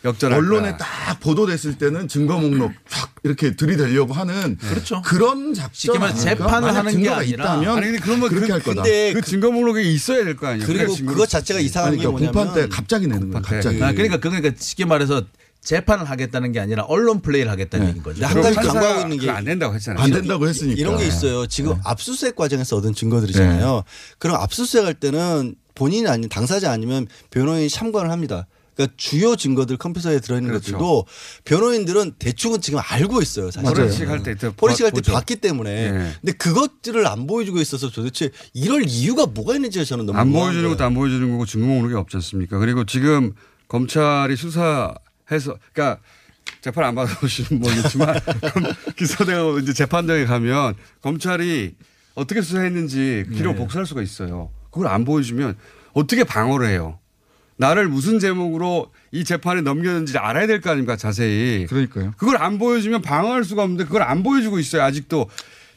역전할 0.05 0.37
언론에 0.37 0.61
거야. 0.69 0.77
딱 0.77 1.19
보도됐을 1.21 1.79
때는 1.79 2.07
증거 2.07 2.37
목록 2.39 2.71
쫙 2.87 3.09
이렇게 3.23 3.55
들이대려고 3.55 4.13
하는 4.13 4.57
그렇죠. 4.59 5.01
그런 5.03 5.55
작전 5.55 5.71
쉽게 5.73 5.97
말해서 5.99 6.27
아닐까? 6.29 6.45
재판을 6.45 6.75
하는 6.75 6.91
게 6.91 6.97
증거가 6.97 7.17
아니라 7.17 7.43
있다면 7.43 7.77
아니 7.77 7.85
근데 7.87 7.99
그러면 7.99 8.29
그렇게 8.29 8.47
그, 8.47 8.53
할 8.53 8.61
거다. 8.61 8.81
근데 8.83 9.13
그 9.13 9.21
증거 9.21 9.51
목록이 9.51 9.91
있어야 9.91 10.23
될 10.23 10.35
거 10.35 10.47
아니에요. 10.47 10.67
그리고 10.67 10.95
그것 11.07 11.27
자체가 11.29 11.59
이상한 11.59 11.91
게 11.93 11.97
그러니까 11.97 12.11
뭐냐면 12.11 12.33
공판 12.33 12.53
때 12.69 12.75
갑자기 12.75 13.07
내는 13.07 13.31
거야. 13.31 13.41
갑자기. 13.41 13.81
아, 13.83 13.91
그러니까 13.91 14.17
그러니까 14.19 14.51
쉽게 14.55 14.85
말해서 14.85 15.23
재판을 15.63 16.09
하겠다는 16.09 16.51
게 16.51 16.59
아니라 16.59 16.83
언론 16.83 17.21
플레이를 17.21 17.51
하겠다는 17.51 17.85
네. 17.85 17.89
얘기인 17.89 18.03
거죠. 18.03 18.25
한 18.25 18.41
가지 18.41 18.55
강구하고 18.55 19.01
있는 19.01 19.19
게 19.19 19.29
안 19.29 19.45
된다고 19.45 19.73
했잖아요. 19.75 20.03
안 20.03 20.11
된다고 20.11 20.47
했으니까. 20.47 20.79
이런 20.79 20.97
게 20.97 21.05
있어요. 21.07 21.45
지금 21.47 21.75
압수수색 21.83 22.35
과정에서 22.35 22.77
얻은 22.77 22.93
증거들이잖아요. 22.95 23.83
그럼 24.17 24.37
압수수색 24.37 24.85
할 24.85 24.93
때는 24.95 25.55
본인이 25.75 26.07
아닌 26.07 26.29
당사자 26.29 26.71
아니면 26.71 27.07
변호인이 27.29 27.69
참관을 27.69 28.11
합니다. 28.11 28.47
그러니까 28.75 28.95
주요 28.97 29.35
증거들 29.35 29.77
컴퓨터에 29.77 30.19
들어있는 30.19 30.49
그렇죠. 30.49 30.71
것들도 30.71 31.05
변호인들은 31.45 32.13
대충은 32.17 32.61
지금 32.61 32.79
알고 32.83 33.21
있어요. 33.21 33.51
사실. 33.51 33.69
포렌식 33.71 34.09
할때 34.09 34.35
포렌식 34.57 34.83
할때 34.85 34.95
보죠. 34.95 35.11
봤기 35.13 35.35
때문에. 35.37 35.91
네. 35.91 36.11
근데 36.21 36.31
그것들을 36.33 37.05
안 37.05 37.27
보여주고 37.27 37.59
있어서 37.59 37.89
도대체 37.91 38.31
이럴 38.53 38.85
이유가 38.87 39.25
뭐가 39.27 39.55
있는지가 39.55 39.85
저는 39.85 40.05
너무 40.07 40.17
안 40.17 40.31
보여주는. 40.31 40.67
것도 40.69 40.83
안 40.83 40.95
보여주는 40.95 41.29
거고 41.31 41.45
증거 41.45 41.67
목록이 41.67 41.93
없지 41.95 42.17
않습니까? 42.17 42.57
그리고 42.57 42.85
지금 42.85 43.33
검찰이 43.67 44.35
수사 44.37 44.95
해서 45.31 45.57
그러니까 45.73 46.01
재판 46.61 46.83
안 46.83 46.95
받아보시는 46.95 47.61
모르겠지만 47.61 48.19
기소되고 48.97 49.59
이제 49.59 49.73
재판장에 49.73 50.25
가면 50.25 50.75
검찰이 51.01 51.75
어떻게 52.15 52.41
수사했는지 52.41 53.25
기록 53.33 53.53
네. 53.53 53.59
복사할 53.59 53.85
수가 53.85 54.01
있어요. 54.01 54.49
그걸 54.71 54.87
안 54.87 55.05
보여주면 55.05 55.57
어떻게 55.93 56.23
방어를 56.23 56.67
해요? 56.67 56.99
나를 57.57 57.87
무슨 57.87 58.17
제목으로 58.19 58.91
이 59.11 59.23
재판에 59.23 59.61
넘겼는지 59.61 60.17
알아야 60.17 60.47
될 60.47 60.61
거 60.61 60.71
아닙니까 60.71 60.95
자세히. 60.97 61.67
그러니까요. 61.67 62.13
그걸 62.17 62.37
안 62.37 62.57
보여주면 62.57 63.01
방어할 63.01 63.43
수가 63.43 63.63
없는데 63.63 63.85
그걸 63.85 64.01
안 64.03 64.23
보여주고 64.23 64.59
있어요 64.59 64.81
아직도. 64.83 65.29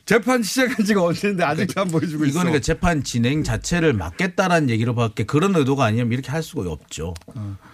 재판 0.07 0.43
시작한 0.43 0.85
지가 0.85 1.03
언제인데 1.03 1.43
아직도 1.45 1.81
안 1.81 1.89
보여주고 1.89 2.25
있어. 2.27 2.31
이거는 2.31 2.51
그러니까 2.53 2.61
재판 2.63 3.03
진행 3.03 3.43
자체를 3.43 3.95
막겠다라는 3.95 4.69
얘기로밖에 4.69 5.25
그런 5.25 5.57
의도가 5.57 5.85
아니면 5.87 6.13
이렇게 6.13 6.31
할 6.31 6.43
수가 6.43 6.71
없죠. 6.71 7.15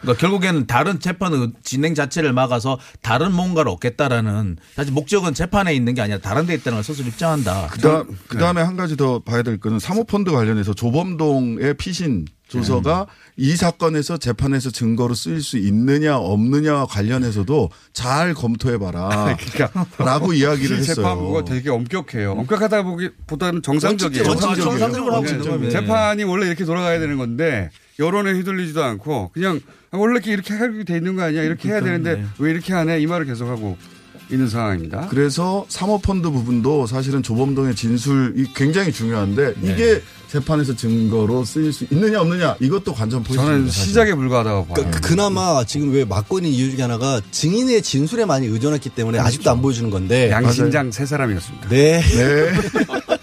그러니까 0.00 0.20
결국에는 0.20 0.66
다른 0.68 1.00
재판 1.00 1.32
의- 1.34 1.52
진행 1.64 1.94
자체를 1.96 2.32
막아서 2.32 2.78
다른 3.02 3.32
뭔가를 3.32 3.70
얻겠다라는 3.72 4.58
사실 4.76 4.92
목적은 4.92 5.34
재판에 5.34 5.74
있는 5.74 5.94
게 5.94 6.02
아니라 6.02 6.18
다른 6.18 6.46
데 6.46 6.54
있다는 6.54 6.76
걸 6.76 6.84
스스로 6.84 7.08
입장한다. 7.08 7.66
그다음 7.68 8.16
그다음에 8.28 8.62
한 8.62 8.76
가지 8.76 8.96
더 8.96 9.18
봐야 9.18 9.42
될 9.42 9.58
거는 9.58 9.80
사모펀드 9.80 10.30
관련해서 10.30 10.72
조범동의 10.74 11.74
피신 11.78 12.26
조서가 12.51 13.07
이 13.36 13.55
사건에서 13.57 14.16
재판에서 14.18 14.70
증거로 14.70 15.14
쓰일 15.14 15.40
수 15.42 15.57
있느냐 15.57 16.16
없느냐와 16.18 16.86
관련해서도 16.86 17.70
잘 17.92 18.34
검토해 18.34 18.78
봐라. 18.78 19.36
그러니까 19.53 19.86
라고 19.98 20.32
이야기를 20.32 20.76
이 20.76 20.80
했어요. 20.80 20.96
재판부가 20.96 21.44
되게 21.44 21.70
엄격해요. 21.70 22.32
엄격하다 22.32 22.82
보기 22.82 23.11
보다는 23.26 23.62
정상적이에요. 23.62 24.28
원칙- 24.28 24.62
정상적으로 24.62 25.14
하고 25.14 25.26
있는 25.26 25.42
네, 25.42 25.48
거예요. 25.48 25.70
재판이 25.70 26.24
원래 26.24 26.46
이렇게 26.46 26.64
돌아가야 26.64 26.98
되는 26.98 27.16
건데 27.16 27.70
여론에 27.98 28.32
휘둘리지도 28.32 28.82
않고 28.82 29.30
그냥 29.32 29.61
원래 29.92 30.14
이렇게 30.14 30.32
이렇게 30.32 30.55
하게 30.55 30.84
돼 30.84 30.96
있는 30.96 31.16
거 31.16 31.22
아니야? 31.22 31.42
이렇게 31.42 31.68
해야 31.68 31.80
그러니까, 31.80 32.11
되는데 32.11 32.22
네. 32.22 32.28
왜 32.38 32.51
이렇게 32.51 32.72
하네? 32.72 33.01
이 33.01 33.07
말을 33.07 33.26
계속하고 33.26 33.76
있는 34.30 34.48
상황입니다. 34.48 35.06
그래서 35.08 35.64
사모펀드 35.68 36.30
부분도 36.30 36.86
사실은 36.86 37.22
조범동의 37.22 37.74
진술이 37.74 38.52
굉장히 38.54 38.92
중요한데 38.92 39.54
네. 39.60 39.72
이게 39.72 40.02
재판에서 40.28 40.76
증거로 40.76 41.44
쓰일 41.44 41.72
수 41.72 41.86
있느냐 41.90 42.20
없느냐 42.20 42.56
이것도 42.60 42.94
관전 42.94 43.24
포인트입니다. 43.24 43.72
사실. 43.72 44.14
불과하다고 44.14 44.66
봐요. 44.66 44.74
그러니까 44.74 45.00
그나마 45.00 45.64
지금 45.64 45.92
왜 45.92 46.04
막고 46.04 46.38
있는 46.38 46.50
이유 46.50 46.70
중에 46.70 46.82
하나가 46.82 47.20
증인의 47.30 47.82
진술에 47.82 48.24
많이 48.24 48.46
의존했기 48.46 48.90
때문에 48.90 49.18
아직도 49.18 49.50
안 49.50 49.60
보여주는 49.60 49.90
건데 49.90 50.30
양심장 50.30 50.92
세 50.92 51.04
사람이었습니다. 51.04 51.68
네. 51.68 52.00
네. 52.00 52.52